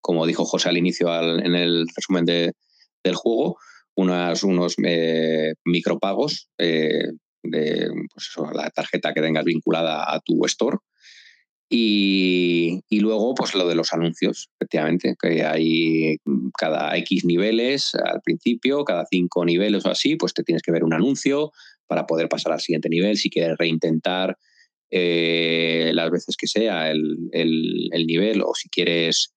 como 0.00 0.26
dijo 0.26 0.44
José 0.44 0.70
al 0.70 0.78
inicio 0.78 1.14
en 1.14 1.54
el 1.54 1.86
resumen 1.94 2.24
del 2.24 3.14
juego, 3.14 3.58
unas, 3.94 4.42
unos 4.42 4.76
eh, 4.84 5.54
micropagos 5.64 6.48
de 6.56 7.12
pues 7.42 8.30
la 8.52 8.70
tarjeta 8.70 9.12
que 9.12 9.22
tengas 9.22 9.44
vinculada 9.44 10.12
a 10.12 10.20
tu 10.20 10.44
store 10.46 10.78
y, 11.70 12.80
luego, 12.90 13.34
pues 13.34 13.54
lo 13.54 13.68
de 13.68 13.74
los 13.74 13.92
anuncios, 13.92 14.48
efectivamente, 14.58 15.16
que 15.20 15.44
hay 15.44 16.16
cada 16.56 16.96
X 16.96 17.24
niveles 17.26 17.94
al 17.94 18.22
principio, 18.22 18.84
cada 18.84 19.04
cinco 19.10 19.44
niveles 19.44 19.84
o 19.84 19.90
así, 19.90 20.16
pues 20.16 20.32
te 20.32 20.44
tienes 20.44 20.62
que 20.62 20.72
ver 20.72 20.82
un 20.82 20.94
anuncio 20.94 21.52
para 21.86 22.06
poder 22.06 22.28
pasar 22.28 22.52
al 22.52 22.60
siguiente 22.60 22.88
nivel. 22.88 23.18
Si 23.18 23.28
quieres 23.28 23.58
reintentar 23.58 24.38
eh, 24.90 25.90
las 25.92 26.10
veces 26.10 26.36
que 26.38 26.46
sea 26.46 26.90
el, 26.90 27.30
nivel 28.06 28.40
o 28.40 28.54
si 28.54 28.70
quieres 28.70 29.34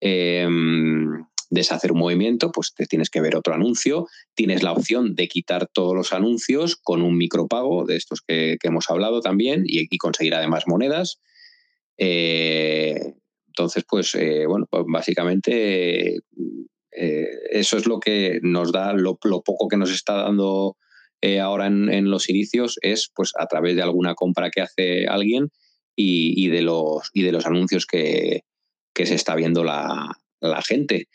em, 0.00 1.24
deshacer 1.50 1.90
un 1.90 1.98
movimiento, 1.98 2.52
pues 2.52 2.74
te 2.74 2.86
tienes 2.86 3.10
que 3.10 3.20
ver 3.20 3.34
otro 3.34 3.54
anuncio. 3.54 4.06
Tienes 4.36 4.62
la 4.62 4.70
opción 4.70 5.16
de 5.16 5.26
quitar 5.26 5.66
todos 5.66 5.96
los 5.96 6.12
anuncios 6.12 6.76
con 6.76 7.02
un 7.02 7.18
micropago 7.18 7.86
de 7.86 7.96
estos 7.96 8.20
que, 8.24 8.56
hemos 8.62 8.88
hablado 8.88 9.20
también 9.20 9.64
y 9.66 9.98
conseguir 9.98 10.36
además 10.36 10.68
monedas. 10.68 11.18
Eh, 11.98 13.14
entonces, 13.48 13.84
pues, 13.88 14.14
eh, 14.14 14.46
bueno, 14.46 14.66
pues 14.70 14.84
básicamente 14.86 16.16
eh, 16.16 17.28
eso 17.50 17.76
es 17.76 17.86
lo 17.86 18.00
que 18.00 18.40
nos 18.42 18.72
da, 18.72 18.92
lo, 18.92 19.18
poco 19.18 19.68
que 19.68 19.76
nos 19.76 19.92
está 19.92 20.14
dando 20.14 20.76
ahora 21.40 21.66
en, 21.68 22.10
los 22.10 22.28
inicios 22.28 22.78
es 22.82 23.08
pues 23.14 23.30
a 23.38 23.46
través 23.46 23.76
de 23.76 23.82
alguna 23.82 24.16
compra 24.16 24.50
que 24.50 24.60
hace 24.60 25.06
alguien 25.06 25.50
y, 25.94 26.48
de, 26.48 26.62
los, 26.62 27.10
y 27.12 27.22
de 27.22 27.30
los 27.30 27.46
anuncios 27.46 27.86
que, 27.86 28.42
se 28.96 29.14
está 29.14 29.36
viendo 29.36 29.62
la, 29.62 30.16
gente. 30.66 31.06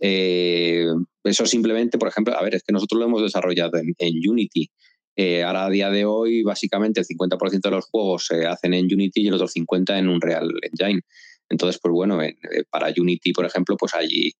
Eso 0.00 1.46
simplemente, 1.46 1.98
por 1.98 2.08
ejemplo, 2.08 2.36
a 2.36 2.42
ver, 2.42 2.54
es 2.54 2.62
que 2.62 2.72
nosotros 2.72 3.00
lo 3.00 3.06
hemos 3.06 3.22
desarrollado 3.22 3.78
en, 3.78 4.30
Unity. 4.30 4.70
Eh, 5.20 5.42
ahora 5.42 5.66
a 5.66 5.70
día 5.70 5.90
de 5.90 6.04
hoy, 6.04 6.44
básicamente 6.44 7.00
el 7.00 7.06
50% 7.06 7.60
de 7.60 7.70
los 7.72 7.86
juegos 7.86 8.26
se 8.26 8.46
hacen 8.46 8.72
en 8.72 8.84
Unity 8.84 9.22
y 9.22 9.26
el 9.26 9.34
otro 9.34 9.48
50% 9.48 9.98
en 9.98 10.08
un 10.08 10.20
Real 10.20 10.48
Engine. 10.62 11.00
Entonces, 11.48 11.80
pues 11.82 11.92
bueno, 11.92 12.20
para 12.70 12.92
Unity, 12.96 13.32
por 13.32 13.44
ejemplo, 13.44 13.76
pues 13.76 13.94
allí 13.96 14.32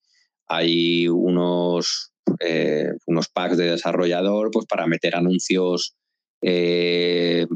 hay 0.47 1.09
unos, 1.09 2.12
eh, 2.39 2.91
unos 3.07 3.29
packs 3.29 3.57
de 3.57 3.72
desarrollador 3.72 4.53
pues 4.53 4.66
para 4.66 4.87
meter 4.87 5.16
anuncios. 5.16 5.97
Eh, 6.43 7.49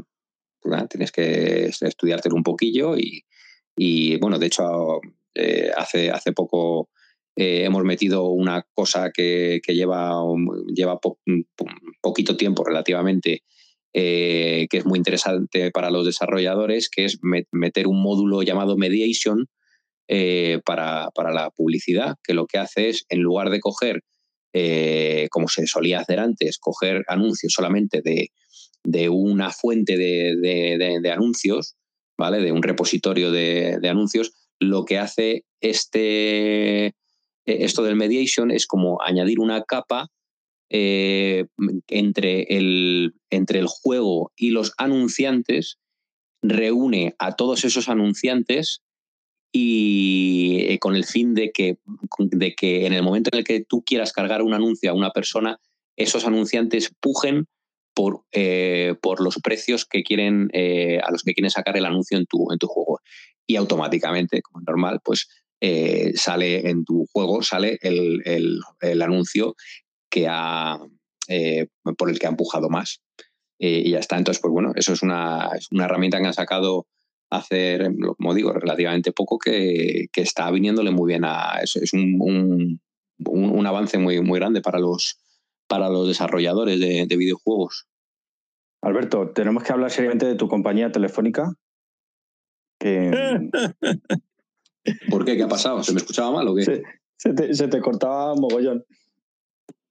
pues 0.61 0.89
tienes 0.89 1.13
que 1.13 1.67
estudiártelo 1.67 2.35
un 2.35 2.43
poquillo 2.43 2.95
y, 2.97 4.17
bueno, 4.17 4.37
de 4.37 4.47
hecho, 4.47 4.99
eh, 5.33 5.71
hace, 5.77 6.11
hace 6.11 6.33
poco 6.33 6.89
hemos 7.35 7.83
metido 7.83 8.29
una 8.29 8.65
cosa 8.73 9.11
que, 9.11 9.61
lleva, 9.67 10.11
lleva 10.67 10.99
poquito 12.01 12.37
tiempo 12.37 12.63
relativamente, 12.63 13.43
que 13.91 14.67
es 14.71 14.85
muy 14.85 14.97
interesante 14.97 15.71
para 15.71 15.89
los 15.89 16.05
desarrolladores, 16.05 16.89
que 16.89 17.05
es 17.05 17.19
meter 17.51 17.87
un 17.87 18.01
módulo 18.01 18.43
llamado 18.43 18.77
Mediation 18.77 19.47
para, 20.65 21.09
para, 21.15 21.31
la 21.31 21.49
publicidad, 21.49 22.17
que 22.23 22.33
lo 22.33 22.45
que 22.45 22.59
hace 22.59 22.89
es, 22.89 23.05
en 23.09 23.21
lugar 23.21 23.49
de 23.49 23.59
coger 23.59 24.03
eh, 24.55 25.29
como 25.31 25.47
se 25.47 25.65
solía 25.65 25.99
hacer 25.99 26.19
antes, 26.19 26.59
coger 26.59 27.03
anuncios 27.07 27.53
solamente 27.53 28.03
de, 28.03 29.09
una 29.09 29.49
fuente 29.49 29.97
de, 29.97 31.11
anuncios, 31.11 31.75
¿vale? 32.19 32.39
De 32.39 32.51
un 32.51 32.61
repositorio 32.61 33.31
de, 33.31 33.79
anuncios, 33.89 34.31
lo 34.59 34.85
que 34.85 34.99
hace 34.99 35.45
este, 35.59 36.93
esto 37.45 37.83
del 37.83 37.95
mediation 37.95 38.51
es 38.51 38.65
como 38.67 39.01
añadir 39.01 39.39
una 39.39 39.63
capa 39.63 40.07
eh, 40.69 41.45
entre, 41.87 42.43
el, 42.49 43.13
entre 43.29 43.59
el 43.59 43.67
juego 43.67 44.31
y 44.35 44.51
los 44.51 44.73
anunciantes, 44.77 45.77
reúne 46.41 47.15
a 47.19 47.35
todos 47.35 47.63
esos 47.63 47.89
anunciantes 47.89 48.81
y 49.51 50.65
eh, 50.67 50.79
con 50.79 50.95
el 50.95 51.05
fin 51.05 51.35
de 51.35 51.51
que, 51.51 51.77
de 52.17 52.55
que 52.55 52.85
en 52.85 52.93
el 52.93 53.03
momento 53.03 53.29
en 53.31 53.39
el 53.39 53.45
que 53.45 53.63
tú 53.63 53.83
quieras 53.85 54.11
cargar 54.11 54.41
un 54.41 54.53
anuncio 54.53 54.89
a 54.89 54.95
una 54.95 55.11
persona, 55.11 55.59
esos 55.95 56.25
anunciantes 56.25 56.91
pujen 56.99 57.45
por, 57.93 58.23
eh, 58.31 58.95
por 59.01 59.21
los 59.21 59.39
precios 59.43 59.85
que 59.85 60.01
quieren, 60.01 60.49
eh, 60.53 60.99
a 61.03 61.11
los 61.11 61.21
que 61.21 61.33
quieren 61.33 61.51
sacar 61.51 61.77
el 61.77 61.85
anuncio 61.85 62.17
en 62.17 62.25
tu, 62.25 62.51
en 62.51 62.57
tu 62.57 62.67
juego. 62.67 62.99
Y 63.45 63.55
automáticamente, 63.57 64.41
como 64.41 64.61
es 64.61 64.65
normal, 64.67 64.99
pues 65.03 65.27
sale 66.15 66.69
en 66.69 66.83
tu 66.83 67.05
juego, 67.11 67.41
sale 67.41 67.77
el, 67.81 68.21
el, 68.81 69.01
anuncio 69.01 69.55
que 70.09 70.27
ha, 70.29 70.77
por 71.97 72.09
el 72.09 72.19
que 72.19 72.27
ha 72.27 72.29
empujado 72.29 72.69
más. 72.69 73.01
y 73.57 73.91
ya 73.91 73.99
está. 73.99 74.17
Entonces, 74.17 74.41
pues 74.41 74.51
bueno, 74.51 74.73
eso 74.75 74.93
es 74.93 75.01
una, 75.03 75.49
es 75.57 75.67
una 75.71 75.85
herramienta 75.85 76.19
que 76.19 76.27
han 76.27 76.33
sacado 76.33 76.87
hacer, 77.35 77.91
como 78.17 78.33
digo, 78.33 78.53
relativamente 78.53 79.11
poco 79.11 79.37
que, 79.39 80.07
está 80.15 80.49
viniéndole 80.51 80.91
muy 80.91 81.07
bien 81.09 81.25
a 81.25 81.59
eso. 81.61 81.79
Es 81.81 81.93
un, 81.93 82.79
un, 83.25 83.67
avance 83.67 83.97
muy, 83.97 84.21
muy 84.21 84.39
grande 84.39 84.61
para 84.61 84.79
los, 84.79 85.19
para 85.67 85.89
los 85.89 86.07
desarrolladores 86.07 86.79
de, 86.79 87.17
videojuegos. 87.17 87.87
Alberto, 88.81 89.31
tenemos 89.31 89.63
que 89.63 89.71
hablar 89.71 89.91
seriamente 89.91 90.25
de 90.25 90.35
tu 90.35 90.47
compañía 90.47 90.91
telefónica. 90.91 91.53
¿Por 95.09 95.25
qué? 95.25 95.37
¿Qué 95.37 95.43
ha 95.43 95.47
pasado? 95.47 95.83
¿Se 95.83 95.93
me 95.93 95.99
escuchaba 95.99 96.31
mal 96.31 96.47
o 96.47 96.55
qué? 96.55 96.83
Se, 97.17 97.33
te, 97.33 97.53
se 97.53 97.67
te, 97.67 97.79
cortaba 97.79 98.35
mogollón. 98.35 98.83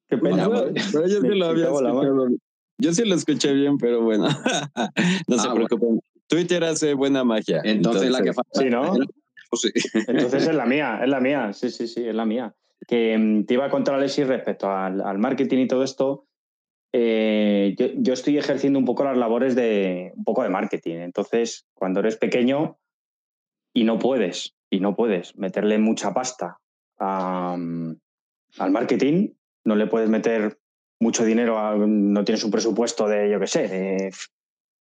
Qué 0.09 0.18
pena. 0.18 0.49
yo, 0.49 1.09
sí 1.09 1.28
lo 1.28 1.47
había 1.47 1.68
yo 2.82 2.93
sí 2.93 3.05
lo 3.05 3.14
escuché 3.14 3.53
bien, 3.53 3.78
pero 3.78 4.03
bueno. 4.03 4.26
no 5.28 5.38
se 5.38 5.49
ah, 5.49 5.55
preocupen. 5.55 6.01
Twitter 6.26 6.64
hace 6.64 6.95
buena 6.95 7.22
magia. 7.22 7.61
Entonces, 7.62 8.11
la 8.11 8.22
que 8.22 8.32
falta. 8.32 8.61
Sí, 8.61 8.70
¿no? 8.70 8.95
Pues 9.51 9.72
Entonces 10.09 10.49
es 10.49 10.55
la 10.55 10.66
mía, 10.66 11.01
es 11.03 11.09
la 11.09 11.20
mía. 11.20 11.53
Sí, 11.53 11.70
sí, 11.70 11.86
sí, 11.86 12.05
es 12.05 12.14
la 12.14 12.24
mía. 12.24 12.55
Que 12.88 13.16
mm, 13.16 13.45
te 13.45 13.55
iba 13.55 13.66
a 13.66 13.70
contar, 13.70 13.95
Alexis, 13.95 14.26
respecto 14.26 14.68
al, 14.68 15.18
marketing 15.18 15.59
y 15.59 15.68
todo 15.68 15.84
esto. 15.84 16.26
Eh, 16.93 17.76
yo, 17.76 18.12
estoy 18.12 18.36
ejerciendo 18.36 18.80
un 18.80 18.84
poco 18.84 19.05
las 19.05 19.16
labores 19.16 19.55
de 19.55 20.12
un 20.16 20.24
poco 20.24 20.43
de 20.43 20.49
marketing. 20.49 20.97
Entonces, 20.97 21.66
cuando 21.74 22.01
eres 22.01 22.16
pequeño 22.16 22.78
y 23.72 23.84
no 23.84 24.01
puedes, 24.01 24.57
y 24.73 24.81
no 24.81 24.97
puedes 24.97 25.37
meterle 25.37 25.79
mucha 25.79 26.14
pasta 26.14 26.59
mm, 26.99 27.93
al 28.59 28.70
marketing, 28.70 29.29
no 29.64 29.77
le 29.77 29.87
puedes 29.87 30.09
meter 30.09 30.59
mucho 30.99 31.25
dinero, 31.25 31.77
no 31.87 32.25
tienes 32.25 32.43
un 32.43 32.51
presupuesto 32.51 33.07
de, 33.07 33.31
yo 33.31 33.39
qué 33.39 33.47
sé, 33.47 33.68
de 33.68 34.11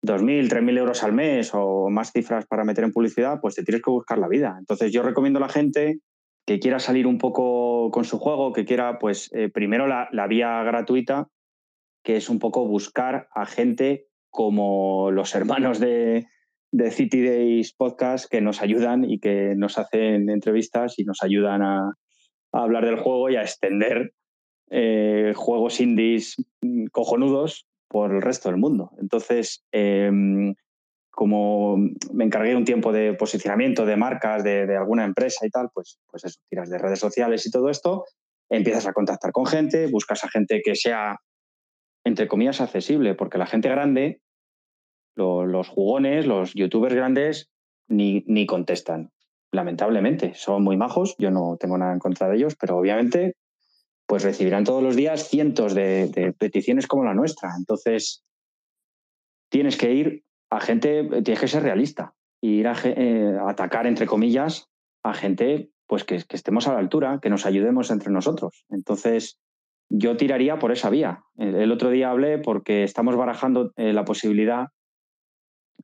2.000, 0.04 0.50
3.000 0.50 0.78
euros 0.78 1.04
al 1.04 1.12
mes 1.12 1.52
o 1.54 1.90
más 1.90 2.14
cifras 2.14 2.46
para 2.46 2.64
meter 2.64 2.86
en 2.86 2.94
publicidad, 2.94 3.42
pues 3.42 3.56
te 3.56 3.64
tienes 3.64 3.84
que 3.84 3.92
buscar 3.92 4.18
la 4.18 4.30
vida. 4.30 4.56
Entonces 4.58 4.94
yo 4.94 5.04
recomiendo 5.04 5.40
a 5.40 5.42
la 5.42 5.50
gente 5.50 6.00
que 6.48 6.60
quiera 6.60 6.80
salir 6.80 7.06
un 7.06 7.18
poco 7.18 7.92
con 7.92 8.06
su 8.06 8.18
juego, 8.18 8.54
que 8.54 8.64
quiera, 8.64 8.98
pues 8.98 9.30
eh, 9.34 9.50
primero 9.50 9.88
la, 9.88 10.28
vía 10.28 10.64
gratuita, 10.64 11.28
que 12.02 12.16
es 12.16 12.30
un 12.30 12.40
poco 12.40 12.66
buscar 12.66 13.28
a 13.36 13.46
gente 13.46 14.08
como 14.30 15.12
los 15.12 15.36
hermanos 15.36 15.80
de, 15.80 16.28
City 16.92 17.22
Days 17.22 17.74
Podcast 17.74 18.30
que 18.30 18.42
nos 18.42 18.62
ayudan 18.62 19.10
y 19.10 19.20
que 19.20 19.54
nos 19.56 19.78
hacen 19.78 20.30
entrevistas 20.30 20.98
y 20.98 21.04
nos 21.04 21.22
ayudan 21.22 21.62
a, 21.62 21.94
hablar 22.54 22.86
del 22.86 22.98
juego 22.98 23.30
y 23.30 23.36
a 23.36 23.44
extender 23.44 24.14
eh, 24.70 25.34
juegos 25.36 25.80
indies 25.80 26.36
cojonudos 26.92 27.66
por 27.88 28.14
el 28.14 28.22
resto 28.22 28.50
del 28.50 28.58
mundo. 28.58 28.92
Entonces, 29.00 29.64
em, 29.72 30.54
como 31.12 31.78
me 32.14 32.24
encargué 32.24 32.56
un 32.56 32.66
tiempo 32.66 32.92
de 32.92 33.14
posicionamiento 33.14 33.86
de 33.86 33.98
marcas 33.98 34.44
de, 34.44 34.76
alguna 34.76 35.04
empresa 35.04 35.46
y 35.46 35.50
tal, 35.50 35.70
pues, 35.74 36.00
pues 36.10 36.24
eso, 36.24 36.40
tiras 36.50 36.70
de 36.70 36.78
redes 36.78 37.00
sociales 37.00 37.46
y 37.46 37.52
todo 37.52 37.70
esto, 37.70 38.06
empiezas 38.50 38.88
a 38.88 38.94
contactar 38.94 39.32
con 39.32 39.46
gente, 39.46 39.88
buscas 39.88 40.24
a 40.24 40.30
gente 40.30 40.62
que 40.64 40.76
sea, 40.76 41.18
entre 42.06 42.28
comillas, 42.28 42.62
accesible, 42.62 43.14
porque 43.14 43.38
la 43.38 43.46
gente 43.46 43.70
grande, 43.70 44.22
los 45.16 45.68
jugones, 45.68 46.26
los 46.26 46.54
youtubers 46.54 46.96
grandes, 46.96 47.50
ni, 47.88 48.24
ni 48.28 48.46
contestan. 48.46 49.12
Lamentablemente, 49.52 50.34
son 50.36 50.64
muy 50.64 50.78
majos, 50.78 51.16
yo 51.18 51.30
no 51.30 51.58
tengo 51.60 51.78
nada 51.78 51.94
en 51.94 52.00
contra 52.00 52.30
de 52.30 52.38
ellos, 52.38 52.56
pero 52.56 52.78
obviamente 52.78 53.36
pues 54.12 54.24
recibirán 54.24 54.66
todos 54.66 54.84
los 54.84 54.98
días 54.98 55.30
cientos 55.30 55.74
de, 55.74 56.36
peticiones 56.38 56.86
como 56.86 57.06
la 57.06 57.14
nuestra. 57.14 57.52
Entonces, 57.58 58.26
tienes 59.50 59.78
que 59.78 59.94
ir 59.94 60.26
a 60.50 60.60
gente, 60.60 61.06
tienes 61.24 61.40
que 61.40 61.48
ser 61.48 61.64
realista, 61.64 62.14
ir 62.42 62.68
a, 62.68 62.76
eh, 62.84 63.38
atacar, 63.48 63.88
entre 63.88 64.08
comillas, 64.08 64.68
a 65.02 65.14
gente 65.14 65.70
pues 65.88 66.04
que, 66.04 66.16
estemos 66.16 66.68
a 66.68 66.74
la 66.74 66.80
altura, 66.80 67.20
que 67.22 67.30
nos 67.30 67.46
ayudemos 67.46 67.90
entre 67.90 68.12
nosotros. 68.12 68.66
Entonces, 68.70 69.40
yo 69.88 70.18
tiraría 70.18 70.60
por 70.60 70.74
esa 70.74 70.90
vía. 70.90 71.24
El, 71.38 71.72
otro 71.72 71.90
día 71.90 72.12
hablé 72.12 72.38
porque 72.38 72.84
estamos 72.84 73.16
barajando 73.16 73.72
eh, 73.78 73.94
la 73.94 74.04
posibilidad, 74.04 74.68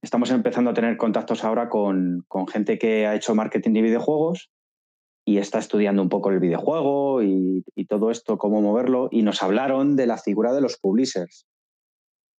estamos 0.02 0.32
empezando 0.32 0.72
a 0.72 0.74
tener 0.74 0.98
contactos 0.98 1.44
ahora 1.44 1.70
con, 1.70 2.24
con 2.28 2.48
gente 2.48 2.78
que 2.78 3.08
ha 3.08 3.16
hecho 3.16 3.36
marketing 3.36 3.74
de 3.74 3.82
videojuegos 3.82 4.50
y 5.28 5.40
está 5.40 5.60
estudiando 5.60 6.02
un 6.02 6.08
poco 6.08 6.30
el 6.30 6.40
videojuego 6.40 7.22
y, 7.22 7.64
todo 7.90 8.12
esto, 8.12 8.38
cómo 8.38 8.62
moverlo, 8.62 9.10
y 9.12 9.24
nos 9.24 9.44
hablaron 9.44 9.98
de 9.98 10.08
la 10.08 10.18
figura 10.18 10.54
de 10.54 10.62
los 10.62 10.78
publishers. 10.78 11.46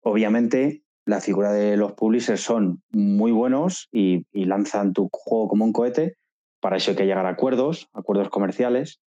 Obviamente, 0.03 0.83
la 1.07 1.21
figura 1.21 1.53
de 1.53 1.77
los 1.77 1.93
publishers 1.93 2.41
son 2.41 2.83
muy 2.91 3.31
buenos 3.31 3.89
y, 3.93 4.25
lanzan 4.33 4.95
tu 4.95 5.11
juego 5.13 5.49
como 5.49 5.67
un 5.67 5.73
cohete, 5.75 6.17
para 6.61 6.79
eso 6.79 6.93
hay 6.93 6.97
que 6.97 7.05
llegar 7.05 7.27
a 7.27 7.31
acuerdos, 7.31 7.91
acuerdos 7.93 8.31
comerciales. 8.31 9.01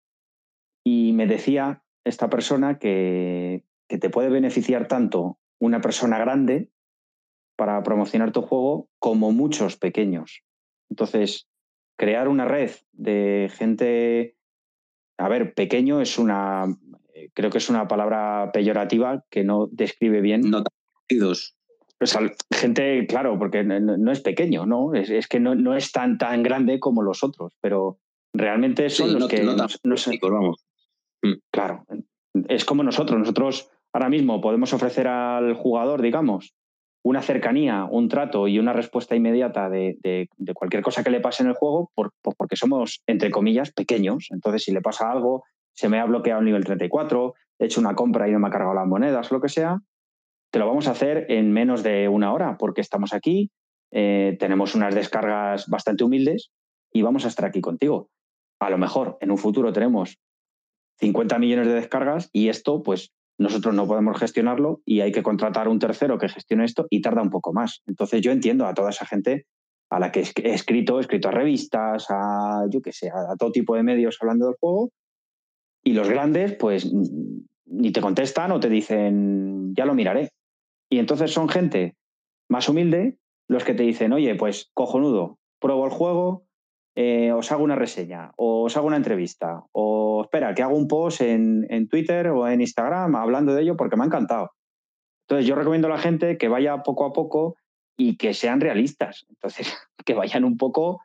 Y 0.85 1.13
me 1.13 1.29
decía 1.29 1.85
esta 2.05 2.29
persona 2.29 2.79
que, 2.81 3.65
que 3.89 3.99
te 3.99 4.11
puede 4.11 4.29
beneficiar 4.29 4.89
tanto 4.89 5.39
una 5.61 5.81
persona 5.81 6.19
grande 6.19 6.71
para 7.59 7.83
promocionar 7.83 8.31
tu 8.31 8.43
juego 8.43 8.89
como 9.01 9.33
muchos 9.33 9.77
pequeños. 9.77 10.45
Entonces, 10.91 11.49
crear 11.97 12.29
una 12.29 12.45
red 12.45 12.71
de 12.93 13.51
gente, 13.53 14.37
a 15.19 15.29
ver, 15.29 15.55
pequeño 15.55 16.01
es 16.01 16.19
una, 16.19 16.67
eh, 17.13 17.31
creo 17.35 17.51
que 17.51 17.59
es 17.59 17.69
una 17.69 17.89
palabra 17.89 18.53
peyorativa 18.53 19.25
que 19.29 19.43
no 19.43 19.69
describe 19.73 20.21
bien. 20.21 20.49
No 20.49 20.63
conocidos. 20.63 21.57
Pues 21.99 22.17
gente, 22.53 23.05
claro, 23.09 23.37
porque 23.41 23.65
no, 23.65 24.13
es 24.13 24.21
pequeño, 24.21 24.65
¿no? 24.65 24.95
Es, 24.95 25.27
que 25.27 25.41
no, 25.41 25.57
no, 25.57 25.75
es 25.75 25.91
tan, 25.91 26.17
tan 26.17 26.45
grande 26.45 26.79
como 26.79 27.03
los 27.03 27.25
otros, 27.25 27.55
pero 27.61 27.99
realmente 28.33 28.89
son 28.89 29.19
los 29.19 29.27
que... 29.27 29.43
No, 29.43 29.57
vamos. 29.57 30.65
Mm. 31.23 31.33
Claro, 31.51 31.85
es 32.47 32.65
como 32.65 32.85
nosotros. 32.85 33.19
Nosotros 33.19 33.69
ahora 33.93 34.09
mismo 34.09 34.41
podemos 34.41 34.73
ofrecer 34.73 35.09
al 35.09 35.55
jugador, 35.55 36.03
digamos, 36.03 36.55
una 37.09 37.23
cercanía, 37.23 37.87
un 37.91 38.09
trato 38.09 38.49
y 38.49 38.59
una 38.59 38.75
respuesta 38.75 39.17
inmediata 39.17 39.71
de, 39.71 40.29
cualquier 40.55 40.83
cosa 40.83 41.03
que 41.03 41.09
le 41.09 41.21
pase 41.21 41.43
en 41.43 41.49
el 41.49 41.55
juego, 41.55 41.91
por, 41.95 42.13
porque 42.21 42.55
somos, 42.55 43.03
entre 43.07 43.31
comillas, 43.31 43.73
pequeños. 43.73 44.27
Entonces, 44.31 44.65
si 44.65 44.73
le 44.73 44.83
pasa 44.83 45.11
algo, 45.11 45.45
se 45.73 45.89
me 45.89 46.01
ha 46.01 46.05
bloqueado 46.05 46.41
el 46.41 46.45
nivel 46.45 46.65
34, 46.65 47.33
he 47.61 47.65
hecho 47.65 47.81
una 47.81 47.95
compra 47.95 48.29
y 48.29 48.33
no 48.33 48.41
me 48.41 48.49
ha 48.49 48.51
cargado 48.51 48.75
las 48.75 48.87
monedas, 48.87 49.33
lo 49.33 49.41
que 49.41 49.49
sea, 49.49 49.79
te 50.51 50.59
lo 50.59 50.67
vamos 50.67 50.87
a 50.87 50.91
hacer 50.91 51.25
en 51.31 51.51
menos 51.51 51.83
de 51.83 52.09
una 52.09 52.31
hora, 52.31 52.59
porque 52.59 52.83
estamos 52.83 53.15
aquí, 53.15 53.51
eh, 53.91 54.37
tenemos 54.39 54.75
unas 54.75 54.95
descargas 54.95 55.67
bastante 55.69 56.05
humildes 56.05 56.51
y 56.93 57.01
vamos 57.01 57.25
a 57.25 57.29
estar 57.29 57.47
aquí 57.47 57.63
contigo. 57.63 58.11
A 58.61 58.69
lo 58.69 58.77
mejor 58.77 59.17
en 59.23 59.31
un 59.31 59.39
futuro 59.39 59.73
tenemos 59.73 60.19
50 60.99 61.39
millones 61.39 61.69
de 61.69 61.75
descargas 61.75 62.29
y 62.35 62.51
esto, 62.51 62.83
pues 62.83 63.15
nosotros 63.39 63.75
no 63.75 63.87
podemos 63.87 64.19
gestionarlo 64.19 64.81
y 64.85 65.01
hay 65.01 65.13
que 65.13 65.23
contratar 65.23 65.69
un 65.69 65.79
tercero 65.79 66.19
que 66.19 66.29
gestione 66.29 66.65
esto 66.65 66.87
y 66.91 67.01
tarda 67.01 67.23
un 67.23 67.31
poco 67.31 67.53
más. 67.53 67.83
Entonces 67.87 68.21
yo 68.21 68.33
entiendo 68.33 68.67
a 68.67 68.75
toda 68.75 68.91
esa 68.91 69.07
gente 69.07 69.47
a 69.91 70.01
la 70.01 70.13
que 70.13 70.21
he 70.21 70.53
escrito, 70.53 70.99
he 70.99 71.01
escrito 71.01 71.29
a 71.29 71.33
revistas, 71.33 72.07
a 72.11 72.67
yo 72.71 72.83
qué 72.83 72.93
sé, 72.93 73.11
a 73.11 73.37
todo 73.39 73.53
tipo 73.53 73.77
de 73.77 73.85
medios 73.85 74.19
hablando 74.21 74.47
del 74.47 74.57
juego 74.61 74.91
y 75.85 75.93
los 75.93 76.09
grandes 76.09 76.55
pues 76.55 76.93
ni 77.67 77.93
te 77.93 78.01
contestan 78.01 78.51
o 78.53 78.61
te 78.61 78.69
dicen 78.69 79.73
ya 79.75 79.85
lo 79.85 79.95
miraré. 79.95 80.31
Y 80.91 80.99
entonces 80.99 81.33
son 81.33 81.49
gente 81.49 81.97
más 82.49 82.69
humilde 82.69 83.19
los 83.47 83.65
que 83.65 83.75
te 83.75 83.83
dicen, 83.83 84.13
oye, 84.13 84.35
pues 84.35 84.71
cojonudo, 84.75 85.39
pruebo 85.61 85.87
el 85.87 85.91
juego, 85.91 86.45
eh, 87.01 87.31
os 87.31 87.53
hago 87.53 87.63
una 87.63 87.77
reseña, 87.77 88.33
o 88.37 88.65
os 88.65 88.77
hago 88.77 88.89
una 88.89 88.97
entrevista, 88.97 89.63
o 89.71 90.23
espera, 90.25 90.53
que 90.53 90.65
hago 90.65 90.77
un 90.77 90.89
post 90.89 91.21
en, 91.21 91.89
Twitter 91.89 92.27
o 92.27 92.49
en 92.49 92.61
Instagram 92.61 93.15
hablando 93.15 93.55
de 93.55 93.63
ello 93.63 93.77
porque 93.77 93.95
me 93.95 94.03
ha 94.03 94.07
encantado. 94.07 94.51
Entonces 95.23 95.47
yo 95.47 95.55
recomiendo 95.55 95.87
a 95.87 95.91
la 95.91 95.99
gente 95.99 96.37
que 96.39 96.49
vaya 96.49 96.83
poco 96.83 97.05
a 97.05 97.13
poco 97.13 97.55
y 97.97 98.17
que 98.17 98.35
sean 98.35 98.61
realistas. 98.61 99.27
Entonces, 99.29 99.73
que 100.05 100.15
vayan 100.15 100.43
un 100.45 100.57
poco 100.57 101.01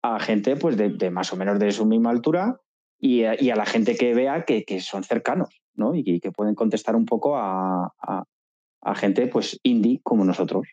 a 0.00 0.20
gente 0.20 0.54
pues 0.54 0.76
de, 0.76 1.10
más 1.10 1.32
o 1.32 1.36
menos 1.36 1.58
de 1.58 1.72
su 1.72 1.86
misma 1.86 2.10
altura 2.10 2.60
y 3.00 3.24
a, 3.24 3.56
la 3.56 3.66
gente 3.66 3.96
que 3.96 4.14
vea 4.14 4.44
que, 4.44 4.80
son 4.80 5.02
cercanos 5.02 5.60
¿no? 5.74 5.92
y, 5.96 6.20
que 6.20 6.30
pueden 6.30 6.54
contestar 6.54 6.94
un 6.94 7.04
poco 7.04 7.36
a, 7.36 7.92
a 7.98 8.94
gente 8.94 9.26
pues 9.26 9.58
indie 9.64 9.98
como 10.04 10.24
nosotros. 10.24 10.68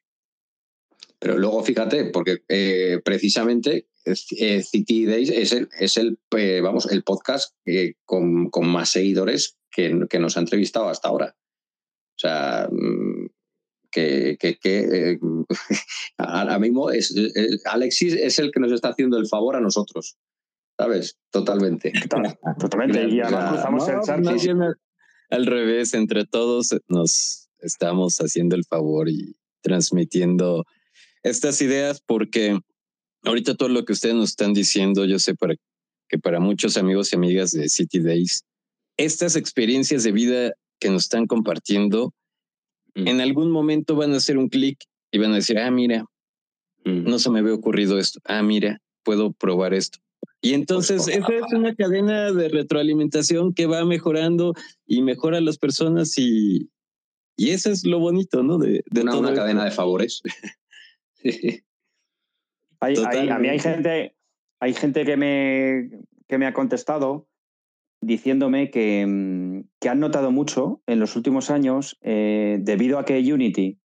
Pero 1.19 1.37
luego 1.37 1.61
fíjate, 1.63 2.05
porque 2.05 2.37
eh, 2.47 3.01
precisamente 3.03 3.87
City 4.15 5.05
Days 5.05 5.29
es 5.29 5.51
el, 5.51 5.69
es 5.79 5.97
el 5.97 6.19
eh, 6.37 6.61
vamos, 6.61 6.91
el 6.91 7.03
podcast 7.03 7.55
con, 8.05 8.49
más 8.67 8.89
seguidores 8.89 9.57
que, 9.71 9.93
nos 9.93 10.37
ha 10.37 10.39
entrevistado 10.39 10.89
hasta 10.89 11.09
ahora. 11.09 11.35
O 11.37 12.19
sea, 12.19 12.67
mm, 12.71 13.27
que, 13.91 14.37
que, 14.39 15.19
ahora 16.17 16.59
mismo 16.59 16.91
es, 16.91 17.13
Alexis 17.65 18.13
es 18.13 18.39
el 18.39 18.51
que 18.51 18.59
nos 18.59 18.71
está 18.71 18.89
haciendo 18.89 19.17
el 19.17 19.27
favor 19.27 19.55
a 19.55 19.61
nosotros. 19.61 20.17
¿Sabes? 20.77 21.17
Totalmente. 21.31 21.91
Totalmente. 22.59 23.03
Y 23.09 23.19
además 23.19 23.51
cruzamos 23.51 23.87
el 23.89 24.01
chat. 24.01 24.77
al 25.29 25.45
revés, 25.45 25.93
entre 25.93 26.25
todos 26.25 26.75
nos 26.87 27.49
estamos 27.59 28.17
haciendo 28.19 28.55
el 28.55 28.63
favor 28.63 29.09
y 29.09 29.35
transmitiendo 29.61 30.65
estas 31.23 31.61
ideas 31.61 32.01
porque 32.01 32.59
ahorita 33.23 33.55
todo 33.55 33.69
lo 33.69 33.85
que 33.85 33.93
ustedes 33.93 34.15
nos 34.15 34.29
están 34.29 34.53
diciendo, 34.53 35.05
yo 35.05 35.19
sé 35.19 35.35
para, 35.35 35.55
que 36.07 36.17
para 36.17 36.39
muchos 36.39 36.77
amigos 36.77 37.11
y 37.11 37.15
amigas 37.15 37.51
de 37.51 37.69
City 37.69 37.99
Days, 37.99 38.43
estas 38.97 39.35
experiencias 39.35 40.03
de 40.03 40.11
vida 40.11 40.53
que 40.79 40.89
nos 40.89 41.03
están 41.03 41.27
compartiendo, 41.27 42.13
mm. 42.95 43.07
en 43.07 43.21
algún 43.21 43.51
momento 43.51 43.95
van 43.95 44.13
a 44.13 44.17
hacer 44.17 44.37
un 44.37 44.49
clic 44.49 44.79
y 45.11 45.17
van 45.17 45.31
a 45.31 45.35
decir, 45.35 45.57
ah, 45.59 45.71
mira, 45.71 46.05
mm. 46.85 47.03
no 47.03 47.19
se 47.19 47.29
me 47.29 47.39
había 47.39 47.53
ocurrido 47.53 47.97
esto, 47.97 48.19
ah, 48.25 48.43
mira, 48.43 48.81
puedo 49.03 49.31
probar 49.31 49.73
esto. 49.73 49.99
Y 50.41 50.53
entonces 50.53 51.07
esa 51.07 51.33
es 51.33 51.53
una 51.53 51.75
cadena 51.75 52.31
de 52.31 52.47
retroalimentación 52.47 53.53
que 53.53 53.65
va 53.65 53.83
mejorando 53.83 54.53
y 54.85 55.01
mejora 55.01 55.39
a 55.39 55.41
las 55.41 55.57
personas 55.57 56.17
y, 56.17 56.69
y 57.35 57.49
eso 57.49 57.69
es 57.71 57.85
lo 57.85 57.99
bonito, 57.99 58.41
¿no? 58.41 58.57
De, 58.57 58.81
de 58.89 59.01
una 59.01 59.33
cadena 59.33 59.65
de 59.65 59.71
favores. 59.71 60.21
hay, 62.79 62.95
a 63.29 63.37
mí 63.39 63.49
hay 63.49 63.59
gente, 63.59 64.15
hay 64.59 64.73
gente 64.73 65.05
que, 65.05 65.17
me, 65.17 65.89
que 66.27 66.37
me 66.37 66.45
ha 66.45 66.53
contestado 66.53 67.27
diciéndome 68.01 68.71
que, 68.71 69.05
mm, 69.05 69.69
que, 69.79 69.89
han 69.89 69.99
notado 69.99 70.31
mucho 70.31 70.81
en 70.87 70.99
los 70.99 71.15
últimos 71.15 71.49
años, 71.49 71.97
eh, 72.01 72.57
debido 72.61 72.97
a 72.97 73.05
que 73.05 73.19
Unity 73.19 73.79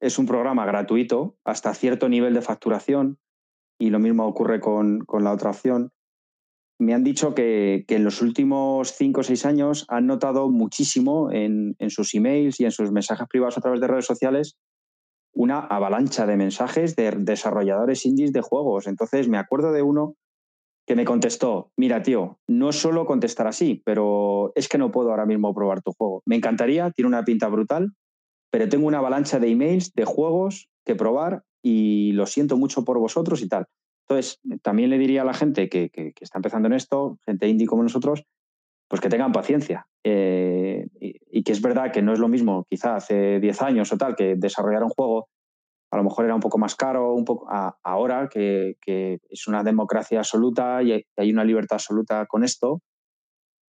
es 0.00 0.18
un 0.18 0.26
programa 0.26 0.66
gratuito 0.66 1.36
hasta 1.44 1.74
cierto 1.74 2.08
nivel 2.08 2.34
de 2.34 2.42
facturación, 2.42 3.18
y 3.78 3.90
lo 3.90 3.98
mismo 3.98 4.26
ocurre 4.26 4.60
con, 4.60 5.00
con 5.00 5.24
la 5.24 5.32
otra 5.32 5.50
opción, 5.50 5.92
me 6.80 6.94
han 6.94 7.04
dicho 7.04 7.34
que, 7.34 7.84
que, 7.86 7.94
en 7.94 8.04
los 8.04 8.22
últimos 8.22 8.92
cinco 8.92 9.20
o 9.20 9.22
seis 9.22 9.46
años 9.46 9.84
han 9.88 10.06
notado 10.06 10.50
muchísimo 10.50 11.30
en, 11.30 11.76
en, 11.78 11.90
sus 11.90 12.12
emails 12.14 12.58
y 12.58 12.64
en 12.64 12.72
sus 12.72 12.90
mensajes 12.90 13.28
privados 13.28 13.56
a 13.56 13.60
través 13.60 13.80
de 13.80 13.86
redes 13.86 14.06
sociales 14.06 14.56
una 15.34 15.60
avalancha 15.60 16.26
de 16.26 16.36
mensajes 16.36 16.96
de 16.96 17.10
desarrolladores 17.18 18.04
indies 18.04 18.32
de 18.32 18.40
juegos. 18.40 18.86
Entonces 18.86 19.28
me 19.28 19.38
acuerdo 19.38 19.72
de 19.72 19.82
uno 19.82 20.16
que 20.86 20.96
me 20.96 21.04
contestó, 21.04 21.70
mira 21.76 22.02
tío, 22.02 22.40
no 22.48 22.72
solo 22.72 23.06
contestar 23.06 23.46
así, 23.46 23.82
pero 23.84 24.52
es 24.54 24.68
que 24.68 24.78
no 24.78 24.90
puedo 24.90 25.10
ahora 25.10 25.26
mismo 25.26 25.54
probar 25.54 25.80
tu 25.82 25.92
juego. 25.92 26.22
Me 26.26 26.36
encantaría, 26.36 26.90
tiene 26.90 27.08
una 27.08 27.24
pinta 27.24 27.48
brutal, 27.48 27.92
pero 28.50 28.68
tengo 28.68 28.86
una 28.86 28.98
avalancha 28.98 29.38
de 29.38 29.48
emails, 29.48 29.92
de 29.94 30.04
juegos 30.04 30.68
que 30.84 30.96
probar 30.96 31.44
y 31.62 32.12
lo 32.12 32.26
siento 32.26 32.56
mucho 32.56 32.84
por 32.84 32.98
vosotros 32.98 33.42
y 33.42 33.48
tal. 33.48 33.66
Entonces, 34.08 34.40
también 34.62 34.90
le 34.90 34.98
diría 34.98 35.22
a 35.22 35.24
la 35.24 35.34
gente 35.34 35.68
que, 35.68 35.90
que 35.90 36.12
está 36.20 36.38
empezando 36.38 36.66
en 36.66 36.74
esto, 36.74 37.18
gente 37.24 37.48
indie 37.48 37.68
como 37.68 37.84
nosotros, 37.84 38.24
pues 38.92 39.00
que 39.00 39.08
tengan 39.08 39.32
paciencia. 39.32 39.86
Eh, 40.04 40.86
y, 41.00 41.42
que 41.44 41.52
es 41.52 41.62
verdad 41.62 41.90
que 41.90 42.02
no 42.02 42.12
es 42.12 42.18
lo 42.18 42.28
mismo, 42.28 42.66
quizá 42.68 42.96
hace 42.96 43.40
10 43.40 43.62
años 43.62 43.90
o 43.90 43.96
tal, 43.96 44.14
que 44.14 44.34
desarrollar 44.36 44.82
un 44.82 44.90
juego 44.90 45.30
a 45.90 45.96
lo 45.96 46.04
mejor 46.04 46.26
era 46.26 46.34
un 46.34 46.42
poco 46.42 46.58
más 46.58 46.74
caro, 46.74 47.14
un 47.14 47.24
poco 47.24 47.48
ahora 47.82 48.28
que, 48.30 48.76
es 48.86 49.48
una 49.48 49.62
democracia 49.62 50.18
absoluta 50.18 50.82
y 50.82 51.06
hay 51.16 51.32
una 51.32 51.42
libertad 51.42 51.76
absoluta 51.76 52.26
con 52.26 52.44
esto. 52.44 52.82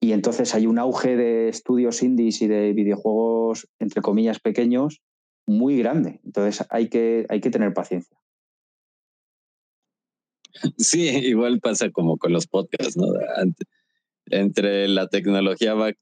Y 0.01 0.11
entonces 0.11 0.53
hay 0.55 0.67
un 0.67 0.77
auge 0.77 1.15
de 1.15 1.47
estudios 1.47 2.03
indies 2.03 2.41
y 2.41 2.47
de 2.47 2.73
videojuegos, 2.73 3.69
entre 3.79 4.01
comillas, 4.01 4.41
pequeños, 4.41 5.01
muy 5.47 5.77
grande. 5.77 6.19
Entonces 6.25 6.67
hay 6.69 6.89
que, 6.89 7.25
hay 7.29 7.39
que 7.39 7.49
tener 7.49 7.73
paciencia. 7.73 8.17
Sí, 10.77 11.07
igual 11.07 11.61
pasa 11.61 11.91
como 11.91 12.17
con 12.17 12.33
los 12.33 12.45
podcasts, 12.45 12.97
¿no? 12.97 13.05
Entre 14.27 14.87
la 14.87 15.07
tecnología 15.07 15.73
va 15.73 15.93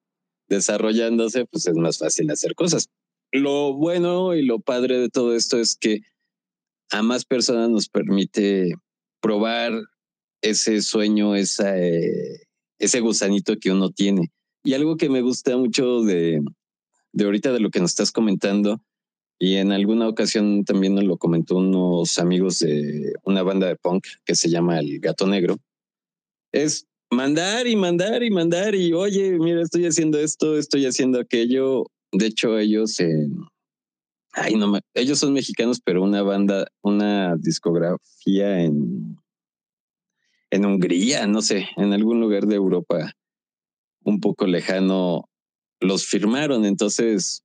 desarrollándose, 0.48 1.46
pues 1.46 1.68
es 1.68 1.76
más 1.76 1.98
fácil 1.98 2.30
hacer 2.30 2.56
cosas. 2.56 2.90
Lo 3.32 3.74
bueno 3.74 4.36
y 4.36 4.46
lo 4.46 4.60
padre 4.60 5.00
de 5.00 5.10
todo 5.10 5.36
esto 5.36 5.58
es 5.60 5.76
que 5.76 6.02
a 6.92 7.02
más 7.02 7.24
personas 7.24 7.70
nos 7.70 7.88
permite 7.88 8.74
probar 9.22 9.74
ese 10.42 10.82
sueño, 10.82 11.36
esa, 11.36 11.78
eh, 11.78 12.48
ese 12.80 13.00
gusanito 13.00 13.58
que 13.60 13.72
uno 13.72 13.92
tiene. 13.92 14.32
Y 14.64 14.74
algo 14.74 14.98
que 14.98 15.10
me 15.10 15.22
gusta 15.22 15.56
mucho 15.58 16.02
de, 16.02 16.42
de 17.14 17.24
ahorita 17.24 17.54
de 17.54 17.60
lo 17.60 17.70
que 17.70 17.80
nos 17.80 17.92
estás 17.92 18.12
comentando, 18.12 18.82
y 19.40 19.56
en 19.56 19.72
alguna 19.72 20.08
ocasión 20.08 20.66
también 20.66 20.94
nos 20.94 21.04
lo 21.04 21.18
comentó 21.18 21.56
unos 21.56 22.20
amigos 22.20 22.60
de 22.60 23.14
una 23.24 23.42
banda 23.42 23.68
de 23.68 23.76
punk 23.76 24.06
que 24.24 24.36
se 24.36 24.50
llama 24.50 24.80
El 24.80 25.00
Gato 25.00 25.26
Negro, 25.26 25.58
es 26.52 26.86
mandar 27.12 27.68
y 27.68 27.76
mandar 27.76 28.24
y 28.24 28.32
mandar 28.32 28.74
y 28.74 28.93
oye, 28.93 29.38
mira, 29.38 29.62
estoy 29.62 29.86
haciendo 29.86 30.18
esto, 30.18 30.57
estoy 30.57 30.86
haciendo 30.86 31.20
aquello. 31.20 31.84
De 32.12 32.26
hecho, 32.26 32.57
ellos, 32.57 32.97
ay, 34.34 34.55
no, 34.55 34.80
ellos 34.93 35.20
son 35.20 35.34
mexicanos, 35.34 35.80
pero 35.84 36.03
una 36.03 36.24
banda, 36.24 36.68
una 36.82 37.36
discografía 37.38 38.62
en, 38.62 39.18
en 40.49 40.66
Hungría, 40.66 41.28
no 41.28 41.41
sé, 41.41 41.68
en 41.78 41.93
algún 41.93 42.20
lugar 42.20 42.47
de 42.47 42.55
Europa 42.55 43.14
un 44.03 44.20
poco 44.20 44.47
lejano, 44.47 45.30
los 45.80 46.05
firmaron. 46.05 46.66
Entonces, 46.66 47.43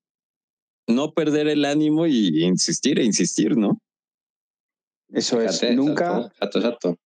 no 0.87 1.13
perder 1.13 1.49
el 1.49 1.65
ánimo 1.65 2.07
y 2.07 2.45
insistir 2.45 2.99
e 2.99 3.05
insistir, 3.05 3.57
¿no? 3.57 3.79
Eso 5.11 5.41
es, 5.41 5.63
nunca, 5.75 6.31
exacto, 6.33 6.59
exacto. 6.59 6.97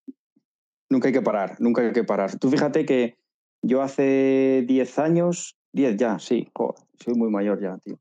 Nunca 0.91 1.07
hay 1.07 1.13
que 1.13 1.21
parar, 1.21 1.55
nunca 1.59 1.81
hay 1.81 1.93
que 1.93 2.03
parar. 2.03 2.37
Tú 2.37 2.49
fíjate 2.49 2.85
que 2.85 3.15
yo 3.61 3.81
hace 3.81 4.65
10 4.67 4.99
años, 4.99 5.57
10 5.71 5.95
ya, 5.95 6.19
sí, 6.19 6.51
soy 6.99 7.13
muy 7.13 7.29
mayor 7.29 7.61
ya, 7.61 7.77
tío. 7.77 7.97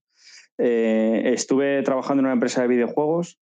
Eh, 0.58 1.22
estuve 1.32 1.84
trabajando 1.84 2.22
en 2.22 2.26
una 2.26 2.32
empresa 2.32 2.62
de 2.62 2.66
videojuegos 2.66 3.38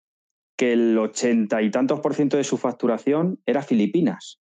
que 0.59 0.75
el 0.75 0.99
ochenta 0.99 1.63
y 1.63 1.71
tantos 1.71 2.01
por 2.01 2.15
ciento 2.15 2.37
de 2.37 2.45
su 2.45 2.59
facturación 2.59 3.41
era 3.47 3.63
Filipinas. 3.63 4.39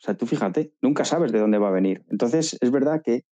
O 0.00 0.06
sea, 0.06 0.16
tú 0.16 0.24
fíjate, 0.24 0.72
nunca 0.80 1.04
sabes 1.04 1.32
de 1.32 1.38
dónde 1.38 1.58
va 1.58 1.68
a 1.68 1.72
venir. 1.72 2.06
Entonces, 2.08 2.56
es 2.58 2.70
verdad 2.70 3.02
que 3.04 3.26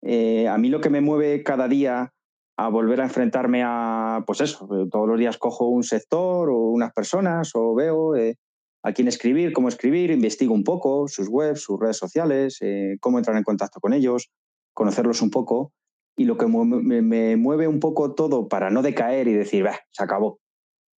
eh, 0.00 0.48
a 0.48 0.56
mí 0.56 0.70
lo 0.70 0.80
que 0.80 0.88
me 0.88 1.02
mueve 1.02 1.42
cada 1.42 1.68
día 1.68 2.14
a 2.56 2.68
volver 2.70 3.02
a 3.02 3.04
enfrentarme 3.04 3.62
a, 3.62 4.24
pues 4.26 4.40
eso, 4.40 4.66
todos 4.90 5.06
los 5.06 5.18
días 5.18 5.36
cojo 5.36 5.68
un 5.68 5.82
sector 5.82 6.48
o 6.48 6.56
unas 6.56 6.94
personas 6.94 7.50
o 7.54 7.74
veo 7.74 8.16
eh, 8.16 8.38
a 8.82 8.92
quién 8.92 9.08
escribir, 9.08 9.52
cómo 9.52 9.68
escribir, 9.68 10.10
investigo 10.10 10.54
un 10.54 10.64
poco 10.64 11.06
sus 11.08 11.28
webs, 11.28 11.62
sus 11.62 11.78
redes 11.78 11.96
sociales, 11.96 12.58
eh, 12.60 12.96
cómo 13.00 13.18
entrar 13.18 13.36
en 13.36 13.44
contacto 13.44 13.80
con 13.80 13.92
ellos, 13.92 14.30
conocerlos 14.74 15.22
un 15.22 15.30
poco. 15.30 15.72
Y 16.16 16.24
lo 16.24 16.36
que 16.36 16.46
me, 16.46 17.36
mueve 17.36 17.68
un 17.68 17.80
poco 17.80 18.14
todo 18.14 18.48
para 18.48 18.70
no 18.70 18.82
decaer 18.82 19.28
y 19.28 19.32
decir, 19.32 19.66
se 19.90 20.02
acabó, 20.02 20.40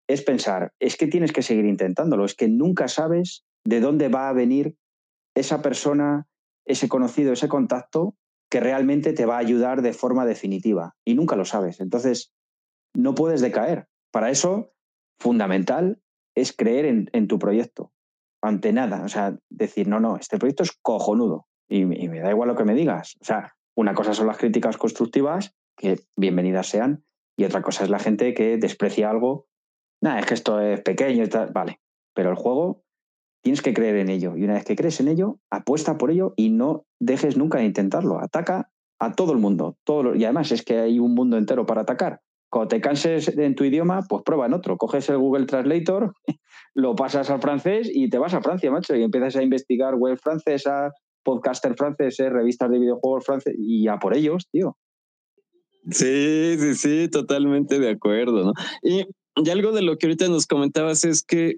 es 0.08 0.22
pensar, 0.22 0.72
es 0.80 0.96
que 0.96 1.06
tienes 1.06 1.32
que 1.32 1.42
seguir 1.42 1.66
intentándolo, 1.66 2.24
es 2.24 2.34
que 2.34 2.48
nunca 2.48 2.88
sabes 2.88 3.44
de 3.64 3.80
dónde 3.80 4.08
va 4.08 4.28
a 4.28 4.32
venir 4.32 4.76
esa 5.36 5.62
persona, 5.62 6.26
ese 6.66 6.88
conocido, 6.88 7.32
ese 7.32 7.48
contacto 7.48 8.16
que 8.50 8.60
realmente 8.60 9.12
te 9.12 9.24
va 9.24 9.36
a 9.36 9.40
ayudar 9.40 9.82
de 9.82 9.92
forma 9.92 10.26
definitiva 10.26 10.94
y 11.04 11.14
nunca 11.14 11.36
lo 11.36 11.44
sabes. 11.44 11.80
Entonces, 11.80 12.32
no 12.94 13.14
puedes 13.14 13.40
decaer. 13.40 13.88
Para 14.10 14.30
eso, 14.30 14.72
fundamental 15.18 16.00
es 16.34 16.54
creer 16.56 17.08
en, 17.12 17.28
tu 17.28 17.38
proyecto, 17.38 17.92
ante 18.42 18.72
nada. 18.72 19.02
O 19.04 19.08
sea, 19.08 19.36
decir, 19.50 19.88
no, 19.88 20.00
no, 20.00 20.16
este 20.16 20.38
proyecto 20.38 20.62
es 20.62 20.72
cojonudo 20.82 21.46
y, 21.68 21.84
me 21.84 22.20
da 22.20 22.30
igual 22.30 22.48
lo 22.48 22.56
que 22.56 22.64
me 22.64 22.74
digas. 22.74 23.16
O 23.20 23.24
sea, 23.24 23.54
una 23.76 23.94
cosa 23.94 24.14
son 24.14 24.26
las 24.26 24.38
críticas 24.38 24.76
constructivas, 24.76 25.54
que 25.76 26.00
bienvenidas 26.16 26.68
sean, 26.68 27.04
y 27.36 27.44
otra 27.44 27.62
cosa 27.62 27.84
es 27.84 27.90
la 27.90 27.98
gente 27.98 28.34
que 28.34 28.56
desprecia 28.56 29.10
algo. 29.10 29.46
Nada, 30.02 30.20
es 30.20 30.26
que 30.26 30.34
esto 30.34 30.60
es 30.60 30.80
pequeño 30.82 31.24
y. 31.24 31.28
Vale, 31.52 31.80
pero 32.14 32.30
el 32.30 32.36
juego 32.36 32.84
tienes 33.42 33.62
que 33.62 33.74
creer 33.74 33.96
en 33.96 34.08
ello. 34.08 34.36
Y 34.36 34.44
una 34.44 34.54
vez 34.54 34.64
que 34.64 34.76
crees 34.76 35.00
en 35.00 35.08
ello, 35.08 35.38
apuesta 35.50 35.98
por 35.98 36.10
ello 36.10 36.32
y 36.36 36.50
no 36.50 36.86
dejes 37.00 37.36
nunca 37.36 37.58
de 37.58 37.64
intentarlo. 37.64 38.20
Ataca 38.20 38.70
a 39.00 39.12
todo 39.12 39.32
el 39.32 39.38
mundo. 39.38 39.76
Todo 39.84 40.14
y 40.14 40.24
además 40.24 40.52
es 40.52 40.62
que 40.62 40.78
hay 40.78 40.98
un 40.98 41.14
mundo 41.14 41.36
entero 41.36 41.66
para 41.66 41.82
atacar. 41.82 42.20
Cuando 42.54 42.68
te 42.68 42.80
canses 42.80 43.26
en 43.36 43.56
tu 43.56 43.64
idioma, 43.64 44.02
pues 44.08 44.22
prueba 44.24 44.46
en 44.46 44.54
otro. 44.54 44.76
Coges 44.76 45.08
el 45.08 45.18
Google 45.18 45.46
Translator, 45.46 46.14
lo 46.74 46.94
pasas 46.94 47.28
al 47.28 47.40
francés 47.40 47.90
y 47.92 48.08
te 48.08 48.18
vas 48.18 48.32
a 48.32 48.42
Francia, 48.42 48.70
macho, 48.70 48.94
y 48.94 49.02
empiezas 49.02 49.34
a 49.34 49.42
investigar 49.42 49.96
web 49.96 50.16
francesa, 50.22 50.92
podcaster 51.24 51.74
franceses, 51.74 52.32
revistas 52.32 52.70
de 52.70 52.78
videojuegos 52.78 53.24
franceses 53.24 53.58
y 53.58 53.88
a 53.88 53.96
por 53.96 54.16
ellos, 54.16 54.46
tío. 54.52 54.76
Sí, 55.90 56.54
sí, 56.60 56.74
sí, 56.76 57.08
totalmente 57.10 57.80
de 57.80 57.90
acuerdo, 57.90 58.44
¿no? 58.44 58.52
Y, 58.84 59.04
y 59.34 59.50
algo 59.50 59.72
de 59.72 59.82
lo 59.82 59.98
que 59.98 60.06
ahorita 60.06 60.28
nos 60.28 60.46
comentabas 60.46 61.04
es 61.04 61.24
que 61.24 61.56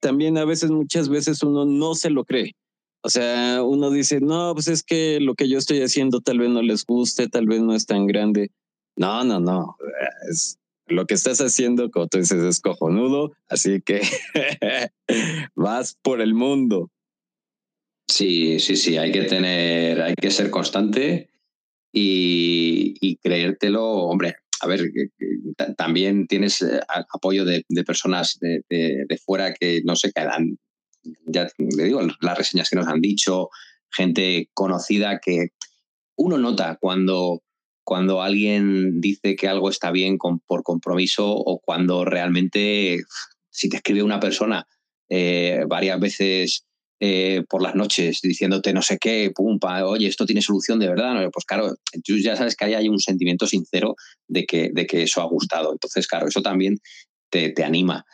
también 0.00 0.38
a 0.38 0.44
veces, 0.44 0.72
muchas 0.72 1.08
veces 1.08 1.44
uno 1.44 1.66
no 1.66 1.94
se 1.94 2.10
lo 2.10 2.24
cree. 2.24 2.56
O 3.04 3.10
sea, 3.10 3.62
uno 3.62 3.92
dice, 3.92 4.20
no, 4.20 4.54
pues 4.54 4.66
es 4.66 4.82
que 4.82 5.20
lo 5.20 5.36
que 5.36 5.48
yo 5.48 5.58
estoy 5.58 5.82
haciendo 5.82 6.20
tal 6.20 6.40
vez 6.40 6.50
no 6.50 6.62
les 6.62 6.84
guste, 6.84 7.28
tal 7.28 7.46
vez 7.46 7.60
no 7.62 7.76
es 7.76 7.86
tan 7.86 8.08
grande. 8.08 8.50
No, 8.96 9.24
no, 9.24 9.40
no. 9.40 9.76
Es, 10.28 10.58
lo 10.86 11.06
que 11.06 11.14
estás 11.14 11.40
haciendo, 11.40 11.90
como 11.90 12.08
tú 12.08 12.18
dices, 12.18 12.42
es 12.42 12.60
cojonudo, 12.60 13.32
así 13.48 13.80
que 13.80 14.02
vas 15.54 15.96
por 16.02 16.20
el 16.20 16.34
mundo. 16.34 16.90
Sí, 18.08 18.58
sí, 18.60 18.76
sí, 18.76 18.96
hay 18.98 19.12
que 19.12 19.22
tener, 19.22 20.02
hay 20.02 20.14
que 20.14 20.30
ser 20.30 20.50
constante 20.50 21.30
y, 21.92 23.16
creértelo, 23.22 23.84
hombre, 23.84 24.36
a 24.60 24.66
ver, 24.66 24.90
también 25.76 26.26
tienes 26.26 26.62
eh, 26.62 26.80
apoyo 27.12 27.44
de, 27.44 27.64
personas 27.86 28.38
de, 28.40 29.20
fuera 29.24 29.54
que 29.54 29.82
no 29.84 29.96
se 29.96 30.12
quedan, 30.12 30.58
ya 31.26 31.48
le 31.58 31.84
digo, 31.84 32.00
las 32.20 32.38
reseñas 32.38 32.68
que 32.68 32.76
nos 32.76 32.86
han 32.86 33.00
dicho, 33.00 33.48
gente 33.90 34.50
conocida 34.54 35.20
que 35.20 35.48
uno 36.16 36.38
nota 36.38 36.78
cuando, 36.80 37.42
cuando 37.84 38.22
alguien 38.22 39.00
dice 39.00 39.36
que 39.36 39.48
algo 39.48 39.68
está 39.68 39.90
bien 39.90 40.18
por 40.18 40.62
compromiso 40.62 41.30
o 41.30 41.60
cuando 41.60 42.04
realmente, 42.04 43.02
si 43.50 43.68
te 43.68 43.76
escribe 43.76 44.02
una 44.02 44.20
persona 44.20 44.66
eh, 45.08 45.64
varias 45.68 46.00
veces 46.00 46.64
eh, 47.00 47.42
por 47.48 47.62
las 47.62 47.74
noches 47.74 48.20
diciéndote 48.22 48.72
no 48.72 48.80
sé 48.80 48.96
qué, 48.98 49.32
pum, 49.34 49.58
oye, 49.84 50.06
esto 50.06 50.24
tiene 50.24 50.40
solución 50.40 50.78
de 50.78 50.88
verdad. 50.88 51.28
Pues 51.32 51.44
claro, 51.44 51.74
tú 52.04 52.16
ya 52.18 52.36
sabes 52.36 52.54
que 52.54 52.64
ahí 52.64 52.74
hay 52.74 52.88
un 52.88 53.00
sentimiento 53.00 53.46
sincero 53.46 53.96
de 54.28 54.46
que, 54.46 54.70
de 54.72 54.86
que 54.86 55.02
eso 55.02 55.20
ha 55.20 55.24
gustado. 55.24 55.72
Entonces, 55.72 56.06
claro, 56.06 56.28
eso 56.28 56.42
también 56.42 56.78
te, 57.28 57.50
te 57.50 57.64
anima. 57.64 58.04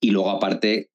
Y 0.00 0.10
luego, 0.10 0.30
aparte, 0.30 0.90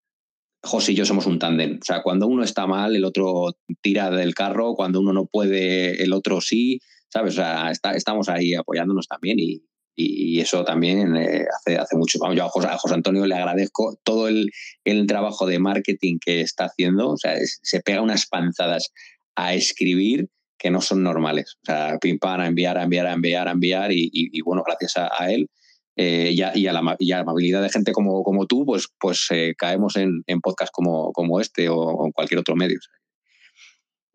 José 0.62 0.92
y 0.92 0.96
yo 0.96 1.06
somos 1.06 1.26
un 1.26 1.40
tándem. 1.40 1.80
O 1.82 1.86
sea, 1.86 2.02
cuando 2.04 2.28
uno 2.28 2.44
está 2.44 2.68
mal, 2.68 2.96
el 2.96 3.06
otro 3.06 3.56
tira 3.82 4.12
del 4.12 4.36
carro, 4.36 4.76
cuando 4.76 5.00
uno 5.00 5.14
no 5.14 5.26
puede, 5.26 6.04
el 6.04 6.12
otro 6.12 6.42
sí, 6.42 6.82
¿sabes? 7.10 7.34
O 7.34 7.36
sea, 7.38 7.72
estamos 7.96 8.30
ahí 8.30 8.54
apoyándonos 8.54 9.08
también 9.08 9.40
y, 9.40 9.64
y 10.00 10.40
eso 10.40 10.64
también 10.64 11.16
eh, 11.16 11.46
hace, 11.58 11.78
hace 11.78 11.98
mucho. 11.98 12.20
Vamos, 12.20 12.38
yo 12.38 12.46
a 12.46 12.50
José, 12.50 12.94
Antonio 12.94 13.26
le 13.26 13.36
agradezco 13.36 14.00
todo 14.04 14.28
el, 14.28 14.52
el, 14.84 15.08
trabajo 15.08 15.48
de 15.48 15.58
marketing 15.58 16.20
que 16.24 16.42
está 16.42 16.66
haciendo. 16.66 17.10
O 17.10 17.18
sea, 17.18 17.34
se 17.44 17.82
pega 17.82 18.02
unas 18.02 18.28
panzadas 18.28 18.92
a 19.36 19.56
escribir 19.56 20.30
que 20.60 20.70
no 20.70 20.82
son 20.82 21.02
normales. 21.02 21.58
O 21.64 21.66
sea, 21.66 21.98
pim 22.00 22.20
a 22.22 22.48
enviar, 22.48 22.78
a 22.78 22.84
enviar, 22.84 23.08
a 23.08 23.14
enviar, 23.14 23.48
a 23.48 23.52
enviar. 23.52 23.92
Y, 23.92 24.42
bueno, 24.42 24.64
gracias 24.64 24.98
a, 24.98 25.32
él 25.32 25.50
eh, 25.96 26.32
y, 26.32 26.68
a, 26.68 26.74
la, 26.74 27.20
amabilidad 27.20 27.64
de 27.64 27.70
gente 27.70 27.92
como, 27.92 28.22
como 28.22 28.46
tú, 28.46 28.66
pues, 28.66 28.88
pues 29.00 29.26
eh, 29.32 29.56
caemos 29.58 29.96
en, 29.96 30.24
en 30.28 30.42
podcasts 30.42 30.72
como, 30.72 31.12
como 31.12 31.42
este 31.42 31.70
o, 31.70 32.06
en 32.06 32.12
cualquier 32.12 32.40
otro 32.40 32.56
medio. 32.56 32.78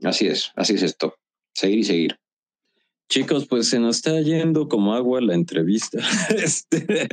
Así 0.04 0.28
es, 0.28 0.52
así 0.54 0.74
es 0.74 0.82
esto. 0.82 1.16
Seguir 1.54 1.78
y 1.80 1.84
seguir. 1.84 2.21
Chicos, 3.12 3.46
pues 3.46 3.68
se 3.68 3.78
nos 3.78 3.96
está 3.96 4.22
yendo 4.22 4.68
como 4.68 4.94
agua 4.94 5.20
la 5.20 5.34
entrevista. 5.34 5.98
este, 6.34 7.08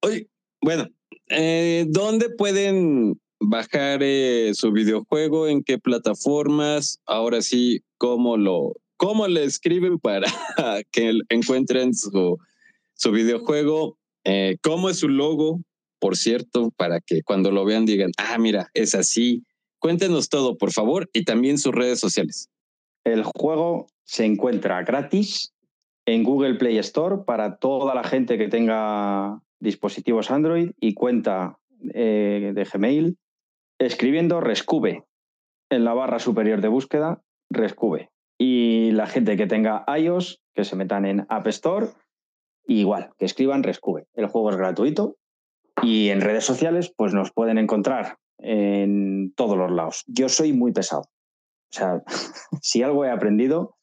hoy, 0.00 0.30
bueno, 0.62 0.88
eh, 1.28 1.84
¿dónde 1.90 2.30
pueden 2.30 3.20
bajar 3.38 3.98
eh, 4.02 4.52
su 4.54 4.72
videojuego? 4.72 5.46
¿En 5.46 5.62
qué 5.62 5.76
plataformas? 5.76 7.00
Ahora 7.04 7.42
sí, 7.42 7.82
¿cómo 7.98 8.38
lo, 8.38 8.72
cómo 8.96 9.28
le 9.28 9.44
escriben 9.44 9.98
para 9.98 10.26
que 10.90 11.18
encuentren 11.28 11.92
su, 11.92 12.38
su 12.94 13.12
videojuego? 13.12 13.98
Eh, 14.24 14.56
¿Cómo 14.62 14.88
es 14.88 15.00
su 15.00 15.10
logo? 15.10 15.60
Por 15.98 16.16
cierto, 16.16 16.72
para 16.78 17.00
que 17.00 17.20
cuando 17.22 17.50
lo 17.50 17.66
vean 17.66 17.84
digan, 17.84 18.12
ah, 18.16 18.38
mira, 18.38 18.70
es 18.72 18.94
así. 18.94 19.44
Cuéntenos 19.78 20.30
todo, 20.30 20.56
por 20.56 20.72
favor, 20.72 21.10
y 21.12 21.24
también 21.24 21.58
sus 21.58 21.74
redes 21.74 22.00
sociales. 22.00 22.48
El 23.04 23.24
juego 23.24 23.86
se 24.04 24.24
encuentra 24.24 24.82
gratis 24.82 25.52
en 26.06 26.22
Google 26.22 26.54
Play 26.54 26.78
Store 26.78 27.18
para 27.26 27.56
toda 27.56 27.94
la 27.94 28.04
gente 28.04 28.38
que 28.38 28.48
tenga 28.48 29.40
dispositivos 29.60 30.30
Android 30.30 30.72
y 30.80 30.94
cuenta 30.94 31.58
eh, 31.94 32.52
de 32.54 32.64
Gmail, 32.64 33.16
escribiendo 33.78 34.40
Rescube 34.40 35.04
en 35.70 35.84
la 35.84 35.94
barra 35.94 36.18
superior 36.18 36.60
de 36.60 36.68
búsqueda, 36.68 37.22
Rescube. 37.50 38.10
Y 38.38 38.90
la 38.92 39.06
gente 39.06 39.36
que 39.36 39.46
tenga 39.46 39.84
iOS, 39.96 40.40
que 40.54 40.64
se 40.64 40.76
metan 40.76 41.06
en 41.06 41.26
App 41.28 41.46
Store, 41.48 41.88
igual, 42.66 43.10
que 43.18 43.24
escriban 43.24 43.62
Rescube. 43.62 44.06
El 44.14 44.26
juego 44.26 44.50
es 44.50 44.56
gratuito 44.56 45.16
y 45.82 46.08
en 46.10 46.20
redes 46.20 46.44
sociales, 46.44 46.92
pues 46.94 47.14
nos 47.14 47.32
pueden 47.32 47.58
encontrar 47.58 48.18
en 48.38 49.32
todos 49.34 49.56
los 49.56 49.70
lados. 49.70 50.04
Yo 50.06 50.28
soy 50.28 50.52
muy 50.52 50.72
pesado. 50.72 51.04
O 51.72 51.76
sea, 51.76 52.02
si 52.62 52.82
algo 52.82 53.04
he 53.04 53.10
aprendido, 53.10 53.76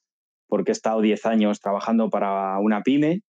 porque 0.48 0.72
he 0.72 0.74
estado 0.74 1.02
10 1.02 1.26
años 1.26 1.60
trabajando 1.60 2.10
para 2.10 2.58
una 2.60 2.82
pyme, 2.82 3.22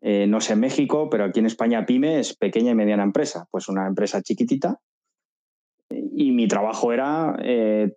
eh, 0.00 0.26
no 0.26 0.40
sé 0.40 0.52
en 0.52 0.60
México, 0.60 1.08
pero 1.10 1.24
aquí 1.24 1.40
en 1.40 1.46
España 1.46 1.84
pyme 1.84 2.20
es 2.20 2.36
pequeña 2.36 2.72
y 2.72 2.74
mediana 2.74 3.02
empresa, 3.02 3.46
pues 3.50 3.68
una 3.68 3.86
empresa 3.86 4.22
chiquitita. 4.22 4.78
Y 5.90 6.32
mi 6.32 6.46
trabajo 6.48 6.92
era 6.92 7.36
eh, 7.42 7.92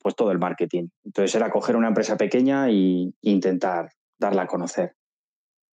pues 0.00 0.14
todo 0.14 0.32
el 0.32 0.38
marketing. 0.38 0.88
Entonces 1.04 1.34
era 1.34 1.50
coger 1.50 1.76
una 1.76 1.88
empresa 1.88 2.16
pequeña 2.16 2.68
e 2.68 3.12
intentar 3.22 3.90
darla 4.18 4.42
a 4.42 4.46
conocer. 4.46 4.94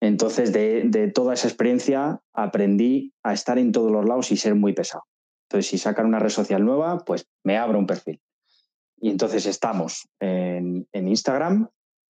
Entonces 0.01 0.53
de, 0.53 0.83
de 0.85 1.11
toda 1.11 1.33
esa 1.33 1.47
experiencia 1.47 2.21
aprendí 2.33 3.13
a 3.23 3.33
estar 3.33 3.59
en 3.59 3.71
todos 3.71 3.91
los 3.91 4.05
lados 4.05 4.31
y 4.31 4.37
ser 4.37 4.55
muy 4.55 4.73
pesado. 4.73 5.03
Entonces 5.49 5.69
si 5.69 5.77
sacan 5.77 6.05
una 6.05 6.19
red 6.19 6.29
social 6.29 6.63
nueva, 6.63 6.99
pues 6.99 7.27
me 7.43 7.57
abro 7.57 7.77
un 7.77 7.87
perfil. 7.87 8.21
Y 9.01 9.09
entonces 9.09 9.45
estamos 9.45 10.07
en, 10.19 10.87
Instagram, 10.93 11.69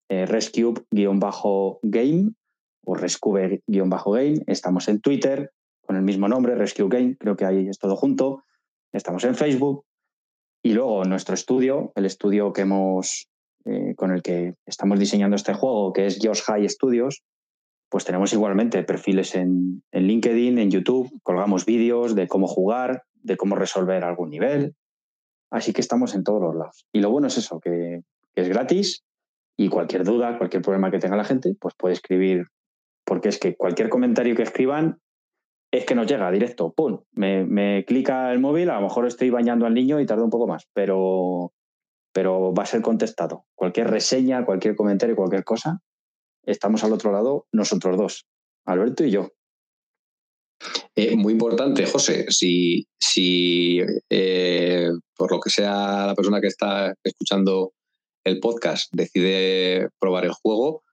eh, 0.10 0.26
rescue-game 0.26 2.32
o 2.86 2.96
rescue-game. 2.96 4.44
Estamos 4.48 4.88
en 4.88 5.02
Twitter 5.02 5.52
con 5.90 5.96
el 5.96 6.04
mismo 6.04 6.28
nombre, 6.28 6.54
Rescue 6.54 6.88
Game, 6.88 7.16
creo 7.18 7.36
que 7.36 7.46
ahí 7.46 7.68
es 7.68 7.80
todo 7.80 7.96
junto. 7.96 8.44
Estamos 8.94 9.24
en 9.24 9.34
Facebook. 9.34 9.86
Y 10.64 10.74
luego 10.74 11.04
nuestro 11.04 11.34
estudio, 11.34 11.92
el 11.96 12.06
estudio 12.06 12.54
que 12.54 12.62
hemos, 12.62 13.28
eh, 13.66 13.96
con 13.96 14.12
el 14.12 14.22
que 14.22 14.54
estamos 14.68 15.00
diseñando 15.00 15.36
este 15.36 15.56
juego, 15.56 15.92
que 15.92 16.06
es 16.06 16.20
Josh 16.22 16.44
High 16.44 16.70
Studios, 16.70 17.24
pues 17.90 18.06
tenemos 18.06 18.32
igualmente 18.34 18.84
perfiles 18.84 19.34
en, 19.34 19.82
en 19.92 20.04
LinkedIn, 20.04 20.60
en 20.60 20.70
YouTube, 20.70 21.10
colgamos 21.24 21.66
vídeos 21.66 22.14
de 22.14 22.28
cómo 22.28 22.46
jugar, 22.46 23.02
de 23.16 23.36
cómo 23.36 23.56
resolver 23.56 24.04
algún 24.04 24.30
nivel, 24.30 24.76
Así 25.52 25.74
que 25.74 25.82
estamos 25.82 26.16
en 26.16 26.24
todos 26.24 26.42
los 26.42 26.56
lados. 26.56 26.86
Y 26.94 27.00
lo 27.02 27.10
bueno 27.10 27.28
es 27.28 27.38
eso, 27.38 27.60
que, 27.60 28.02
es 28.36 28.50
gratis 28.50 29.04
y 29.58 29.68
cualquier 29.70 30.04
duda, 30.04 30.38
cualquier 30.38 30.62
problema 30.62 30.92
que 30.92 31.00
tenga 31.00 31.18
la 31.18 31.26
gente, 31.26 31.54
pues 31.60 31.76
puede 31.76 31.94
escribir 31.94 32.46
porque 33.04 33.30
es 33.30 33.40
que 33.40 33.56
cualquier 33.56 33.90
comentario 33.90 34.36
que 34.36 34.44
escriban 34.44 35.00
es 35.72 35.86
que 35.86 35.96
nos 35.96 36.08
llega 36.08 36.32
directo, 36.32 36.72
¡pum! 36.72 37.02
Me, 37.12 37.44
me 37.44 37.84
clica 37.86 38.32
el 38.32 38.40
móvil, 38.40 38.70
a 38.70 38.76
lo 38.76 38.82
mejor 38.82 39.08
estoy 39.08 39.30
bañando 39.30 39.66
al 39.66 39.74
niño 39.74 40.00
y 40.00 40.06
tarda 40.06 40.24
un 40.24 40.30
poco 40.30 40.48
más, 40.48 40.68
pero, 40.74 41.52
pero 42.14 42.54
va 42.54 42.64
a 42.64 42.68
ser 42.68 42.82
contestado. 42.82 43.46
Cualquier 43.56 43.90
reseña, 43.90 44.46
cualquier 44.46 44.76
comentario, 44.76 45.16
cualquier 45.16 45.44
cosa, 45.44 45.80
estamos 46.44 46.84
al 46.84 46.94
otro 46.94 47.12
lado 47.12 47.46
nosotros 47.52 47.98
dos, 47.98 48.26
Alberto 48.66 49.04
y 49.04 49.12
yo. 49.12 49.30
Eh, 50.96 51.16
muy 51.16 51.34
importante, 51.34 51.86
José, 51.86 52.26
si, 52.30 52.86
si 53.00 53.80
eh, 54.10 54.90
por 55.16 55.32
lo 55.32 55.40
que 55.40 55.50
sea 55.50 56.08
la 56.08 56.16
persona 56.16 56.42
que 56.42 56.48
está 56.48 56.94
escuchando 57.04 57.74
el 58.26 58.40
podcast 58.40 58.90
decide 58.92 59.88
probar 60.00 60.26
el 60.26 60.34
juego, 60.34 60.84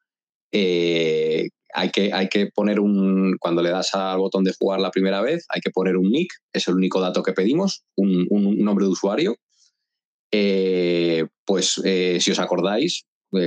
eh, 0.53 1.49
hay, 1.75 1.91
que, 1.91 2.12
hay 2.12 2.29
que 2.29 2.49
poner 2.55 2.79
un, 2.79 3.37
cuando 3.41 3.62
le 3.62 3.71
das 3.71 3.95
al 3.95 4.19
botón 4.19 4.45
de 4.45 4.55
jugar 4.57 4.81
la 4.81 4.93
primera 4.93 5.21
vez, 5.21 5.45
hay 5.49 5.61
que 5.61 5.71
poner 5.71 5.97
un 5.97 6.11
nick, 6.11 6.33
es 6.53 6.69
el 6.69 6.75
único 6.75 7.01
dato 7.01 7.23
que 7.23 7.33
pedimos, 7.33 7.83
un, 7.97 8.29
nombre 8.59 8.85
de 8.85 8.93
usuario. 8.93 9.37
pues 11.45 11.81
si 12.21 12.31
os 12.31 12.39
acordáis, 12.39 13.05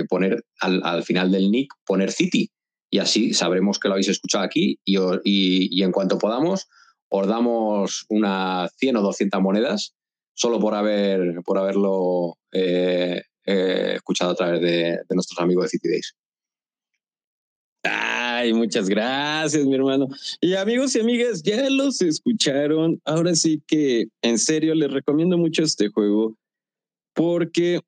poner 0.09 0.43
al, 0.59 0.81
al, 0.83 1.03
final 1.03 1.31
del 1.31 1.49
nick, 1.49 1.71
poner 1.85 2.11
City, 2.11 2.49
y 2.89 2.99
así 2.99 3.33
sabremos 3.33 3.79
que 3.79 3.87
lo 3.87 3.93
habéis 3.93 4.09
escuchado 4.09 4.43
aquí 4.43 4.79
y, 4.83 4.97
y, 5.23 5.83
en 5.83 5.91
cuanto 5.91 6.17
podamos 6.17 6.67
os 7.09 7.27
damos 7.27 8.05
unas 8.09 8.71
100 8.77 8.97
o 8.97 9.01
200 9.01 9.41
monedas 9.41 9.95
solo 10.33 10.59
por, 10.59 10.73
haber, 10.73 11.41
por 11.43 11.57
haberlo 11.57 12.37
eh, 12.53 13.21
eh, 13.45 13.93
escuchado 13.95 14.31
a 14.31 14.35
través 14.35 14.61
de, 14.61 14.99
nuestros 15.09 15.39
amigos 15.39 15.65
de 15.65 15.69
City 15.69 15.89
Days. 15.89 16.15
Ay, 17.83 18.53
muchas 18.53 18.87
gracias, 18.87 19.65
mi 19.65 19.75
hermano. 19.75 20.07
Y 20.39 20.53
amigos 20.53 20.95
y 20.95 21.01
amigas, 21.01 21.41
ya 21.43 21.69
los 21.69 22.01
escucharon. 22.01 23.01
Ahora 23.05 23.35
sí 23.35 23.61
que, 23.67 24.05
en 24.21 24.37
serio, 24.37 24.75
les 24.75 24.91
recomiendo 24.91 25.37
mucho 25.37 25.63
este 25.63 25.89
juego 25.89 26.35
porque 27.13 27.81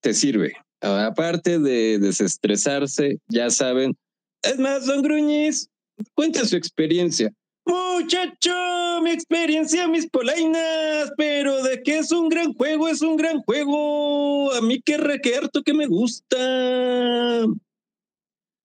te 0.00 0.14
sirve. 0.14 0.54
Aparte 0.80 1.58
de 1.58 1.98
desestresarse, 1.98 3.18
ya 3.28 3.50
saben, 3.50 3.96
es 4.42 4.58
más, 4.58 4.86
don 4.86 5.02
Gruñiz, 5.02 5.68
cuente 6.14 6.44
su 6.46 6.56
experiencia. 6.56 7.32
Muchacho, 7.64 9.02
mi 9.02 9.10
experiencia, 9.10 9.86
mis 9.88 10.08
polainas, 10.08 11.12
pero 11.18 11.62
de 11.62 11.82
que 11.82 11.98
es 11.98 12.10
un 12.12 12.30
gran 12.30 12.54
juego, 12.54 12.88
es 12.88 13.02
un 13.02 13.16
gran 13.16 13.42
juego. 13.42 14.52
A 14.54 14.62
mí 14.62 14.80
que 14.80 14.96
requerto 14.96 15.62
que 15.62 15.74
me 15.74 15.86
gusta. 15.86 17.44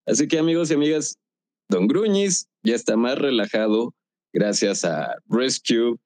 Así 0.06 0.26
que 0.26 0.38
amigos 0.38 0.70
y 0.70 0.74
amigas, 0.74 1.18
Don 1.68 1.86
Gruñiz 1.86 2.46
ya 2.62 2.74
está 2.74 2.96
más 2.96 3.18
relajado 3.18 3.94
gracias 4.32 4.84
a 4.84 5.16
Rescue. 5.28 5.96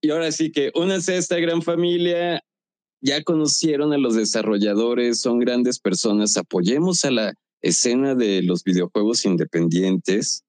Y 0.00 0.10
ahora 0.10 0.30
sí 0.30 0.52
que 0.52 0.70
únanse 0.74 1.14
a 1.14 1.18
esta 1.18 1.38
gran 1.38 1.62
familia. 1.62 2.40
Ya 3.00 3.22
conocieron 3.22 3.92
a 3.92 3.98
los 3.98 4.16
desarrolladores, 4.16 5.20
son 5.20 5.38
grandes 5.38 5.78
personas. 5.78 6.36
Apoyemos 6.36 7.04
a 7.04 7.10
la 7.10 7.34
escena 7.62 8.14
de 8.14 8.42
los 8.42 8.64
videojuegos 8.64 9.24
independientes. 9.24 10.44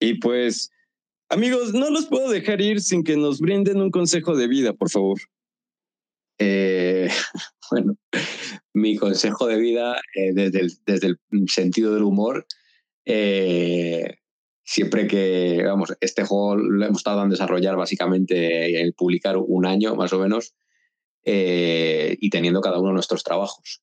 Y 0.00 0.14
pues, 0.14 0.70
amigos, 1.28 1.72
no 1.74 1.90
los 1.90 2.06
puedo 2.06 2.30
dejar 2.30 2.60
ir 2.60 2.80
sin 2.80 3.04
que 3.04 3.16
nos 3.16 3.40
brinden 3.40 3.80
un 3.80 3.90
consejo 3.90 4.36
de 4.36 4.48
vida, 4.48 4.72
por 4.72 4.90
favor. 4.90 5.20
Eh, 6.38 7.08
bueno, 7.70 7.96
mi 8.74 8.96
consejo 8.96 9.46
de 9.46 9.58
vida 9.58 10.00
eh, 10.14 10.32
desde, 10.32 10.60
el, 10.60 10.72
desde, 10.86 11.06
el, 11.08 11.18
sentido 11.48 11.94
del 11.94 12.02
humor, 12.02 12.46
eh, 13.04 14.16
siempre 14.64 15.06
que, 15.06 15.62
vamos, 15.64 15.94
este 16.00 16.24
juego 16.24 16.56
lo 16.56 16.84
hemos 16.84 16.98
estado 16.98 17.22
en 17.22 17.30
desarrollar 17.30 17.76
básicamente 17.76 18.80
en 18.80 18.92
publicar 18.92 19.36
un 19.36 19.66
año 19.66 19.94
más 19.94 20.12
o 20.12 20.18
menos 20.18 20.54
y 21.24 22.30
teniendo 22.30 22.60
cada 22.60 22.80
uno 22.80 22.92
nuestros 22.92 23.22
trabajos. 23.22 23.80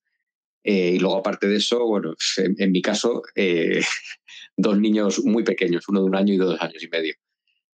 Eh, 0.64 0.94
y 0.96 1.00
luego, 1.00 1.18
aparte 1.18 1.48
de 1.48 1.58
eso, 1.58 1.86
bueno, 1.86 2.16
en, 2.38 2.72
mi 2.72 2.82
caso, 2.82 3.22
eh, 3.36 3.82
dos 4.58 4.80
niños 4.80 5.24
muy 5.24 5.44
pequeños, 5.44 5.88
uno 5.88 6.02
de 6.02 6.06
un 6.06 6.16
año 6.16 6.34
y 6.34 6.38
dos 6.38 6.60
años 6.62 6.84
y 6.84 6.90
medio. 6.90 7.14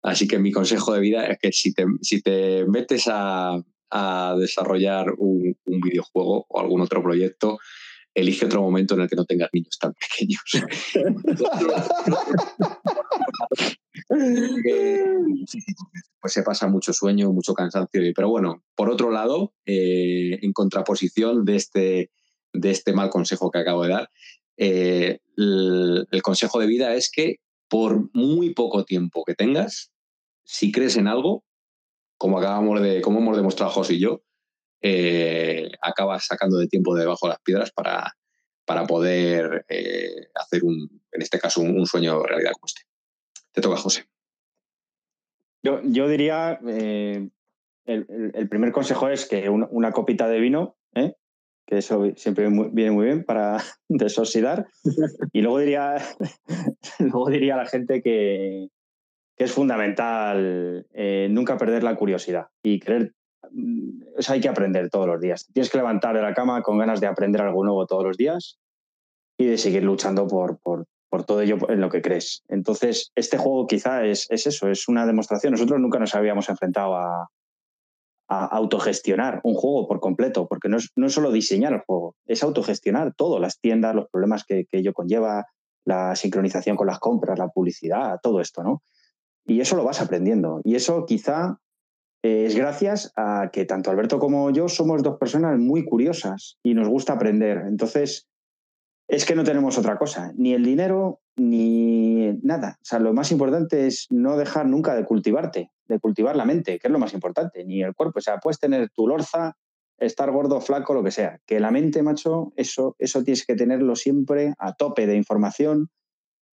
Así 0.02 0.28
que 0.28 0.38
mi 0.38 0.52
consejo 0.52 0.94
de 0.94 1.00
vida 1.00 1.26
es 1.26 1.38
que 1.38 1.52
si 1.52 1.74
te, 1.74 1.84
si 2.00 2.22
te 2.22 2.64
metes 2.66 3.08
a, 3.08 3.60
a 3.90 4.36
desarrollar 4.38 5.12
un, 5.18 5.56
un, 5.64 5.80
videojuego 5.80 6.46
o 6.48 6.60
algún 6.60 6.80
otro 6.80 7.02
proyecto, 7.02 7.58
elige 8.14 8.46
otro 8.46 8.62
momento 8.62 8.94
en 8.94 9.00
el 9.00 9.08
que 9.08 9.16
no 9.16 9.24
tengas 9.24 9.50
niños 9.52 9.76
tan 9.78 9.92
pequeños. 9.94 10.42
pues 16.20 16.32
se 16.32 16.42
pasa 16.42 16.68
mucho 16.68 16.92
sueño, 16.92 17.32
mucho 17.32 17.54
cansancio. 17.54 18.00
Pero 18.14 18.28
bueno, 18.28 18.62
por 18.74 18.90
otro 18.90 19.10
lado, 19.10 19.54
eh, 19.64 20.38
en 20.42 20.52
contraposición 20.52 21.44
de 21.44 21.56
este 21.56 22.10
de 22.60 22.70
este 22.70 22.92
mal 22.92 23.10
consejo 23.10 23.50
que 23.50 23.58
acabo 23.58 23.84
de 23.84 23.90
dar. 23.90 24.10
Eh, 24.56 25.18
el, 25.36 26.22
consejo 26.22 26.58
de 26.58 26.66
vida 26.66 26.94
es 26.94 27.10
que 27.10 27.36
por 27.68 28.08
muy 28.14 28.54
poco 28.54 28.84
tiempo 28.84 29.24
que 29.24 29.34
tengas, 29.34 29.92
si 30.44 30.72
crees 30.72 30.96
en 30.96 31.08
algo, 31.08 31.44
como 32.16 32.38
acabamos 32.38 32.80
de, 32.80 33.00
como 33.02 33.18
hemos 33.20 33.36
demostrado 33.36 33.72
José 33.72 33.94
y 33.94 34.00
yo, 34.00 34.22
eh, 34.82 35.70
acabas 35.82 36.26
sacando 36.26 36.58
de 36.58 36.68
tiempo 36.68 36.94
de 36.94 37.02
debajo 37.02 37.26
de 37.26 37.30
las 37.30 37.40
piedras 37.40 37.72
para, 37.72 38.16
para 38.64 38.86
poder 38.86 39.64
eh, 39.68 40.28
hacer 40.34 40.64
un, 40.64 41.02
en 41.12 41.22
este 41.22 41.38
caso, 41.38 41.60
un, 41.60 41.86
sueño 41.86 42.22
realidad 42.22 42.52
como 42.52 42.66
este. 42.66 42.82
Te 43.52 43.60
toca, 43.60 43.76
José. 43.76 44.06
Yo, 45.62 45.80
yo 45.82 46.08
diría, 46.08 46.60
el, 47.86 48.48
primer 48.48 48.72
consejo 48.72 49.08
es 49.08 49.26
que 49.26 49.48
una 49.48 49.92
copita 49.92 50.28
de 50.28 50.40
vino. 50.40 50.76
Que 51.66 51.78
eso 51.78 52.04
siempre 52.16 52.48
viene 52.72 52.92
muy 52.92 53.06
bien 53.06 53.24
para 53.24 53.58
desoxidar. 53.88 54.66
Y 55.32 55.42
luego 55.42 55.58
diría, 55.58 55.96
luego 56.98 57.28
diría 57.28 57.54
a 57.54 57.58
la 57.58 57.66
gente 57.66 58.02
que, 58.02 58.68
que 59.36 59.44
es 59.44 59.52
fundamental 59.52 60.86
eh, 60.92 61.28
nunca 61.30 61.56
perder 61.56 61.82
la 61.82 61.96
curiosidad 61.96 62.46
y 62.62 62.78
querer. 62.78 63.12
Mm, 63.50 64.02
o 64.18 64.32
hay 64.32 64.40
que 64.40 64.48
aprender 64.48 64.88
todos 64.90 65.06
los 65.06 65.20
días. 65.20 65.46
Tienes 65.52 65.70
que 65.70 65.78
levantar 65.78 66.14
de 66.14 66.22
la 66.22 66.34
cama 66.34 66.62
con 66.62 66.78
ganas 66.78 67.00
de 67.00 67.06
aprender 67.06 67.42
algo 67.42 67.64
nuevo 67.64 67.86
todos 67.86 68.04
los 68.04 68.16
días 68.16 68.58
y 69.38 69.46
de 69.46 69.58
seguir 69.58 69.82
luchando 69.82 70.26
por, 70.26 70.58
por, 70.60 70.86
por 71.10 71.24
todo 71.24 71.42
ello 71.42 71.58
en 71.68 71.80
lo 71.80 71.90
que 71.90 72.00
crees. 72.00 72.42
Entonces, 72.48 73.12
este 73.14 73.38
juego 73.38 73.66
quizá 73.66 74.04
es, 74.04 74.26
es 74.30 74.46
eso, 74.46 74.68
es 74.68 74.88
una 74.88 75.04
demostración. 75.04 75.52
Nosotros 75.52 75.80
nunca 75.80 75.98
nos 75.98 76.14
habíamos 76.14 76.48
enfrentado 76.48 76.96
a, 76.96 77.28
a 78.28 78.44
autogestionar 78.46 79.40
un 79.44 79.54
juego 79.54 79.86
por 79.86 80.00
completo, 80.00 80.46
porque 80.48 80.68
no 80.68 80.78
es, 80.78 80.90
no 80.96 81.08
solo 81.08 81.30
diseñar 81.30 81.72
el 81.72 81.80
juego, 81.80 82.16
es 82.26 82.42
autogestionar 82.42 83.14
todo, 83.14 83.38
las 83.38 83.60
tiendas, 83.60 83.94
los 83.94 84.08
problemas 84.08 84.44
que, 84.44 84.66
ello 84.72 84.92
conlleva, 84.92 85.46
la 85.84 86.16
sincronización 86.16 86.76
con 86.76 86.88
las 86.88 86.98
compras, 86.98 87.38
la 87.38 87.48
publicidad, 87.48 88.18
todo 88.22 88.40
esto, 88.40 88.62
¿no? 88.62 88.82
Y 89.44 89.60
eso 89.60 89.76
lo 89.76 89.84
vas 89.84 90.00
aprendiendo. 90.00 90.60
Y 90.64 90.74
eso 90.74 91.06
quizá 91.06 91.60
eh, 92.22 92.46
es 92.46 92.56
gracias 92.56 93.12
a 93.16 93.50
que 93.52 93.64
tanto 93.64 93.90
Alberto 93.90 94.18
como 94.18 94.50
yo 94.50 94.68
somos 94.68 95.04
dos 95.04 95.18
personas 95.18 95.56
muy 95.58 95.84
curiosas 95.84 96.58
y 96.64 96.74
nos 96.74 96.88
gusta 96.88 97.12
aprender. 97.12 97.58
Entonces, 97.68 98.26
es 99.06 99.24
que 99.24 99.36
no 99.36 99.44
tenemos 99.44 99.78
otra 99.78 99.98
cosa, 99.98 100.32
ni 100.36 100.52
el 100.52 100.64
dinero 100.64 101.20
ni 101.36 102.32
nada. 102.42 102.78
O 102.80 102.84
sea, 102.84 102.98
lo 102.98 103.12
más 103.12 103.30
importante 103.32 103.86
es 103.86 104.06
no 104.10 104.36
dejar 104.36 104.66
nunca 104.66 104.94
de 104.94 105.04
cultivarte, 105.04 105.70
de 105.86 106.00
cultivar 106.00 106.36
la 106.36 106.44
mente, 106.44 106.78
que 106.78 106.88
es 106.88 106.92
lo 106.92 106.98
más 106.98 107.14
importante, 107.14 107.64
ni 107.64 107.82
el 107.82 107.94
cuerpo. 107.94 108.18
O 108.18 108.22
sea, 108.22 108.38
puedes 108.38 108.58
tener 108.58 108.90
tu 108.90 109.06
lorza, 109.06 109.56
estar 109.98 110.30
gordo, 110.30 110.60
flaco, 110.60 110.94
lo 110.94 111.04
que 111.04 111.10
sea. 111.10 111.40
Que 111.46 111.60
la 111.60 111.70
mente, 111.70 112.02
macho, 112.02 112.52
eso, 112.56 112.96
eso 112.98 113.22
tienes 113.22 113.44
que 113.46 113.54
tenerlo 113.54 113.96
siempre 113.96 114.54
a 114.58 114.74
tope 114.74 115.06
de 115.06 115.16
información 115.16 115.90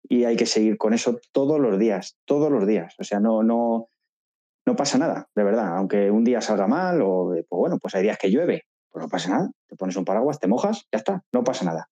y 0.03 0.25
hay 0.25 0.35
que 0.35 0.45
seguir 0.45 0.77
con 0.77 0.93
eso 0.93 1.19
todos 1.31 1.59
los 1.59 1.79
días, 1.79 2.17
todos 2.25 2.51
los 2.51 2.67
días. 2.67 2.95
O 2.99 3.03
sea, 3.03 3.19
no, 3.19 3.43
no, 3.43 3.87
no 4.65 4.75
pasa 4.75 4.97
nada, 4.97 5.29
de 5.35 5.43
verdad. 5.43 5.77
Aunque 5.77 6.11
un 6.11 6.23
día 6.23 6.41
salga 6.41 6.67
mal 6.67 7.01
o, 7.01 7.29
pues 7.29 7.45
bueno, 7.49 7.77
pues 7.79 7.95
hay 7.95 8.03
días 8.03 8.17
que 8.17 8.29
llueve, 8.29 8.63
pues 8.89 9.03
no 9.03 9.09
pasa 9.09 9.29
nada. 9.29 9.49
Te 9.67 9.75
pones 9.75 9.95
un 9.95 10.05
paraguas, 10.05 10.39
te 10.39 10.47
mojas, 10.47 10.87
ya 10.91 10.97
está, 10.97 11.23
no 11.31 11.43
pasa 11.43 11.65
nada 11.65 11.89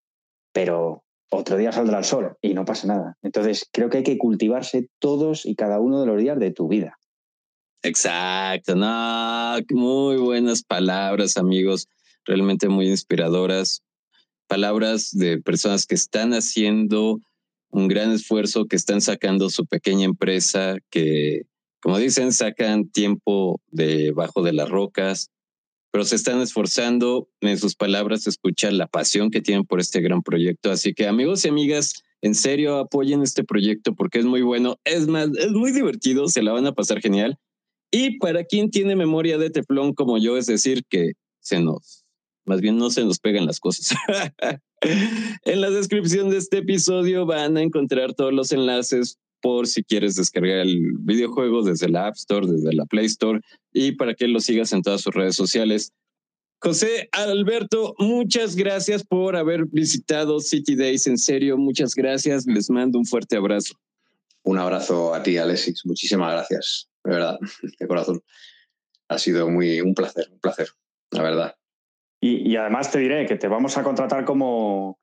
pero 0.51 1.03
otro 1.31 1.57
día 1.57 1.71
saldrá 1.71 1.97
el 1.99 2.03
sol 2.03 2.37
y 2.41 2.53
no 2.53 2.65
pasa 2.65 2.87
nada. 2.87 3.17
Entonces, 3.21 3.67
creo 3.71 3.89
que 3.89 3.97
hay 3.97 4.03
que 4.03 4.17
cultivarse 4.17 4.89
todos 4.99 5.45
y 5.45 5.55
cada 5.55 5.79
uno 5.79 6.01
de 6.01 6.05
los 6.05 6.17
días 6.19 6.37
de 6.37 6.51
tu 6.51 6.67
vida. 6.67 6.97
Exacto, 7.83 8.75
no, 8.75 9.57
muy 9.71 10.17
buenas 10.17 10.61
palabras, 10.61 11.37
amigos, 11.37 11.87
realmente 12.25 12.69
muy 12.69 12.87
inspiradoras. 12.87 13.81
Palabras 14.47 15.09
de 15.11 15.41
personas 15.41 15.87
que 15.87 15.95
están 15.95 16.33
haciendo 16.33 17.19
un 17.71 17.87
gran 17.87 18.11
esfuerzo, 18.11 18.65
que 18.65 18.75
están 18.75 19.01
sacando 19.01 19.49
su 19.49 19.65
pequeña 19.65 20.05
empresa, 20.05 20.75
que, 20.91 21.43
como 21.81 21.97
dicen, 21.97 22.33
sacan 22.33 22.89
tiempo 22.89 23.59
debajo 23.71 24.43
de 24.43 24.53
las 24.53 24.69
rocas, 24.69 25.31
pero 25.91 26.05
se 26.05 26.15
están 26.15 26.41
esforzando 26.41 27.29
en 27.41 27.57
sus 27.57 27.75
palabras, 27.75 28.25
escuchar 28.25 28.73
la 28.73 28.87
pasión 28.87 29.29
que 29.29 29.41
tienen 29.41 29.65
por 29.65 29.79
este 29.79 30.01
gran 30.01 30.21
proyecto. 30.23 30.71
Así 30.71 30.93
que 30.93 31.07
amigos 31.07 31.45
y 31.45 31.49
amigas, 31.49 32.03
En 32.23 32.35
serio, 32.35 32.77
apoyen 32.77 33.23
este 33.23 33.43
proyecto 33.43 33.95
porque 33.95 34.19
es 34.19 34.25
muy 34.25 34.43
bueno. 34.43 34.79
Es 34.85 35.07
más, 35.07 35.29
es 35.39 35.51
muy 35.51 35.71
divertido, 35.71 36.27
se 36.27 36.43
la 36.43 36.51
van 36.53 36.67
a 36.67 36.73
pasar 36.73 37.01
genial. 37.01 37.37
Y 37.91 38.19
para 38.19 38.45
quien 38.45 38.69
tiene 38.69 38.95
memoria 38.95 39.37
de 39.37 39.49
teflón 39.49 39.93
como 39.93 40.19
yo, 40.19 40.37
es 40.37 40.45
decir, 40.45 40.83
que 40.87 41.13
se 41.39 41.59
nos, 41.59 42.05
más 42.45 42.61
bien 42.61 42.77
no 42.77 42.91
se 42.91 43.03
nos 43.03 43.19
pegan 43.19 43.47
las 43.47 43.59
cosas. 43.59 43.97
en 44.81 45.61
la 45.61 45.71
descripción 45.71 46.29
de 46.29 46.37
este 46.37 46.59
episodio 46.59 47.25
van 47.25 47.57
a 47.57 47.61
encontrar 47.63 48.13
todos 48.13 48.33
los 48.33 48.51
enlaces 48.51 49.17
por 49.41 49.67
si 49.67 49.83
quieres 49.83 50.15
descargar 50.15 50.59
el 50.59 50.93
videojuego 50.99 51.63
desde 51.63 51.89
la 51.89 52.07
App 52.07 52.15
Store, 52.15 52.47
desde 52.47 52.73
la 52.73 52.85
Play 52.85 53.05
Store 53.05 53.41
y 53.73 53.93
para 53.93 54.13
que 54.13 54.27
lo 54.27 54.39
sigas 54.39 54.71
en 54.73 54.81
todas 54.81 55.01
sus 55.01 55.13
redes 55.13 55.35
sociales. 55.35 55.93
José 56.59 57.09
Alberto, 57.11 57.95
muchas 57.97 58.55
gracias 58.55 59.03
por 59.03 59.35
haber 59.35 59.65
visitado 59.65 60.39
City 60.39 60.75
Days. 60.75 61.07
En 61.07 61.17
serio, 61.17 61.57
muchas 61.57 61.95
gracias. 61.95 62.45
Les 62.45 62.69
mando 62.69 62.99
un 62.99 63.05
fuerte 63.05 63.35
abrazo. 63.35 63.73
Un 64.43 64.59
abrazo 64.59 65.15
a 65.15 65.23
ti, 65.23 65.37
Alexis. 65.37 65.85
Muchísimas 65.85 66.31
gracias. 66.31 66.87
De 67.03 67.11
verdad, 67.11 67.39
de 67.79 67.87
corazón. 67.87 68.21
Ha 69.07 69.17
sido 69.17 69.49
muy 69.49 69.81
un 69.81 69.95
placer, 69.95 70.27
un 70.31 70.39
placer, 70.39 70.69
la 71.09 71.23
verdad. 71.23 71.55
Y, 72.23 72.55
además 72.55 72.91
te 72.91 72.99
diré 72.99 73.25
que 73.25 73.35
te 73.35 73.47
vamos 73.47 73.77
a 73.77 73.83
contratar 73.83 74.25
como, 74.25 74.99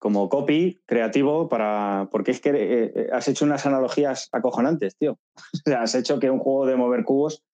como 0.00 0.28
copy 0.28 0.80
creativo 0.86 1.48
para. 1.48 2.08
Porque 2.10 2.32
es 2.32 2.40
que 2.40 2.50
eh, 2.50 2.92
eh, 2.94 3.08
has 3.12 3.28
hecho 3.28 3.44
unas 3.44 3.64
analogías 3.66 4.28
acojonantes, 4.32 4.96
tío. 4.96 5.18
O 5.66 5.70
sea, 5.70 5.82
has 5.82 5.94
hecho 5.94 6.18
que 6.18 6.30
un 6.30 6.40
juego 6.40 6.66
de 6.66 6.74
mover 6.74 7.04
cubos 7.04 7.44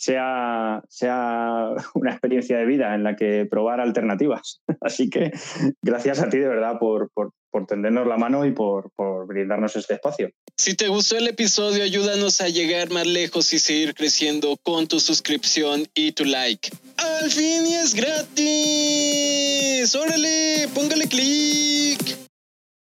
sea, 0.00 0.82
sea 0.88 1.74
una 1.94 2.12
experiencia 2.12 2.58
de 2.58 2.64
vida 2.64 2.94
en 2.94 3.04
la 3.04 3.16
que 3.16 3.46
probar 3.46 3.80
alternativas. 3.80 4.62
Así 4.80 5.10
que 5.10 5.30
gracias 5.82 6.20
a 6.20 6.28
ti 6.28 6.38
de 6.38 6.48
verdad 6.48 6.78
por, 6.78 7.10
por, 7.12 7.32
por 7.50 7.66
tendernos 7.66 8.06
la 8.06 8.16
mano 8.16 8.46
y 8.46 8.52
por, 8.52 8.90
por 8.96 9.26
brindarnos 9.26 9.76
este 9.76 9.94
espacio. 9.94 10.30
Si 10.56 10.74
te 10.74 10.88
gustó 10.88 11.16
el 11.16 11.28
episodio, 11.28 11.82
ayúdanos 11.82 12.40
a 12.40 12.48
llegar 12.48 12.90
más 12.90 13.06
lejos 13.06 13.52
y 13.52 13.58
seguir 13.58 13.94
creciendo 13.94 14.56
con 14.62 14.88
tu 14.88 15.00
suscripción 15.00 15.86
y 15.94 16.12
tu 16.12 16.24
like. 16.24 16.70
¡Al 16.96 17.30
fin 17.30 17.66
y 17.66 17.74
es 17.74 17.94
gratis! 17.94 19.94
¡Órale! 19.94 20.68
¡Póngale 20.74 21.08
clic! 21.08 22.19